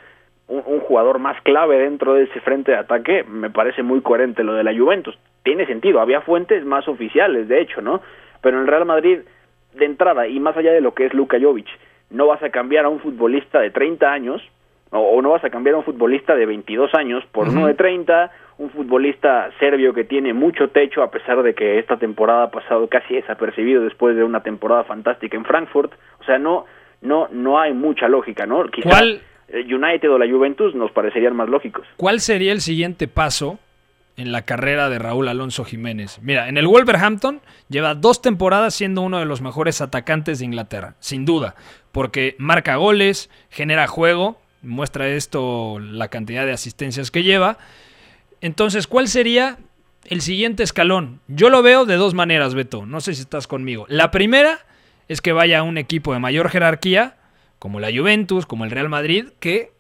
un, 0.47 0.81
jugador 0.81 1.19
más 1.19 1.41
clave 1.43 1.77
dentro 1.77 2.13
de 2.13 2.23
ese 2.23 2.41
frente 2.41 2.71
de 2.71 2.77
ataque, 2.77 3.23
me 3.23 3.49
parece 3.49 3.83
muy 3.83 4.01
coherente 4.01 4.43
lo 4.43 4.53
de 4.53 4.65
la 4.65 4.77
Juventus. 4.77 5.17
Tiene 5.43 5.65
sentido, 5.65 6.01
había 6.01 6.21
fuentes 6.21 6.65
más 6.65 6.87
oficiales, 6.89 7.47
de 7.47 7.61
hecho, 7.61 7.81
¿no? 7.81 8.01
Pero 8.41 8.57
en 8.57 8.63
el 8.63 8.67
Real 8.67 8.85
Madrid 8.85 9.19
de 9.73 9.85
entrada, 9.85 10.27
y 10.27 10.39
más 10.41 10.57
allá 10.57 10.73
de 10.73 10.81
lo 10.81 10.93
que 10.93 11.05
es 11.05 11.13
Luka 11.13 11.39
Jovic, 11.41 11.67
no 12.09 12.27
vas 12.27 12.43
a 12.43 12.49
cambiar 12.49 12.83
a 12.83 12.89
un 12.89 12.99
futbolista 12.99 13.61
de 13.61 13.71
30 13.71 14.11
años, 14.11 14.41
o, 14.91 14.99
o 14.99 15.21
no 15.21 15.31
vas 15.31 15.43
a 15.43 15.49
cambiar 15.49 15.75
a 15.75 15.79
un 15.79 15.83
futbolista 15.85 16.35
de 16.35 16.45
22 16.45 16.93
años 16.93 17.23
por 17.31 17.47
uno 17.49 17.65
de 17.67 17.73
30, 17.73 18.31
un 18.59 18.69
futbolista 18.69 19.49
serbio 19.59 19.93
que 19.93 20.03
tiene 20.03 20.33
mucho 20.33 20.69
techo, 20.69 21.01
a 21.01 21.09
pesar 21.09 21.41
de 21.43 21.55
que 21.55 21.79
esta 21.79 21.97
temporada 21.97 22.43
ha 22.43 22.51
pasado 22.51 22.87
casi 22.87 23.15
desapercibido 23.15 23.81
después 23.83 24.15
de 24.15 24.23
una 24.23 24.43
temporada 24.43 24.83
fantástica 24.83 25.35
en 25.37 25.45
Frankfurt. 25.45 25.91
O 26.19 26.23
sea, 26.25 26.37
no, 26.37 26.65
no, 27.01 27.27
no 27.31 27.59
hay 27.59 27.73
mucha 27.73 28.07
lógica, 28.07 28.45
¿no? 28.45 28.63
Quizá 28.65 28.89
¿Cuál- 28.89 29.21
United 29.53 30.09
o 30.11 30.17
la 30.17 30.29
Juventus 30.31 30.75
nos 30.75 30.91
parecerían 30.91 31.35
más 31.35 31.49
lógicos. 31.49 31.85
¿Cuál 31.97 32.19
sería 32.21 32.51
el 32.53 32.61
siguiente 32.61 33.07
paso 33.09 33.59
en 34.15 34.31
la 34.31 34.43
carrera 34.43 34.89
de 34.89 34.97
Raúl 34.99 35.27
Alonso 35.27 35.65
Jiménez? 35.65 36.19
Mira, 36.21 36.47
en 36.47 36.57
el 36.57 36.67
Wolverhampton 36.67 37.41
lleva 37.67 37.95
dos 37.95 38.21
temporadas 38.21 38.75
siendo 38.75 39.01
uno 39.01 39.19
de 39.19 39.25
los 39.25 39.41
mejores 39.41 39.81
atacantes 39.81 40.39
de 40.39 40.45
Inglaterra, 40.45 40.93
sin 40.99 41.25
duda, 41.25 41.55
porque 41.91 42.35
marca 42.37 42.75
goles, 42.77 43.29
genera 43.49 43.87
juego, 43.87 44.37
muestra 44.61 45.07
esto 45.09 45.79
la 45.79 46.07
cantidad 46.09 46.45
de 46.45 46.51
asistencias 46.53 47.11
que 47.11 47.23
lleva. 47.23 47.57
Entonces, 48.41 48.87
¿cuál 48.87 49.07
sería 49.07 49.57
el 50.05 50.21
siguiente 50.21 50.63
escalón? 50.63 51.19
Yo 51.27 51.49
lo 51.49 51.61
veo 51.61 51.85
de 51.85 51.95
dos 51.95 52.13
maneras, 52.13 52.53
Beto. 52.55 52.85
No 52.85 53.01
sé 53.01 53.13
si 53.15 53.21
estás 53.21 53.47
conmigo. 53.47 53.85
La 53.89 54.11
primera 54.11 54.59
es 55.07 55.21
que 55.21 55.31
vaya 55.33 55.59
a 55.59 55.63
un 55.63 55.77
equipo 55.77 56.13
de 56.13 56.19
mayor 56.19 56.49
jerarquía, 56.49 57.17
como 57.59 57.79
la 57.79 57.89
Juventus, 57.95 58.45
como 58.45 58.65
el 58.65 58.71
Real 58.71 58.89
Madrid, 58.89 59.25
que 59.39 59.71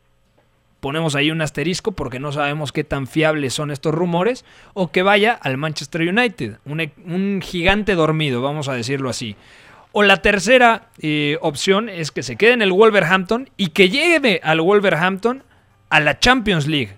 ponemos 0.79 1.15
ahí 1.15 1.29
un 1.31 1.41
asterisco 1.41 1.91
porque 1.91 2.19
no 2.19 2.31
sabemos 2.31 2.71
qué 2.71 2.83
tan 2.83 3.05
fiables 3.07 3.53
son 3.53 3.71
estos 3.71 3.93
rumores, 3.93 4.45
o 4.73 4.91
que 4.91 5.03
vaya 5.03 5.33
al 5.33 5.57
Manchester 5.57 6.01
United, 6.01 6.57
un, 6.65 6.81
e- 6.81 6.93
un 7.05 7.39
gigante 7.43 7.93
dormido, 7.95 8.41
vamos 8.41 8.67
a 8.67 8.73
decirlo 8.73 9.09
así. 9.09 9.35
O 9.91 10.03
la 10.03 10.21
tercera 10.21 10.89
eh, 10.99 11.37
opción 11.41 11.89
es 11.89 12.11
que 12.11 12.23
se 12.23 12.37
quede 12.37 12.53
en 12.53 12.61
el 12.61 12.71
Wolverhampton 12.71 13.49
y 13.57 13.67
que 13.67 13.89
llegue 13.89 14.39
al 14.43 14.61
Wolverhampton 14.61 15.43
a 15.89 15.99
la 15.99 16.19
Champions 16.19 16.67
League. 16.67 16.95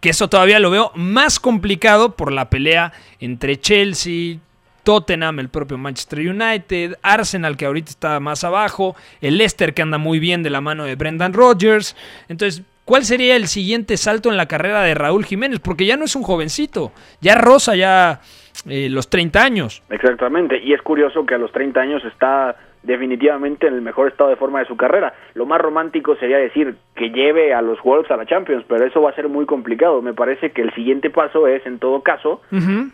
Que 0.00 0.10
eso 0.10 0.28
todavía 0.28 0.58
lo 0.58 0.70
veo 0.70 0.90
más 0.96 1.38
complicado 1.38 2.16
por 2.16 2.32
la 2.32 2.50
pelea 2.50 2.92
entre 3.20 3.60
Chelsea, 3.60 4.38
Tottenham, 4.82 5.38
el 5.38 5.48
propio 5.48 5.78
Manchester 5.78 6.18
United, 6.18 6.98
Arsenal 7.02 7.56
que 7.56 7.66
ahorita 7.66 7.90
está 7.90 8.20
más 8.20 8.42
abajo, 8.42 8.96
el 9.20 9.38
Leicester 9.38 9.74
que 9.74 9.82
anda 9.82 9.98
muy 9.98 10.18
bien 10.18 10.42
de 10.42 10.50
la 10.50 10.60
mano 10.60 10.84
de 10.84 10.96
Brendan 10.96 11.32
Rodgers. 11.32 11.94
Entonces, 12.28 12.62
¿cuál 12.84 13.04
sería 13.04 13.36
el 13.36 13.46
siguiente 13.46 13.96
salto 13.96 14.28
en 14.28 14.36
la 14.36 14.46
carrera 14.46 14.82
de 14.82 14.94
Raúl 14.94 15.24
Jiménez? 15.24 15.60
Porque 15.60 15.86
ya 15.86 15.96
no 15.96 16.04
es 16.04 16.16
un 16.16 16.24
jovencito, 16.24 16.92
ya 17.20 17.36
rosa 17.36 17.76
ya 17.76 18.20
eh, 18.68 18.88
los 18.90 19.08
30 19.10 19.42
años. 19.42 19.82
Exactamente, 19.90 20.58
y 20.62 20.72
es 20.72 20.82
curioso 20.82 21.24
que 21.26 21.34
a 21.34 21.38
los 21.38 21.52
30 21.52 21.80
años 21.80 22.04
está 22.04 22.56
definitivamente 22.82 23.66
en 23.68 23.74
el 23.74 23.80
mejor 23.82 24.08
estado 24.08 24.30
de 24.30 24.36
forma 24.36 24.58
de 24.58 24.66
su 24.66 24.76
carrera. 24.76 25.14
Lo 25.34 25.46
más 25.46 25.60
romántico 25.60 26.16
sería 26.16 26.38
decir 26.38 26.74
que 26.96 27.10
lleve 27.10 27.54
a 27.54 27.62
los 27.62 27.80
Wolves 27.82 28.10
a 28.10 28.16
la 28.16 28.26
Champions, 28.26 28.64
pero 28.68 28.84
eso 28.84 29.00
va 29.00 29.10
a 29.10 29.14
ser 29.14 29.28
muy 29.28 29.46
complicado. 29.46 30.02
Me 30.02 30.14
parece 30.14 30.50
que 30.50 30.62
el 30.62 30.72
siguiente 30.74 31.08
paso 31.10 31.46
es, 31.46 31.64
en 31.64 31.78
todo 31.78 32.02
caso, 32.02 32.40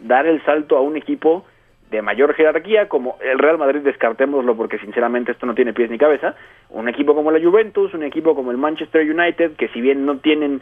dar 0.01 0.27
el 0.27 0.45
salto 0.45 0.77
a 0.77 0.83
un 0.83 0.97
equipo 0.97 1.47
de 1.91 2.03
mayor 2.03 2.35
jerarquía, 2.35 2.87
como 2.87 3.17
el 3.23 3.39
Real 3.39 3.57
Madrid, 3.57 3.81
descartémoslo 3.81 4.55
porque 4.59 4.79
sinceramente 4.79 5.33
esto 5.33 5.47
no 5.47 5.55
tiene 5.55 5.73
pies 5.73 5.91
ni 5.91 5.97
cabeza, 5.97 6.35
un 6.69 6.87
equipo 6.91 7.15
como 7.15 7.31
la 7.31 7.41
Juventus, 7.43 7.95
un 7.95 8.03
equipo 8.03 8.35
como 8.35 8.51
el 8.51 8.59
Manchester 8.59 9.11
United, 9.11 9.53
que 9.57 9.69
si 9.69 9.81
bien 9.81 10.05
no 10.05 10.19
tienen 10.19 10.61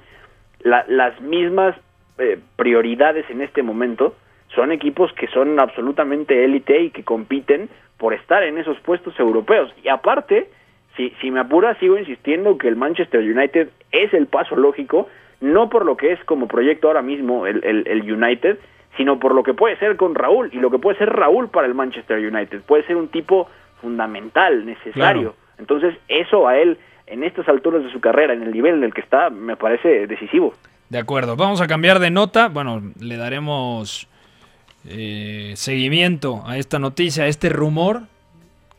la- 0.61 0.85
las 0.89 1.21
mismas 1.21 1.75
eh, 2.19 2.39
prioridades 2.55 3.29
en 3.29 3.41
este 3.43 3.65
momento, 3.65 4.15
son 4.55 4.73
equipos 4.73 5.13
que 5.13 5.27
son 5.29 5.59
absolutamente 5.61 6.45
élite 6.45 6.81
y 6.81 6.91
que 6.91 7.05
compiten 7.05 7.69
por 7.99 8.15
estar 8.15 8.43
en 8.43 8.59
esos 8.59 8.79
puestos 8.81 9.19
europeos. 9.19 9.73
Y 9.83 9.89
aparte, 9.89 10.49
si, 10.97 11.11
si 11.21 11.31
me 11.31 11.41
apura, 11.41 11.79
sigo 11.79 11.99
insistiendo 11.99 12.59
que 12.59 12.69
el 12.69 12.77
Manchester 12.77 13.21
United 13.21 13.69
es 13.93 14.13
el 14.15 14.27
paso 14.27 14.57
lógico, 14.57 15.09
no 15.41 15.69
por 15.69 15.85
lo 15.85 15.97
que 15.97 16.13
es 16.13 16.25
como 16.25 16.49
proyecto 16.49 16.89
ahora 16.89 17.03
mismo 17.03 17.47
el, 17.47 17.63
el, 17.65 17.87
el 17.87 18.11
United, 18.11 18.59
sino 18.97 19.19
por 19.19 19.35
lo 19.35 19.43
que 19.43 19.55
puede 19.55 19.77
ser 19.79 19.97
con 19.97 20.15
Raúl 20.15 20.51
y 20.53 20.59
lo 20.59 20.71
que 20.71 20.79
puede 20.79 20.99
ser 20.99 21.11
Raúl 21.11 21.49
para 21.49 21.67
el 21.67 21.75
Manchester 21.75 22.19
United. 22.19 22.63
Puede 22.63 22.87
ser 22.87 22.97
un 22.97 23.09
tipo 23.09 23.49
fundamental, 23.81 24.65
necesario. 24.65 25.33
Claro. 25.33 25.35
Entonces, 25.59 25.95
eso 26.09 26.49
a 26.49 26.57
él, 26.57 26.79
en 27.07 27.25
estas 27.25 27.49
alturas 27.49 27.83
de 27.83 27.91
su 27.91 28.01
carrera, 28.01 28.33
en 28.33 28.43
el 28.43 28.53
nivel 28.53 28.75
en 28.75 28.85
el 28.85 28.95
que 28.95 29.01
está, 29.01 29.31
me 29.31 29.57
parece 29.57 30.07
decisivo. 30.07 30.55
De 30.89 30.99
acuerdo, 30.99 31.37
vamos 31.37 31.61
a 31.61 31.67
cambiar 31.67 31.99
de 31.99 32.11
nota. 32.11 32.49
Bueno, 32.49 32.81
le 33.01 33.17
daremos 33.17 34.09
eh, 34.89 35.53
seguimiento 35.57 36.43
a 36.47 36.59
esta 36.59 36.79
noticia, 36.79 37.25
a 37.25 37.29
este 37.29 37.49
rumor 37.49 38.05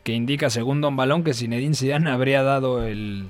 que 0.04 0.12
indica, 0.12 0.50
según 0.50 0.80
Don 0.80 0.96
Balón, 0.96 1.24
que 1.24 1.34
Zinedine 1.34 1.74
Zidane 1.74 2.10
habría 2.10 2.42
dado 2.42 2.84
el, 2.84 3.28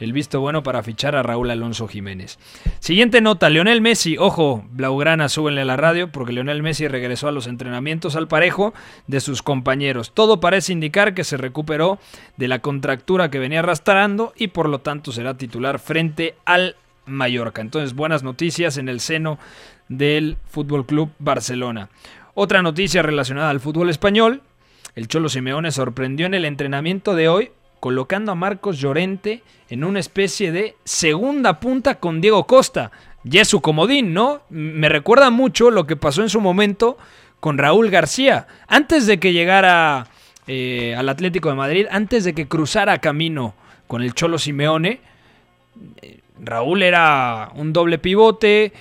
el 0.00 0.12
visto 0.12 0.40
bueno 0.40 0.62
para 0.62 0.82
fichar 0.82 1.16
a 1.16 1.22
Raúl 1.22 1.50
Alonso 1.50 1.86
Jiménez. 1.86 2.38
Siguiente 2.80 3.20
nota, 3.20 3.50
Leonel 3.50 3.80
Messi, 3.80 4.16
ojo, 4.18 4.64
Blaugrana, 4.70 5.28
súbenle 5.28 5.62
a 5.62 5.64
la 5.64 5.76
radio 5.76 6.10
porque 6.10 6.32
Leonel 6.32 6.62
Messi 6.62 6.88
regresó 6.88 7.28
a 7.28 7.32
los 7.32 7.46
entrenamientos 7.46 8.16
al 8.16 8.28
parejo 8.28 8.74
de 9.06 9.20
sus 9.20 9.42
compañeros. 9.42 10.12
Todo 10.12 10.40
parece 10.40 10.72
indicar 10.72 11.14
que 11.14 11.24
se 11.24 11.36
recuperó 11.36 11.98
de 12.36 12.48
la 12.48 12.60
contractura 12.60 13.30
que 13.30 13.38
venía 13.38 13.60
arrastrando 13.60 14.32
y 14.36 14.48
por 14.48 14.68
lo 14.68 14.80
tanto 14.80 15.12
será 15.12 15.36
titular 15.36 15.78
frente 15.78 16.34
al 16.44 16.76
Mallorca. 17.06 17.60
Entonces, 17.60 17.94
buenas 17.94 18.22
noticias 18.22 18.76
en 18.78 18.88
el 18.88 19.00
seno 19.00 19.38
del 19.88 20.36
Fútbol 20.48 20.86
Club 20.86 21.10
Barcelona. 21.18 21.88
Otra 22.34 22.62
noticia 22.62 23.02
relacionada 23.02 23.50
al 23.50 23.60
fútbol 23.60 23.90
español, 23.90 24.42
el 24.94 25.08
Cholo 25.08 25.28
Simeone 25.28 25.70
sorprendió 25.70 26.26
en 26.26 26.34
el 26.34 26.44
entrenamiento 26.44 27.14
de 27.14 27.28
hoy 27.28 27.50
colocando 27.80 28.32
a 28.32 28.34
Marcos 28.34 28.78
Llorente 28.78 29.42
en 29.68 29.84
una 29.84 30.00
especie 30.00 30.52
de 30.52 30.74
segunda 30.84 31.60
punta 31.60 31.96
con 31.96 32.20
Diego 32.20 32.46
Costa. 32.46 32.90
Ya 33.24 33.42
es 33.42 33.48
su 33.48 33.60
comodín, 33.60 34.14
¿no? 34.14 34.42
Me 34.48 34.88
recuerda 34.88 35.30
mucho 35.30 35.70
lo 35.70 35.86
que 35.86 35.96
pasó 35.96 36.22
en 36.22 36.30
su 36.30 36.40
momento 36.40 36.96
con 37.40 37.58
Raúl 37.58 37.90
García. 37.90 38.46
Antes 38.68 39.06
de 39.06 39.20
que 39.20 39.32
llegara 39.32 40.06
eh, 40.46 40.94
al 40.96 41.08
Atlético 41.08 41.50
de 41.50 41.56
Madrid, 41.56 41.86
antes 41.90 42.24
de 42.24 42.34
que 42.34 42.48
cruzara 42.48 42.98
camino 42.98 43.54
con 43.86 44.02
el 44.02 44.14
Cholo 44.14 44.38
Simeone, 44.38 45.00
Raúl 46.40 46.82
era 46.82 47.50
un 47.54 47.72
doble 47.72 47.98
pivote 47.98 48.72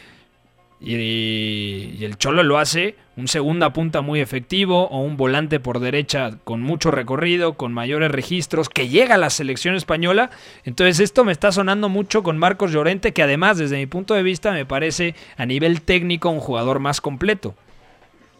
y, 0.79 2.03
el 2.03 2.17
Cholo 2.17 2.43
lo 2.43 2.57
hace 2.57 2.95
un 3.15 3.27
segunda 3.27 3.71
punta 3.71 4.01
muy 4.01 4.19
efectivo 4.19 4.87
o 4.89 4.99
un 4.99 5.17
volante 5.17 5.59
por 5.59 5.79
derecha 5.79 6.31
con 6.43 6.61
mucho 6.61 6.89
recorrido, 6.91 7.53
con 7.53 7.71
mayores 7.71 8.11
registros, 8.11 8.69
que 8.69 8.89
llega 8.89 9.15
a 9.15 9.19
la 9.19 9.29
selección 9.29 9.75
española. 9.75 10.31
Entonces 10.65 10.99
esto 10.99 11.23
me 11.23 11.31
está 11.31 11.51
sonando 11.51 11.89
mucho 11.89 12.23
con 12.23 12.37
Marcos 12.37 12.73
Llorente, 12.73 13.13
que 13.13 13.23
además 13.23 13.59
desde 13.59 13.77
mi 13.77 13.85
punto 13.85 14.15
de 14.15 14.23
vista 14.23 14.51
me 14.51 14.65
parece 14.65 15.13
a 15.37 15.45
nivel 15.45 15.83
técnico 15.83 16.29
un 16.29 16.39
jugador 16.39 16.79
más 16.79 17.01
completo. 17.01 17.53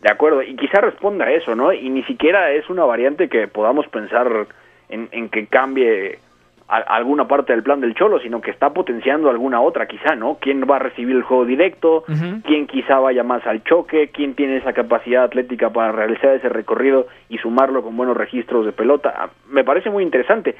De 0.01 0.11
acuerdo, 0.11 0.41
y 0.41 0.55
quizá 0.55 0.82
responda 0.82 1.26
a 1.26 1.32
eso, 1.32 1.55
¿no? 1.55 1.72
Y 1.72 1.89
ni 1.89 2.03
siquiera 2.03 2.51
es 2.51 2.70
una 2.70 2.84
variante 2.84 3.30
que 3.30 3.47
podamos 3.47 3.88
pensar 3.88 4.47
en, 4.89 5.07
en 5.11 5.30
que 5.30 5.45
cambie 5.45 6.20
a- 6.68 6.78
alguna 6.95 7.28
parte 7.28 7.53
del 7.53 7.64
plan 7.64 7.82
del 7.82 7.93
Cholo, 7.95 8.20
sino 8.20 8.41
que 8.41 8.51
está 8.51 8.72
potenciando 8.74 9.30
alguna 9.30 9.61
otra, 9.61 9.88
quizá, 9.88 10.16
¿no? 10.16 10.38
¿Quién 10.39 10.61
va 10.70 10.78
a 10.78 10.80
recibir 10.80 11.16
el 11.16 11.24
juego 11.24 11.45
directo? 11.45 12.03
¿Quién 12.45 12.68
quizá 12.68 12.99
vaya 12.99 13.24
más 13.24 13.45
al 13.45 13.64
choque? 13.64 14.09
¿Quién 14.14 14.34
tiene 14.36 14.57
esa 14.57 14.74
capacidad 14.74 15.24
atlética 15.24 15.70
para 15.72 15.91
realizar 15.91 16.32
ese 16.36 16.49
recorrido 16.49 17.07
y 17.30 17.38
sumarlo 17.39 17.84
con 17.84 17.95
buenos 17.97 18.16
registros 18.18 18.66
de 18.66 18.72
pelota? 18.72 19.14
Ah, 19.18 19.30
Me 19.49 19.64
parece 19.64 19.89
muy 19.89 20.03
interesante. 20.03 20.55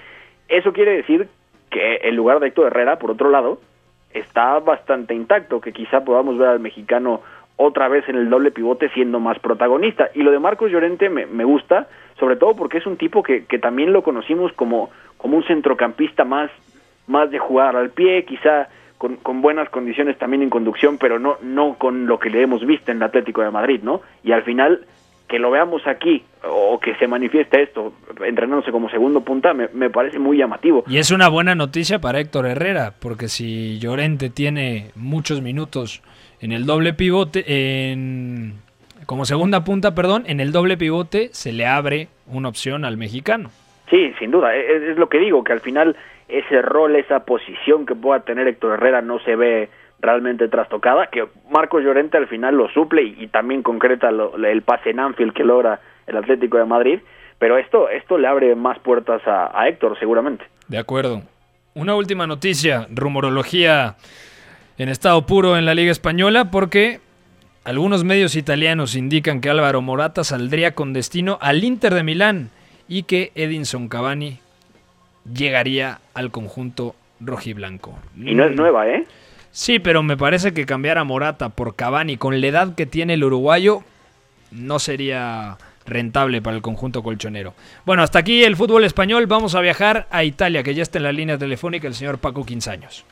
Eso 0.49 0.73
quiere 0.73 0.97
decir 0.97 1.27
que 1.69 1.95
el 2.03 2.15
lugar 2.15 2.39
de 2.39 2.47
Héctor 2.47 2.67
Herrera, 2.67 2.99
por 2.99 3.11
otro 3.11 3.29
lado, 3.29 3.59
está 4.13 4.59
bastante 4.59 5.15
intacto, 5.15 5.59
que 5.59 5.73
quizá 5.73 6.03
podamos 6.03 6.37
ver 6.37 6.49
al 6.49 6.59
mexicano 6.59 7.21
otra 7.57 7.87
vez 7.87 8.07
en 8.09 8.15
el 8.15 8.29
doble 8.29 8.51
pivote 8.51 8.89
siendo 8.89 9.19
más 9.19 9.39
protagonista. 9.39 10.09
Y 10.13 10.23
lo 10.23 10.31
de 10.31 10.39
Marcos 10.39 10.71
Llorente 10.71 11.09
me, 11.09 11.25
me 11.25 11.43
gusta, 11.43 11.87
sobre 12.19 12.35
todo 12.35 12.55
porque 12.55 12.77
es 12.77 12.85
un 12.85 12.97
tipo 12.97 13.23
que, 13.23 13.45
que 13.45 13.59
también 13.59 13.93
lo 13.93 14.03
conocimos 14.03 14.51
como, 14.53 14.89
como 15.17 15.37
un 15.37 15.43
centrocampista 15.43 16.23
más, 16.23 16.49
más 17.07 17.29
de 17.31 17.39
jugar 17.39 17.75
al 17.75 17.91
pie, 17.91 18.25
quizá 18.25 18.69
con, 18.97 19.17
con 19.17 19.41
buenas 19.41 19.69
condiciones 19.69 20.17
también 20.17 20.43
en 20.43 20.49
conducción, 20.49 20.97
pero 20.97 21.19
no, 21.19 21.37
no 21.41 21.75
con 21.77 22.05
lo 22.05 22.19
que 22.19 22.29
le 22.29 22.41
hemos 22.41 22.65
visto 22.65 22.91
en 22.91 22.97
el 22.97 23.03
Atlético 23.03 23.41
de 23.41 23.51
Madrid, 23.51 23.81
¿no? 23.83 24.01
Y 24.23 24.31
al 24.31 24.43
final, 24.43 24.85
que 25.27 25.39
lo 25.39 25.51
veamos 25.51 25.85
aquí, 25.87 26.23
o 26.43 26.79
que 26.79 26.95
se 26.95 27.07
manifieste 27.07 27.63
esto, 27.63 27.93
entrenándose 28.25 28.71
como 28.71 28.89
segundo 28.89 29.21
punta, 29.21 29.53
me, 29.53 29.67
me 29.73 29.89
parece 29.89 30.19
muy 30.19 30.37
llamativo. 30.37 30.85
Y 30.87 30.97
es 30.97 31.11
una 31.11 31.27
buena 31.27 31.53
noticia 31.53 31.99
para 31.99 32.19
Héctor 32.19 32.45
Herrera, 32.45 32.93
porque 32.99 33.27
si 33.27 33.77
Llorente 33.79 34.29
tiene 34.29 34.91
muchos 34.95 35.41
minutos 35.41 36.01
en 36.43 36.51
el 36.51 36.65
doble 36.65 36.93
pivote, 36.93 37.43
en, 37.91 38.53
como 39.05 39.25
segunda 39.25 39.63
punta, 39.63 39.95
perdón, 39.95 40.23
en 40.27 40.39
el 40.39 40.51
doble 40.51 40.77
pivote 40.77 41.29
se 41.31 41.53
le 41.53 41.65
abre 41.65 42.09
una 42.27 42.49
opción 42.49 42.83
al 42.85 42.97
mexicano. 42.97 43.49
Sí, 43.89 44.13
sin 44.19 44.31
duda, 44.31 44.55
es, 44.55 44.83
es 44.83 44.97
lo 44.97 45.07
que 45.09 45.19
digo, 45.19 45.43
que 45.43 45.53
al 45.53 45.61
final 45.61 45.95
ese 46.27 46.61
rol, 46.61 46.95
esa 46.95 47.25
posición 47.25 47.85
que 47.85 47.95
pueda 47.95 48.21
tener 48.21 48.47
Héctor 48.47 48.73
Herrera 48.73 49.01
no 49.01 49.19
se 49.19 49.35
ve 49.35 49.69
realmente 50.01 50.49
trastocada, 50.49 51.07
que 51.07 51.25
Marcos 51.49 51.83
Llorente 51.83 52.17
al 52.17 52.27
final 52.27 52.55
lo 52.55 52.67
suple 52.69 53.03
y, 53.03 53.15
y 53.23 53.27
también 53.27 53.63
concreta 53.63 54.11
lo- 54.11 54.35
el 54.35 54.61
pase 54.63 54.89
en 54.89 54.99
Anfield 54.99 55.33
que 55.33 55.43
logra 55.45 55.79
el 56.07 56.17
Atlético 56.17 56.57
de 56.57 56.65
Madrid, 56.65 56.99
pero 57.39 57.57
esto, 57.57 57.87
esto 57.89 58.17
le 58.17 58.27
abre 58.27 58.53
más 58.55 58.79
puertas 58.79 59.21
a, 59.27 59.51
a 59.57 59.67
Héctor, 59.69 59.97
seguramente. 59.99 60.43
De 60.67 60.77
acuerdo. 60.77 61.21
Una 61.75 61.95
última 61.95 62.27
noticia, 62.27 62.87
rumorología 62.89 63.95
en 64.78 64.89
estado 64.89 65.26
puro 65.26 65.57
en 65.57 65.65
la 65.65 65.76
Liga 65.76 65.91
Española, 65.91 66.51
porque 66.51 66.99
algunos 67.63 68.03
medios 68.03 68.36
italianos 68.36 68.95
indican 68.95 69.41
que 69.41 69.49
Álvaro 69.49 69.82
Morata 69.82 70.24
saldría 70.24 70.76
con 70.76 70.93
destino 70.93 71.38
al 71.41 71.63
Inter 71.63 71.93
de 71.93 72.03
Milán 72.03 72.49
y 72.88 73.03
que 73.03 73.32
Edinson 73.36 73.88
Cavani 73.88 74.39
llegaría 75.32 75.99
al 76.13 76.32
conjunto 76.32 76.95
rojiblanco. 77.19 77.97
Y 78.17 78.34
no 78.34 78.45
es 78.45 78.55
nueva, 78.55 78.89
¿eh? 78.89 79.05
Sí, 79.51 79.80
pero 79.80 80.03
me 80.03 80.17
parece 80.17 80.53
que 80.53 80.65
cambiar 80.65 80.97
a 80.97 81.03
Morata 81.03 81.49
por 81.49 81.76
Cavani 81.76 82.17
con 82.17 82.41
la 82.41 82.47
edad 82.47 82.76
que 82.76 82.86
tiene 82.86 83.13
el 83.13 83.24
uruguayo 83.24 83.84
no 84.51 84.80
sería 84.80 85.57
rentable 85.86 86.41
para 86.41 86.55
el 86.55 86.61
conjunto 86.61 87.03
colchonero. 87.03 87.53
Bueno, 87.86 88.03
hasta 88.03 88.19
aquí 88.19 88.43
el 88.43 88.55
fútbol 88.55 88.84
español. 88.84 89.28
Vamos 89.28 89.55
a 89.55 89.61
viajar 89.61 90.07
a 90.09 90.24
Italia, 90.24 90.63
que 90.63 90.74
ya 90.74 90.84
está 90.84 90.97
en 90.97 91.03
la 91.03 91.11
línea 91.11 91.38
telefónica 91.38 91.88
el 91.88 91.93
señor 91.93 92.17
Paco 92.17 92.45
Quinzaños. 92.45 93.05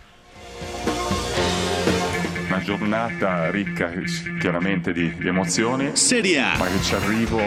Giornata 2.64 3.49
ricca 3.49 3.91
chiaramente 4.39 4.93
di, 4.93 5.14
di 5.18 5.28
emozioni. 5.28 5.91
Serie 5.93 6.39
A. 6.39 6.57
Ma 6.57 6.66
che 6.66 6.80
ci 6.82 6.93
arrivo 6.95 7.38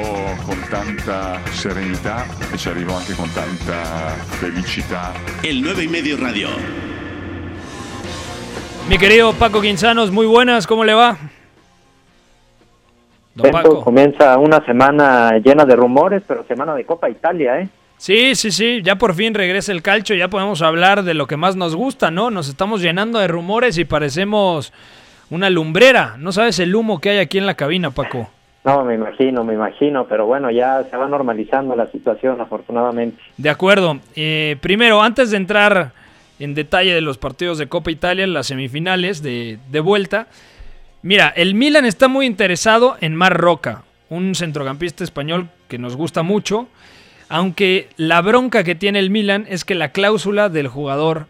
con 0.44 0.58
tanta 0.68 1.40
serenità 1.50 2.26
e 2.52 2.56
ci 2.56 2.68
arrivo 2.68 2.94
anche 2.94 3.14
con 3.14 3.30
tanta 3.32 4.10
felicità. 4.38 5.12
El 5.42 5.60
9 5.60 5.84
y 5.84 5.88
medio 5.88 6.16
radio. 6.16 6.48
Mi 8.88 8.98
querido 8.98 9.32
Paco 9.32 9.60
Quinzanos, 9.60 10.10
muy 10.10 10.26
buenas, 10.26 10.66
¿cómo 10.66 10.84
le 10.84 10.94
va? 10.94 11.16
Don 13.34 13.50
Paco. 13.50 13.82
Comienza 13.82 14.36
una 14.38 14.64
semana 14.64 15.38
llena 15.38 15.64
de 15.64 15.76
rumores, 15.76 16.22
pero 16.26 16.44
semana 16.44 16.74
de 16.74 16.84
Copa 16.84 17.08
Italia, 17.08 17.60
¿eh? 17.60 17.68
Sí, 17.96 18.34
sí, 18.34 18.50
sí, 18.50 18.82
ya 18.82 18.96
por 18.96 19.14
fin 19.14 19.34
regresa 19.34 19.72
el 19.72 19.80
calcio, 19.80 20.16
ya 20.16 20.28
podemos 20.28 20.60
hablar 20.62 21.04
de 21.04 21.14
lo 21.14 21.26
que 21.26 21.36
más 21.36 21.56
nos 21.56 21.74
gusta, 21.74 22.10
¿no? 22.10 22.30
Nos 22.30 22.48
estamos 22.48 22.82
llenando 22.82 23.18
de 23.18 23.28
rumores 23.28 23.78
y 23.78 23.84
parecemos 23.84 24.72
una 25.30 25.50
lumbrera. 25.50 26.16
No 26.18 26.32
sabes 26.32 26.58
el 26.58 26.74
humo 26.74 27.00
que 27.00 27.10
hay 27.10 27.18
aquí 27.18 27.38
en 27.38 27.46
la 27.46 27.54
cabina, 27.54 27.90
Paco. 27.90 28.28
No, 28.64 28.82
me 28.82 28.94
imagino, 28.94 29.44
me 29.44 29.52
imagino, 29.52 30.06
pero 30.06 30.24
bueno, 30.26 30.50
ya 30.50 30.84
se 30.90 30.96
va 30.96 31.06
normalizando 31.06 31.76
la 31.76 31.90
situación, 31.90 32.40
afortunadamente. 32.40 33.20
De 33.36 33.50
acuerdo. 33.50 33.98
Eh, 34.16 34.56
primero, 34.60 35.02
antes 35.02 35.30
de 35.30 35.36
entrar 35.36 35.92
en 36.38 36.54
detalle 36.54 36.94
de 36.94 37.02
los 37.02 37.18
partidos 37.18 37.58
de 37.58 37.68
Copa 37.68 37.90
Italia, 37.90 38.26
las 38.26 38.46
semifinales 38.46 39.22
de, 39.22 39.58
de 39.70 39.80
vuelta, 39.80 40.28
mira, 41.02 41.28
el 41.36 41.54
Milan 41.54 41.84
está 41.84 42.08
muy 42.08 42.24
interesado 42.24 42.96
en 43.02 43.14
Mar 43.14 43.36
Roca, 43.36 43.82
un 44.08 44.34
centrocampista 44.34 45.04
español 45.04 45.48
que 45.68 45.78
nos 45.78 45.94
gusta 45.94 46.22
mucho, 46.22 46.66
aunque 47.28 47.88
la 47.96 48.22
bronca 48.22 48.64
que 48.64 48.74
tiene 48.74 48.98
el 48.98 49.10
Milan 49.10 49.44
es 49.48 49.66
que 49.66 49.74
la 49.74 49.90
cláusula 49.90 50.48
del 50.48 50.68
jugador 50.68 51.26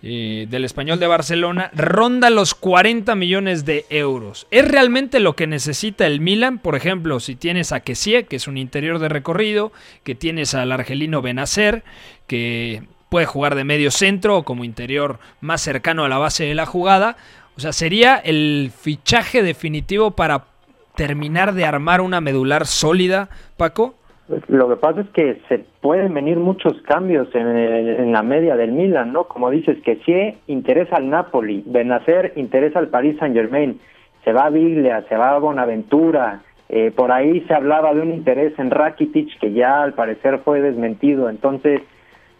eh, 0.00 0.46
del 0.48 0.64
español 0.64 1.00
de 1.00 1.08
Barcelona 1.08 1.72
ronda 1.74 2.30
los 2.30 2.54
40 2.54 3.16
millones 3.16 3.64
de 3.64 3.84
euros. 3.90 4.46
¿Es 4.52 4.66
realmente 4.66 5.18
lo 5.18 5.34
que 5.34 5.48
necesita 5.48 6.06
el 6.06 6.20
Milan? 6.20 6.60
Por 6.60 6.76
ejemplo, 6.76 7.18
si 7.18 7.34
tienes 7.34 7.72
a 7.72 7.80
Kessie, 7.80 8.26
que 8.26 8.36
es 8.36 8.46
un 8.46 8.58
interior 8.58 9.00
de 9.00 9.08
recorrido, 9.08 9.72
que 10.04 10.14
tienes 10.14 10.54
al 10.54 10.70
argelino 10.70 11.20
Benacer, 11.20 11.82
que 12.28 12.84
puede 13.08 13.26
jugar 13.26 13.56
de 13.56 13.64
medio 13.64 13.90
centro 13.90 14.36
o 14.36 14.44
como 14.44 14.62
interior 14.62 15.18
más 15.40 15.62
cercano 15.62 16.04
a 16.04 16.08
la 16.08 16.18
base 16.18 16.44
de 16.44 16.54
la 16.54 16.66
jugada. 16.66 17.16
O 17.56 17.60
sea, 17.60 17.72
sería 17.72 18.14
el 18.16 18.70
fichaje 18.80 19.42
definitivo 19.42 20.12
para 20.12 20.44
terminar 20.94 21.54
de 21.54 21.64
armar 21.64 22.00
una 22.00 22.20
medular 22.20 22.68
sólida, 22.68 23.30
Paco. 23.56 23.97
Lo 24.48 24.68
que 24.68 24.76
pasa 24.76 25.00
es 25.00 25.08
que 25.10 25.40
se 25.48 25.64
pueden 25.80 26.12
venir 26.12 26.36
muchos 26.38 26.74
cambios 26.82 27.34
en, 27.34 27.46
en 27.46 28.12
la 28.12 28.22
media 28.22 28.56
del 28.56 28.72
Milan, 28.72 29.12
¿no? 29.12 29.24
Como 29.24 29.50
dices, 29.50 29.78
que 29.82 29.96
si 30.04 30.52
interesa 30.52 30.96
al 30.96 31.08
Napoli, 31.08 31.62
Benacer 31.66 32.34
interesa 32.36 32.78
al 32.78 32.88
Paris 32.88 33.16
Saint 33.18 33.34
Germain, 33.34 33.80
se 34.24 34.32
va 34.34 34.46
a 34.46 34.50
Biglia, 34.50 35.04
se 35.08 35.16
va 35.16 35.30
a 35.30 35.38
Bonaventura, 35.38 36.42
eh, 36.68 36.92
por 36.94 37.10
ahí 37.10 37.40
se 37.48 37.54
hablaba 37.54 37.94
de 37.94 38.02
un 38.02 38.12
interés 38.12 38.52
en 38.58 38.70
Rakitic 38.70 39.38
que 39.38 39.52
ya 39.52 39.82
al 39.82 39.94
parecer 39.94 40.40
fue 40.44 40.60
desmentido, 40.60 41.30
entonces 41.30 41.80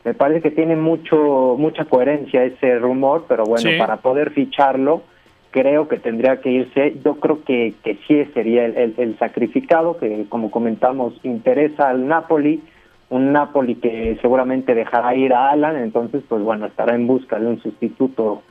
me 0.05 0.13
parece 0.13 0.43
que 0.43 0.51
tiene 0.51 0.77
mucho 0.77 1.57
mucha 1.59 1.87
coherencia 1.87 2.45
ese 2.45 2.79
rumor, 2.79 3.25
pero 3.27 3.45
bueno, 3.45 3.71
Sí. 3.71 3.79
para 3.79 3.97
poder 3.97 4.31
ficharlo 4.33 5.03
creo 5.51 5.89
que 5.89 5.99
tendría 5.99 6.41
que 6.41 6.51
irse, 6.51 6.97
yo 7.05 7.17
creo 7.21 7.43
que, 7.45 7.75
que 7.83 7.99
sí 8.07 8.25
sería 8.35 8.65
el, 8.67 8.95
el- 8.97 9.19
sacrificado, 9.19 9.97
que 9.99 10.27
como 10.29 10.51
comentamos 10.51 11.15
interesa 11.23 11.89
al 11.89 12.07
Napoli, 12.07 12.63
un 13.11 13.33
Napoli 13.33 13.77
que 13.77 14.19
seguramente 14.21 14.75
dejará 14.75 15.15
ir 15.15 15.33
a 15.33 15.51
Alan, 15.51 15.77
entonces 15.77 16.23
pues 16.29 16.43
bueno, 16.43 16.67
estará 16.67 16.95
en 16.95 17.07
busca 17.07 17.39
de 17.39 17.47
un 17.47 17.61
sustituto 17.63 18.43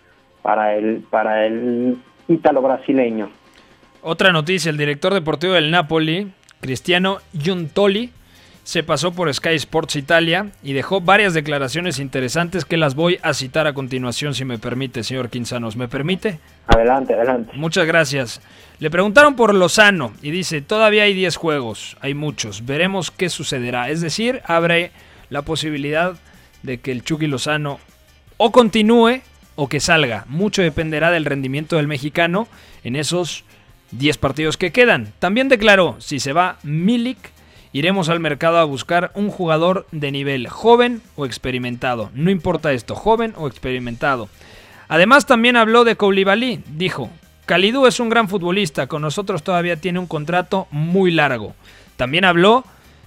para 0.41 0.75
el, 0.75 1.03
para 1.09 1.45
el 1.45 1.97
ítalo 2.27 2.61
brasileño. 2.61 3.29
Otra 4.01 4.31
noticia, 4.31 4.69
el 4.71 4.77
director 4.77 5.13
deportivo 5.13 5.53
del 5.53 5.69
Napoli, 5.69 6.31
Cristiano 6.61 7.17
Giuntoli, 7.33 8.09
se 8.67 8.83
pasó 8.83 9.13
por 9.13 9.33
Sky 9.33 9.55
Sports 9.55 9.95
Italia 9.95 10.47
y 10.61 10.73
dejó 10.73 10.99
varias 10.99 11.33
declaraciones 11.33 11.99
interesantes 11.99 12.65
que 12.65 12.75
las 12.75 12.95
voy 12.95 13.17
a 13.21 13.33
citar 13.33 13.65
a 13.65 13.71
continuación, 13.71 14.33
si 14.33 14.43
me 14.43 14.59
permite, 14.59 15.05
señor 15.05 15.29
Quinzanos. 15.29 15.77
¿Me 15.77 15.87
permite? 15.87 16.39
Adelante, 16.67 17.13
adelante. 17.13 17.53
Muchas 17.55 17.87
gracias. 17.87 18.41
Le 18.79 18.91
preguntaron 18.91 19.37
por 19.37 19.55
Lozano 19.55 20.11
y 20.21 20.31
dice, 20.31 20.59
todavía 20.59 21.03
hay 21.03 21.13
10 21.13 21.37
juegos, 21.37 21.95
hay 22.01 22.13
muchos, 22.13 22.65
veremos 22.65 23.09
qué 23.09 23.29
sucederá. 23.29 23.89
Es 23.89 24.01
decir, 24.01 24.41
abre 24.43 24.91
la 25.29 25.43
posibilidad 25.43 26.15
de 26.61 26.81
que 26.81 26.91
el 26.91 27.05
Chucky 27.05 27.27
Lozano 27.27 27.79
o 28.35 28.51
continúe 28.51 29.21
o 29.55 29.69
que 29.69 29.79
salga. 29.79 30.25
Mucho 30.27 30.61
dependerá 30.61 31.09
del 31.09 31.23
rendimiento 31.23 31.77
del 31.77 31.87
mexicano 31.87 32.49
en 32.83 32.97
esos 32.97 33.45
10 33.91 34.17
partidos 34.17 34.57
que 34.57 34.73
quedan. 34.73 35.13
También 35.19 35.47
declaró, 35.47 35.95
si 35.99 36.19
se 36.19 36.33
va 36.33 36.57
Milik, 36.63 37.36
iremos 37.77 38.09
al 38.09 38.19
mercado 38.19 38.57
a 38.57 38.63
buscar 38.63 39.11
un 39.13 39.29
jugador 39.29 39.85
de 39.91 40.11
nivel 40.11 40.47
joven 40.47 41.01
o 41.15 41.25
experimentado. 41.25 42.09
No 42.13 42.31
importa 42.31 42.73
esto, 42.73 42.95
joven 42.95 43.33
o 43.37 43.47
experimentado. 43.47 44.29
Además 44.87 45.25
también 45.25 45.55
habló 45.55 45.83
de 45.83 45.95
Koulibaly, 45.95 46.63
dijo, 46.69 47.09
Kalidou 47.45 47.85
es 47.85 47.99
un 47.99 48.09
gran 48.09 48.29
futbolista, 48.29 48.87
con 48.87 49.01
nosotros 49.01 49.43
todavía 49.43 49.77
tiene 49.77 49.99
un 49.99 50.07
contrato 50.07 50.67
muy 50.71 51.11
largo. 51.11 51.53
También 51.97 52.25
habló 52.25 52.63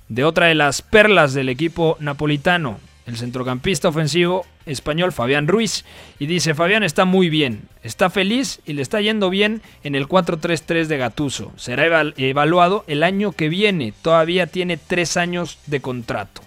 de 0.09 0.25
otra 0.25 0.47
de 0.47 0.55
las 0.55 0.83
perlas 0.83 1.35
del 1.35 1.49
equipo 1.49 1.97
napolitano, 2.01 2.79
el 3.11 3.17
centrocampista 3.19 3.89
ofensivo 3.89 4.45
español 4.67 5.13
Fabián 5.13 5.49
Ruiz, 5.49 5.85
y 6.19 6.27
dice, 6.27 6.55
Fabián 6.55 6.83
está 6.83 7.05
muy 7.05 7.29
bien, 7.29 7.63
está 7.83 8.09
feliz 8.09 8.61
y 8.65 8.73
le 8.75 8.83
está 8.83 9.01
yendo 9.01 9.29
bien 9.31 9.63
en 9.85 9.95
el 9.95 10.07
4-3-3 10.09 10.87
de 10.87 10.97
Gatuso. 10.97 11.53
Será 11.57 11.87
eval- 11.87 12.15
evaluado 12.17 12.85
el 12.87 13.03
año 13.03 13.33
que 13.33 13.49
viene, 13.49 13.93
todavía 14.03 14.47
tiene 14.47 14.77
tres 14.77 15.17
años 15.17 15.59
de 15.67 15.81
contrato. 15.81 16.41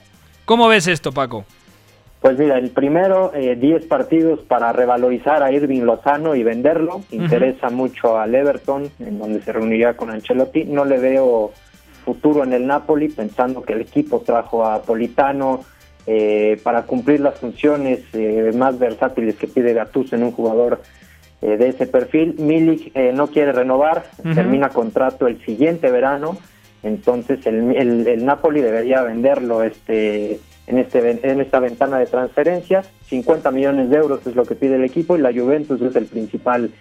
¿Cómo 0.45 0.67
ves 0.67 0.87
esto, 0.87 1.11
Paco? 1.11 1.45
Pues 2.21 2.39
mira, 2.39 2.57
el 2.57 2.69
primero, 2.69 3.33
eh, 3.33 3.57
10 3.59 3.85
partidos 3.87 4.39
para 4.47 4.71
revalorizar 4.71 5.43
a 5.43 5.51
Irving 5.51 5.81
Lozano 5.81 6.35
y 6.35 6.43
venderlo. 6.43 7.01
Interesa 7.11 7.69
mucho 7.69 8.17
al 8.17 8.33
Everton, 8.33 8.89
en 8.99 9.19
donde 9.19 9.41
se 9.41 9.51
reuniría 9.51 9.97
con 9.97 10.09
Ancelotti. 10.09 10.63
No 10.63 10.85
le 10.85 10.99
veo 10.99 11.51
futuro 12.05 12.45
en 12.45 12.53
el 12.53 12.65
Napoli, 12.65 13.09
pensando 13.09 13.61
que 13.61 13.73
el 13.73 13.81
equipo 13.81 14.21
trajo 14.25 14.65
a 14.65 14.81
Politano 14.83 15.65
eh, 16.05 16.59
para 16.63 16.83
cumplir 16.83 17.19
las 17.19 17.39
funciones 17.39 18.01
eh, 18.13 18.51
más 18.55 18.77
versátiles 18.77 19.35
que 19.35 19.47
pide 19.47 19.73
Gattuso 19.73 20.15
en 20.15 20.23
un 20.23 20.31
jugador 20.31 20.81
eh, 21.41 21.57
de 21.57 21.69
ese 21.69 21.87
perfil. 21.87 22.35
Milik 22.39 22.91
eh, 22.95 23.11
no 23.13 23.27
quiere 23.27 23.51
renovar, 23.51 24.05
termina 24.35 24.69
contrato 24.69 25.27
el 25.27 25.43
siguiente 25.43 25.91
verano, 25.91 26.37
entonces 26.83 27.45
el, 27.45 27.75
el, 27.75 28.07
el 28.07 28.25
Napoli 28.25 28.61
debería 28.61 29.01
venderlo 29.01 29.63
este 29.63 30.39
en 30.67 30.77
este 30.77 31.19
en 31.29 31.41
esta 31.41 31.59
ventana 31.59 31.99
de 31.99 32.05
transferencias. 32.05 32.89
50 33.07 33.51
millones 33.51 33.89
de 33.89 33.97
euros 33.97 34.25
es 34.25 34.35
lo 34.35 34.45
que 34.45 34.55
pide 34.55 34.75
el 34.75 34.85
equipo 34.85 35.17
y 35.17 35.21
la 35.21 35.33
Juventus 35.33 35.81
es 35.81 35.95
el 35.95 36.05
principal 36.05 36.71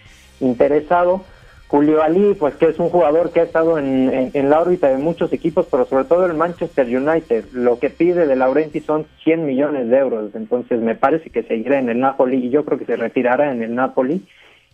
interesado. 0.41 1.25
Julio 1.73 2.03
Ali, 2.03 2.35
pues 2.39 2.55
que 2.57 2.67
es 2.67 2.79
un 2.79 2.91
jugador 2.91 3.33
que 3.33 3.41
ha 3.41 3.45
estado 3.45 3.79
en, 3.79 4.13
en- 4.13 4.31
en 4.35 4.51
la 4.51 4.61
órbita 4.61 4.89
de 4.89 4.99
muchos 4.99 5.33
equipos, 5.33 5.67
pero 5.71 5.87
sobre 5.87 6.05
todo 6.05 6.27
el 6.27 6.35
Manchester 6.35 6.87
United. 6.87 7.47
Lo 7.55 7.79
que 7.79 7.89
pide 7.89 8.27
de 8.27 8.37
Laurenti 8.37 8.81
son 8.81 9.07
100 9.25 9.47
millones 9.47 9.89
de 9.89 9.97
euros, 9.97 10.35
entonces 10.35 10.81
me 10.81 10.95
parece 10.95 11.31
que 11.31 11.43
seguirá 11.45 11.79
en 11.79 11.89
el 11.89 11.99
Napoli 11.99 12.37
y 12.47 12.51
yo 12.51 12.67
creo 12.67 12.79
que 12.79 12.85
se 12.85 12.97
retirará 12.97 13.51
en 13.53 13.63
el 13.63 13.75
Napoli. 13.75 14.21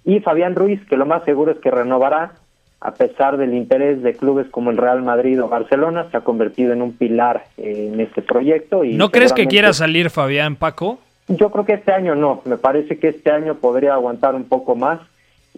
Y 0.05 0.19
Fabián 0.19 0.57
Ruiz, 0.57 0.81
que 0.89 0.97
lo 0.97 1.07
más 1.07 1.23
seguro 1.25 1.53
es 1.53 1.59
que 1.59 1.71
renovará, 1.71 2.33
a 2.81 2.95
pesar 2.95 3.37
del 3.37 3.55
interés 3.55 4.03
de 4.03 4.15
clubes 4.15 4.49
como 4.51 4.71
el 4.71 4.77
Real 4.77 5.01
Madrid 5.03 5.41
o 5.41 5.49
Barcelona, 5.49 6.07
se 6.11 6.17
ha 6.17 6.21
convertido 6.23 6.73
en 6.73 6.83
un 6.83 6.93
pilar 6.97 7.45
eh, 7.59 7.91
en 7.93 8.01
este 8.01 8.23
proyecto. 8.23 8.83
Y 8.83 8.95
¿No 8.95 9.11
crees 9.11 9.33
que 9.33 9.47
quiera 9.47 9.73
salir 9.73 10.11
Fabián, 10.11 10.57
Paco? 10.57 10.99
Yo 11.29 11.51
creo 11.51 11.65
que 11.65 11.75
este 11.75 11.93
año 11.93 12.17
no, 12.17 12.41
me 12.45 12.57
parece 12.57 12.99
que 12.99 13.07
este 13.09 13.31
año 13.31 13.55
podría 13.55 13.95
aguantar 13.95 14.35
un 14.35 14.45
poco 14.45 14.75
más 14.75 14.99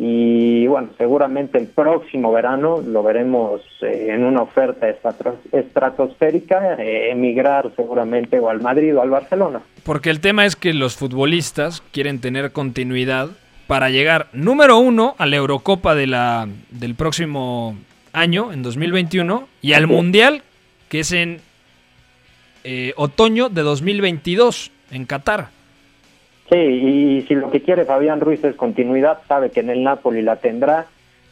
y 0.03 0.66
bueno, 0.66 0.88
seguramente 0.96 1.59
el 1.59 1.66
próximo 1.66 2.32
verano 2.32 2.80
lo 2.80 3.03
veremos 3.03 3.61
eh, 3.82 4.07
en 4.09 4.24
una 4.24 4.40
oferta 4.40 4.88
estratosférica, 5.53 6.76
eh, 6.78 7.11
emigrar 7.11 7.70
seguramente 7.76 8.40
o 8.40 8.48
al 8.48 8.62
Madrid 8.62 8.96
o 8.96 9.03
al 9.03 9.11
Barcelona. 9.11 9.61
Porque 9.82 10.09
el 10.09 10.20
tema 10.20 10.46
es 10.46 10.57
que 10.57 10.72
los 10.72 10.96
futbolistas 10.96 11.82
quieren 11.92 12.18
tener 12.18 12.53
continuidad 12.53 13.28
para 13.66 13.90
llegar, 13.90 14.28
número 14.32 14.78
uno, 14.78 15.16
a 15.18 15.26
la 15.26 15.36
Eurocopa 15.36 15.94
de 15.94 16.07
la, 16.07 16.48
del 16.70 16.94
próximo 16.94 17.76
año, 18.14 18.55
en 18.55 18.62
2021, 18.62 19.48
y 19.61 19.74
al 19.74 19.86
Mundial, 19.86 20.42
que 20.88 21.01
es 21.01 21.12
en 21.12 21.42
eh, 22.64 22.94
otoño 22.96 23.51
de 23.51 23.61
2022, 23.61 24.70
en 24.92 25.05
Qatar. 25.05 25.60
Sí, 26.51 26.57
y 26.57 27.22
si 27.28 27.34
lo 27.34 27.51
que 27.51 27.62
quiere 27.62 27.84
Fabián 27.84 28.20
Ruiz 28.20 28.42
es 28.42 28.57
continuidad, 28.57 29.18
sabe 29.28 29.51
que 29.51 29.61
en 29.61 29.70
el 29.70 29.84
Napoli 29.84 30.20
la 30.20 30.36
tendrá. 30.36 30.86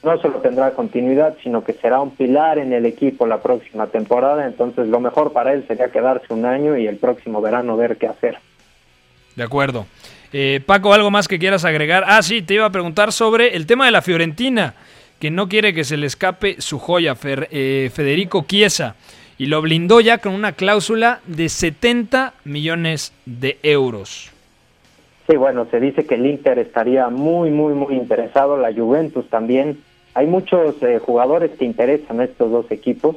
No 0.05 0.17
solo 0.19 0.37
tendrá 0.37 0.71
continuidad, 0.75 1.37
sino 1.43 1.65
que 1.65 1.73
será 1.73 2.01
un 2.01 2.13
pilar 2.13 2.59
en 2.59 2.73
el 2.73 2.87
equipo 2.87 3.27
la 3.27 3.43
próxima 3.43 3.89
temporada. 3.89 4.47
Entonces, 4.47 4.87
lo 4.87 5.01
mejor 5.01 5.33
para 5.33 5.53
él 5.53 5.65
sería 5.67 5.91
quedarse 5.91 6.33
un 6.33 6.47
año 6.47 6.77
y 6.77 6.87
el 6.87 6.99
próximo 6.99 7.41
verano 7.41 7.77
ver 7.77 7.97
qué 7.97 8.07
hacer. 8.07 8.39
De 9.35 9.43
acuerdo. 9.43 9.87
Eh, 10.33 10.61
Paco, 10.65 10.93
¿algo 10.93 11.11
más 11.11 11.27
que 11.27 11.41
quieras 11.41 11.65
agregar? 11.65 12.05
Ah, 12.07 12.23
sí, 12.23 12.43
te 12.43 12.55
iba 12.55 12.67
a 12.67 12.71
preguntar 12.71 13.13
sobre 13.13 13.57
el 13.57 13.67
tema 13.67 13.87
de 13.87 13.91
la 13.91 14.03
Fiorentina, 14.03 14.75
que 15.19 15.33
no 15.33 15.49
quiere 15.49 15.75
que 15.75 15.83
se 15.83 15.97
le 15.97 16.07
escape 16.07 16.61
su 16.61 16.79
joya, 16.79 17.17
eh, 17.25 17.91
Federico 17.93 18.45
Chiesa, 18.47 18.95
y 19.37 19.47
lo 19.47 19.63
blindó 19.63 20.01
ya 20.01 20.19
con 20.19 20.33
una 20.33 20.53
cláusula 20.53 21.21
de 21.27 21.49
70 21.49 22.35
millones 22.45 23.13
de 23.27 23.59
euros. 23.65 24.31
Sí, 25.29 25.37
bueno, 25.37 25.67
se 25.71 25.79
dice 25.79 26.07
que 26.07 26.15
el 26.15 26.25
Inter 26.25 26.59
estaría 26.59 27.11
muy, 27.11 27.51
muy, 27.51 27.75
muy 27.75 27.95
interesado, 27.95 28.57
la 28.57 28.73
Juventus 28.73 29.29
también. 29.29 29.79
Hay 30.15 30.27
muchos 30.27 30.83
eh, 30.83 30.99
jugadores 31.01 31.51
que 31.59 31.67
interesan 31.67 32.21
a 32.21 32.25
estos 32.25 32.51
dos 32.51 32.71
equipos 32.71 33.17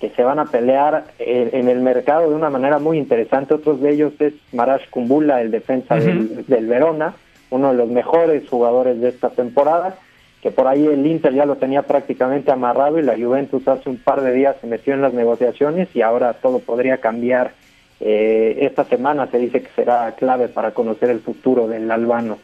que 0.00 0.08
se 0.08 0.22
van 0.22 0.38
a 0.38 0.46
pelear 0.46 1.04
eh, 1.18 1.50
en 1.52 1.68
el 1.68 1.80
mercado 1.80 2.30
de 2.30 2.34
una 2.34 2.48
manera 2.48 2.78
muy 2.78 2.96
interesante. 2.96 3.52
Otros 3.52 3.82
de 3.82 3.92
ellos 3.92 4.14
es 4.20 4.32
Marash 4.54 4.88
Kumbula, 4.88 5.42
el 5.42 5.50
defensa 5.50 5.96
del, 5.96 6.46
del, 6.46 6.66
Verona, 6.66 7.14
uno 7.50 7.72
de 7.72 7.76
los 7.76 7.90
mejores 7.90 8.48
jugadores 8.48 8.98
de 8.98 9.10
esta 9.10 9.28
temporada, 9.28 9.98
que 10.40 10.50
por 10.50 10.66
ahí 10.66 10.86
el 10.86 11.06
Inter 11.06 11.34
ya 11.34 11.44
lo 11.44 11.56
tenía 11.56 11.82
prácticamente 11.82 12.50
amarrado 12.50 12.98
y 12.98 13.02
la 13.02 13.18
Juventus 13.18 13.68
hace 13.68 13.90
un 13.90 13.98
par 13.98 14.22
de 14.22 14.32
días 14.32 14.56
se 14.62 14.66
metió 14.66 14.94
en 14.94 15.02
las 15.02 15.12
negociaciones 15.12 15.94
y 15.94 16.00
ahora 16.00 16.32
todo 16.32 16.60
podría 16.60 16.96
cambiar 16.96 17.52
eh, 18.00 18.58
esta 18.62 18.84
semana 18.84 19.26
se 19.30 19.38
dice 19.38 19.62
que 19.62 19.70
será 19.76 20.14
clave 20.16 20.48
para 20.48 20.72
conocer 20.72 21.10
el 21.10 21.20
futuro 21.20 21.68
del 21.68 21.90
albano. 21.90 22.38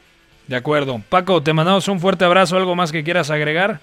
De 0.47 0.57
acuerdo. 0.57 1.01
Paco, 1.09 1.43
te 1.43 1.53
mandamos 1.53 1.89
un 1.89 1.99
fuerte 1.99 2.25
abrazo. 2.25 2.57
¿Algo 2.57 2.75
más 2.77 2.93
que 2.93 3.03
quieras 3.03 3.31
agregar? 3.31 3.81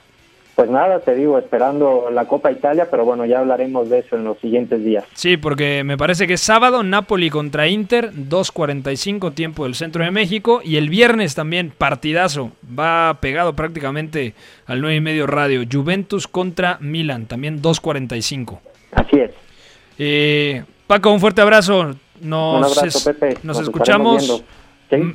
Pues 0.55 0.69
nada, 0.69 0.99
te 0.99 1.15
digo, 1.15 1.39
esperando 1.39 2.09
la 2.11 2.25
Copa 2.25 2.51
Italia, 2.51 2.87
pero 2.91 3.05
bueno, 3.05 3.25
ya 3.25 3.39
hablaremos 3.39 3.89
de 3.89 3.99
eso 3.99 4.15
en 4.15 4.23
los 4.23 4.37
siguientes 4.37 4.83
días. 4.83 5.03
Sí, 5.13 5.35
porque 5.35 5.83
me 5.83 5.97
parece 5.97 6.27
que 6.27 6.33
es 6.33 6.41
sábado 6.41 6.83
Napoli 6.83 7.31
contra 7.31 7.67
Inter, 7.67 8.11
2.45 8.13 9.33
tiempo 9.33 9.63
del 9.63 9.73
centro 9.73 10.03
de 10.03 10.11
México, 10.11 10.61
y 10.63 10.77
el 10.77 10.89
viernes 10.89 11.33
también 11.33 11.73
partidazo, 11.75 12.51
va 12.77 13.17
pegado 13.19 13.55
prácticamente 13.55 14.35
al 14.67 14.81
9 14.81 14.97
y 14.97 15.01
medio 15.01 15.25
radio, 15.25 15.63
Juventus 15.69 16.27
contra 16.27 16.77
Milan, 16.79 17.25
también 17.25 17.59
2.45. 17.59 18.59
Así 18.91 19.19
es. 19.19 19.31
Eh, 19.97 20.63
Paco, 20.87 21.11
un 21.11 21.19
fuerte 21.19 21.41
abrazo. 21.41 21.95
Nos, 22.21 22.57
un 22.57 22.79
abrazo, 22.79 23.03
Pepe. 23.03 23.37
Nos, 23.43 23.59
escuchamos 23.59 24.43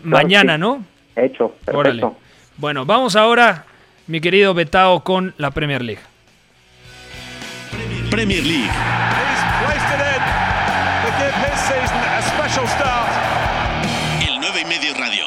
mañana, 0.02 0.58
¿no? 0.58 0.84
Hecho, 1.14 1.54
perfecto. 1.64 2.16
Bueno, 2.56 2.84
vamos 2.84 3.16
ahora, 3.16 3.64
mi 4.06 4.20
querido 4.20 4.54
Betao, 4.54 5.04
con 5.04 5.34
la 5.38 5.50
Premier 5.50 5.82
League. 5.82 6.02
Premier 8.10 8.44
League. 8.44 8.70
El 14.26 14.40
9 14.40 14.60
y 14.60 14.64
medio 14.64 14.94
radio. 14.94 15.24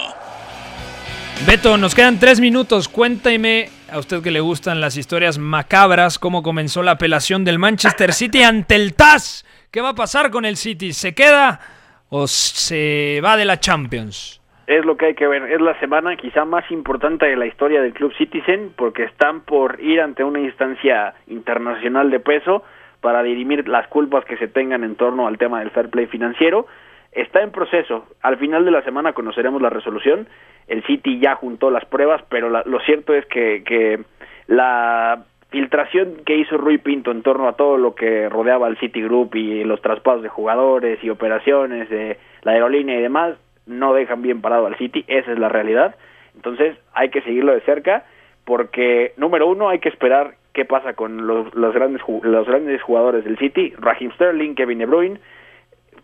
Beto, 1.45 1.77
nos 1.77 1.95
quedan 1.95 2.19
tres 2.19 2.39
minutos. 2.39 2.87
Cuéntame 2.87 3.69
a 3.91 3.99
usted 3.99 4.21
que 4.21 4.31
le 4.31 4.39
gustan 4.39 4.81
las 4.81 4.97
historias 4.97 5.37
macabras, 5.37 6.19
cómo 6.19 6.43
comenzó 6.43 6.83
la 6.83 6.91
apelación 6.91 7.43
del 7.45 7.59
Manchester 7.59 8.13
City 8.13 8.43
ante 8.43 8.75
el 8.75 8.93
TAS 8.93 9.45
¿Qué 9.71 9.79
va 9.79 9.91
a 9.91 9.95
pasar 9.95 10.31
con 10.31 10.43
el 10.43 10.57
City? 10.57 10.91
¿Se 10.91 11.15
queda 11.15 11.61
o 12.09 12.27
se 12.27 13.21
va 13.23 13.37
de 13.37 13.45
la 13.45 13.57
Champions? 13.57 14.41
Es 14.67 14.83
lo 14.83 14.97
que 14.97 15.05
hay 15.05 15.15
que 15.15 15.25
ver. 15.27 15.43
Es 15.43 15.61
la 15.61 15.79
semana 15.79 16.17
quizá 16.17 16.43
más 16.43 16.69
importante 16.71 17.25
de 17.25 17.37
la 17.37 17.45
historia 17.45 17.81
del 17.81 17.93
Club 17.93 18.13
Citizen 18.17 18.73
porque 18.75 19.03
están 19.03 19.39
por 19.45 19.79
ir 19.79 20.01
ante 20.01 20.25
una 20.25 20.41
instancia 20.41 21.13
internacional 21.27 22.11
de 22.11 22.19
peso 22.19 22.65
para 22.99 23.23
dirimir 23.23 23.65
las 23.69 23.87
culpas 23.87 24.25
que 24.25 24.35
se 24.35 24.49
tengan 24.49 24.83
en 24.83 24.95
torno 24.97 25.25
al 25.25 25.37
tema 25.37 25.59
del 25.59 25.71
fair 25.71 25.89
play 25.89 26.07
financiero. 26.07 26.67
Está 27.13 27.41
en 27.41 27.51
proceso. 27.51 28.07
Al 28.21 28.35
final 28.39 28.65
de 28.65 28.71
la 28.71 28.83
semana 28.83 29.13
conoceremos 29.13 29.61
la 29.61 29.69
resolución. 29.69 30.27
El 30.67 30.83
City 30.83 31.17
ya 31.21 31.35
juntó 31.35 31.71
las 31.71 31.85
pruebas, 31.85 32.21
pero 32.27 32.49
lo 32.49 32.79
cierto 32.81 33.13
es 33.13 33.25
que, 33.27 33.63
que 33.63 34.03
la 34.47 35.23
filtración 35.51 36.23
que 36.25 36.37
hizo 36.37 36.57
Rui 36.57 36.77
Pinto 36.77 37.11
en 37.11 37.23
torno 37.23 37.47
a 37.47 37.53
todo 37.53 37.77
lo 37.77 37.93
que 37.93 38.29
rodeaba 38.29 38.67
al 38.67 38.77
Citigroup 38.77 39.35
y 39.35 39.63
los 39.65 39.81
traspasos 39.81 40.23
de 40.23 40.29
jugadores 40.29 41.03
y 41.03 41.09
operaciones 41.09 41.89
de 41.89 42.17
la 42.43 42.53
aerolínea 42.53 42.97
y 42.97 43.01
demás 43.01 43.35
no 43.65 43.93
dejan 43.93 44.21
bien 44.21 44.41
parado 44.41 44.65
al 44.65 44.77
City, 44.77 45.03
esa 45.07 45.31
es 45.31 45.37
la 45.37 45.49
realidad. 45.49 45.95
Entonces 46.35 46.77
hay 46.93 47.09
que 47.09 47.21
seguirlo 47.21 47.53
de 47.53 47.61
cerca 47.61 48.05
porque 48.45 49.13
número 49.17 49.47
uno 49.47 49.69
hay 49.69 49.79
que 49.79 49.89
esperar 49.89 50.35
qué 50.53 50.63
pasa 50.63 50.93
con 50.93 51.27
los, 51.27 51.53
los 51.53 51.73
grandes 51.73 52.01
los 52.23 52.47
grandes 52.47 52.81
jugadores 52.81 53.25
del 53.25 53.37
City, 53.37 53.73
Raheem 53.77 54.11
Sterling, 54.13 54.55
Kevin 54.55 54.79
De 54.79 54.85
Bruyne. 54.85 55.19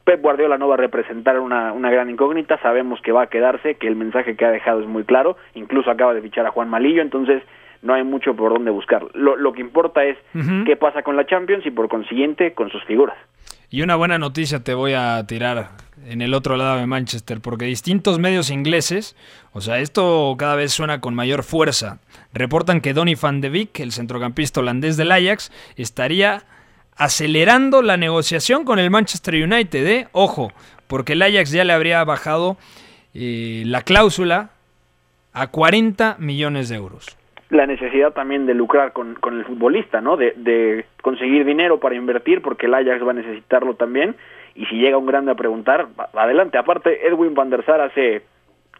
Pep 0.03 0.21
Guardiola 0.21 0.57
no 0.57 0.69
va 0.69 0.75
a 0.75 0.77
representar 0.77 1.39
una, 1.39 1.73
una 1.73 1.91
gran 1.91 2.09
incógnita, 2.09 2.57
sabemos 2.59 3.01
que 3.01 3.11
va 3.11 3.23
a 3.23 3.27
quedarse, 3.27 3.75
que 3.75 3.87
el 3.87 3.97
mensaje 3.97 4.37
que 4.37 4.45
ha 4.45 4.51
dejado 4.51 4.79
es 4.79 4.87
muy 4.87 5.03
claro, 5.03 5.35
incluso 5.53 5.91
acaba 5.91 6.13
de 6.13 6.21
fichar 6.21 6.45
a 6.45 6.51
Juan 6.51 6.69
Malillo, 6.69 7.01
entonces 7.01 7.43
no 7.81 7.93
hay 7.93 8.03
mucho 8.03 8.35
por 8.35 8.53
dónde 8.53 8.71
buscar. 8.71 9.05
Lo, 9.13 9.35
lo 9.35 9.53
que 9.53 9.61
importa 9.61 10.03
es 10.03 10.17
qué 10.65 10.75
pasa 10.75 11.03
con 11.03 11.15
la 11.15 11.25
Champions 11.25 11.65
y 11.65 11.71
por 11.71 11.89
consiguiente 11.89 12.53
con 12.53 12.69
sus 12.69 12.83
figuras. 12.85 13.17
Y 13.69 13.81
una 13.81 13.95
buena 13.95 14.17
noticia 14.17 14.63
te 14.63 14.73
voy 14.73 14.93
a 14.93 15.25
tirar 15.27 15.71
en 16.05 16.21
el 16.21 16.33
otro 16.33 16.55
lado 16.55 16.77
de 16.77 16.87
Manchester, 16.87 17.41
porque 17.41 17.65
distintos 17.65 18.17
medios 18.17 18.49
ingleses, 18.49 19.17
o 19.51 19.59
sea, 19.59 19.79
esto 19.79 20.35
cada 20.37 20.55
vez 20.55 20.71
suena 20.71 21.01
con 21.01 21.13
mayor 21.13 21.43
fuerza, 21.43 21.99
reportan 22.33 22.79
que 22.79 22.93
Donny 22.93 23.15
van 23.15 23.41
de 23.41 23.49
Beek, 23.49 23.79
el 23.81 23.91
centrocampista 23.91 24.61
holandés 24.61 24.95
del 24.95 25.11
Ajax, 25.11 25.51
estaría 25.75 26.43
acelerando 26.95 27.81
la 27.81 27.97
negociación 27.97 28.63
con 28.63 28.79
el 28.79 28.89
Manchester 28.89 29.35
United, 29.35 29.85
¿eh? 29.85 30.07
Ojo, 30.13 30.53
porque 30.87 31.13
el 31.13 31.21
Ajax 31.21 31.51
ya 31.51 31.65
le 31.65 31.73
habría 31.73 32.01
bajado 32.05 32.57
eh, 33.13 33.63
la 33.65 33.81
cláusula 33.81 34.51
a 35.33 35.47
40 35.47 36.15
millones 36.19 36.69
de 36.69 36.75
euros 36.75 37.17
la 37.49 37.65
necesidad 37.65 38.13
también 38.13 38.45
de 38.45 38.53
lucrar 38.53 38.91
con, 38.91 39.15
con 39.15 39.37
el 39.37 39.45
futbolista, 39.45 40.01
¿no? 40.01 40.17
De, 40.17 40.33
de, 40.35 40.85
conseguir 41.01 41.45
dinero 41.45 41.79
para 41.79 41.95
invertir, 41.95 42.41
porque 42.41 42.65
el 42.65 42.73
Ajax 42.73 43.05
va 43.05 43.11
a 43.11 43.15
necesitarlo 43.15 43.75
también. 43.75 44.15
Y 44.55 44.65
si 44.65 44.75
llega 44.75 44.97
un 44.97 45.05
grande 45.05 45.31
a 45.31 45.35
preguntar, 45.35 45.87
adelante. 46.13 46.57
Aparte, 46.57 47.07
Edwin 47.07 47.35
van 47.35 47.49
der 47.49 47.63
Sar 47.63 47.79
hace 47.79 48.23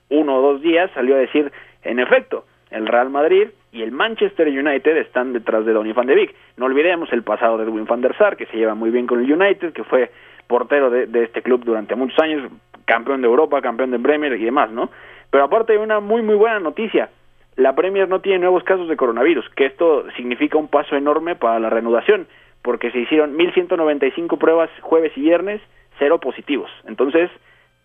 uno 0.10 0.38
o 0.38 0.42
dos 0.42 0.62
días 0.62 0.92
salió 0.94 1.16
a 1.16 1.20
decir, 1.20 1.52
en 1.84 2.00
efecto, 2.00 2.46
el 2.72 2.88
Real 2.88 3.10
Madrid 3.10 3.50
y 3.72 3.84
el 3.84 3.92
Manchester 3.92 4.48
United 4.48 4.98
están 4.98 5.34
detrás 5.34 5.66
de 5.66 5.74
Donny 5.74 5.94
van 5.94 6.08
de 6.08 6.16
Beek. 6.16 6.36
No 6.58 6.66
olvidemos 6.66 7.12
el 7.14 7.24
pasado 7.24 7.58
de 7.58 7.66
Edwin 7.66 7.86
van 7.86 8.02
der 8.02 8.18
Sar, 8.18 8.36
que 8.36 8.48
se 8.48 8.58
lleva 8.58 8.76
muy 8.76 8.90
bien 8.90 9.08
con 9.08 9.24
el 9.24 9.32
United, 9.32 9.72
que 9.72 9.84
fue 9.84 10.12
portero 10.48 10.90
de, 10.90 11.06
de 11.06 11.24
este 11.24 11.42
club 11.42 11.64
durante 11.64 11.96
muchos 11.96 12.20
años, 12.20 12.52
campeón 12.86 13.22
de 13.22 13.28
Europa, 13.28 13.62
campeón 13.62 13.92
de 13.92 14.00
Premier 14.00 14.34
y 14.34 14.46
demás, 14.46 14.72
¿no? 14.72 14.90
Pero 15.30 15.44
aparte 15.44 15.74
hay 15.74 15.80
una 15.80 16.00
muy, 16.00 16.22
muy 16.22 16.36
buena 16.36 16.60
noticia 16.60 17.10
la 17.58 17.76
Premier 17.76 18.08
no 18.08 18.22
tiene 18.22 18.40
nuevos 18.40 18.64
casos 18.64 18.88
de 18.88 18.96
coronavirus, 18.96 19.50
que 19.56 19.66
esto 19.66 20.06
significa 20.16 20.58
un 20.58 20.68
paso 20.68 20.96
enorme 20.96 21.36
para 21.36 21.60
la 21.60 21.70
reanudación, 21.70 22.28
porque 22.62 22.92
se 22.92 23.00
hicieron 23.00 23.36
1.195 23.36 24.38
pruebas 24.38 24.70
jueves 24.82 25.12
y 25.16 25.22
viernes, 25.22 25.60
cero 25.98 26.20
positivos. 26.20 26.70
Entonces, 26.88 27.32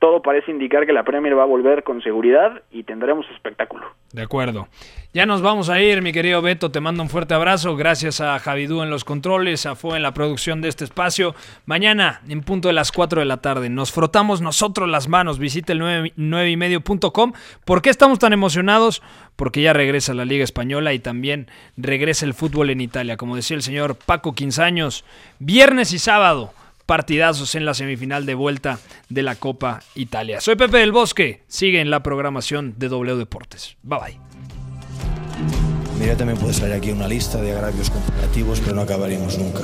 todo 0.02 0.20
parece 0.20 0.50
indicar 0.50 0.84
que 0.84 0.92
la 0.92 1.04
Premier 1.04 1.38
va 1.38 1.44
a 1.44 1.46
volver 1.46 1.84
con 1.84 2.02
seguridad 2.02 2.60
y 2.72 2.82
tendremos 2.82 3.24
espectáculo. 3.36 3.86
De 4.12 4.22
acuerdo. 4.22 4.66
Ya 5.14 5.26
nos 5.26 5.42
vamos 5.42 5.70
a 5.70 5.80
ir, 5.80 6.02
mi 6.02 6.12
querido 6.12 6.42
Beto. 6.42 6.72
Te 6.72 6.80
mando 6.80 7.04
un 7.04 7.08
fuerte 7.08 7.34
abrazo. 7.34 7.76
Gracias 7.76 8.20
a 8.20 8.36
Javidú 8.40 8.82
en 8.82 8.90
los 8.90 9.04
controles, 9.04 9.64
a 9.64 9.76
Fue 9.76 9.96
en 9.96 10.02
la 10.02 10.12
producción 10.12 10.60
de 10.60 10.68
este 10.68 10.82
espacio. 10.82 11.36
Mañana, 11.66 12.20
en 12.28 12.40
punto 12.40 12.66
de 12.66 12.74
las 12.74 12.90
4 12.90 13.20
de 13.20 13.26
la 13.26 13.36
tarde, 13.36 13.68
nos 13.68 13.92
frotamos 13.92 14.40
nosotros 14.40 14.88
las 14.88 15.06
manos. 15.06 15.38
Visite 15.38 15.72
el 15.72 15.78
9, 16.16 16.50
y 16.50 16.56
medio.com. 16.56 17.32
¿Por 17.64 17.80
qué 17.80 17.90
estamos 17.90 18.18
tan 18.18 18.32
emocionados? 18.32 19.04
Porque 19.36 19.62
ya 19.62 19.72
regresa 19.72 20.14
la 20.14 20.24
Liga 20.24 20.42
Española 20.42 20.94
y 20.94 20.98
también 20.98 21.46
regresa 21.76 22.26
el 22.26 22.34
fútbol 22.34 22.70
en 22.70 22.80
Italia. 22.80 23.16
Como 23.16 23.36
decía 23.36 23.56
el 23.56 23.62
señor 23.62 23.94
Paco 24.04 24.34
Quinzaños, 24.34 25.04
viernes 25.38 25.92
y 25.92 26.00
sábado 26.00 26.50
partidazos 26.86 27.54
en 27.54 27.64
la 27.64 27.74
semifinal 27.74 28.26
de 28.26 28.34
vuelta 28.34 28.78
de 29.08 29.22
la 29.22 29.34
Copa 29.34 29.80
Italia. 29.94 30.40
Soy 30.40 30.56
Pepe 30.56 30.78
del 30.78 30.92
Bosque, 30.92 31.42
sigue 31.46 31.80
en 31.80 31.90
la 31.90 32.02
programación 32.02 32.74
de 32.78 32.88
W 32.88 33.16
Deportes. 33.16 33.76
Bye 33.82 33.98
bye. 33.98 34.20
cualquiera 35.88 36.16
también 36.16 36.38
puede 36.38 36.52
salir 36.52 36.74
aquí 36.74 36.90
una 36.90 37.06
lista 37.06 37.40
de 37.40 37.52
agravios 37.52 37.90
comparativos, 37.90 38.60
pero 38.60 38.74
no 38.74 38.82
acabaríamos 38.82 39.38
nunca. 39.38 39.60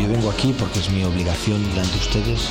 Yo 0.00 0.08
vengo 0.08 0.30
aquí 0.30 0.54
porque 0.58 0.78
es 0.78 0.90
mi 0.90 1.04
obligación 1.04 1.62
delante 1.70 1.92
de 1.92 1.98
ustedes. 1.98 2.50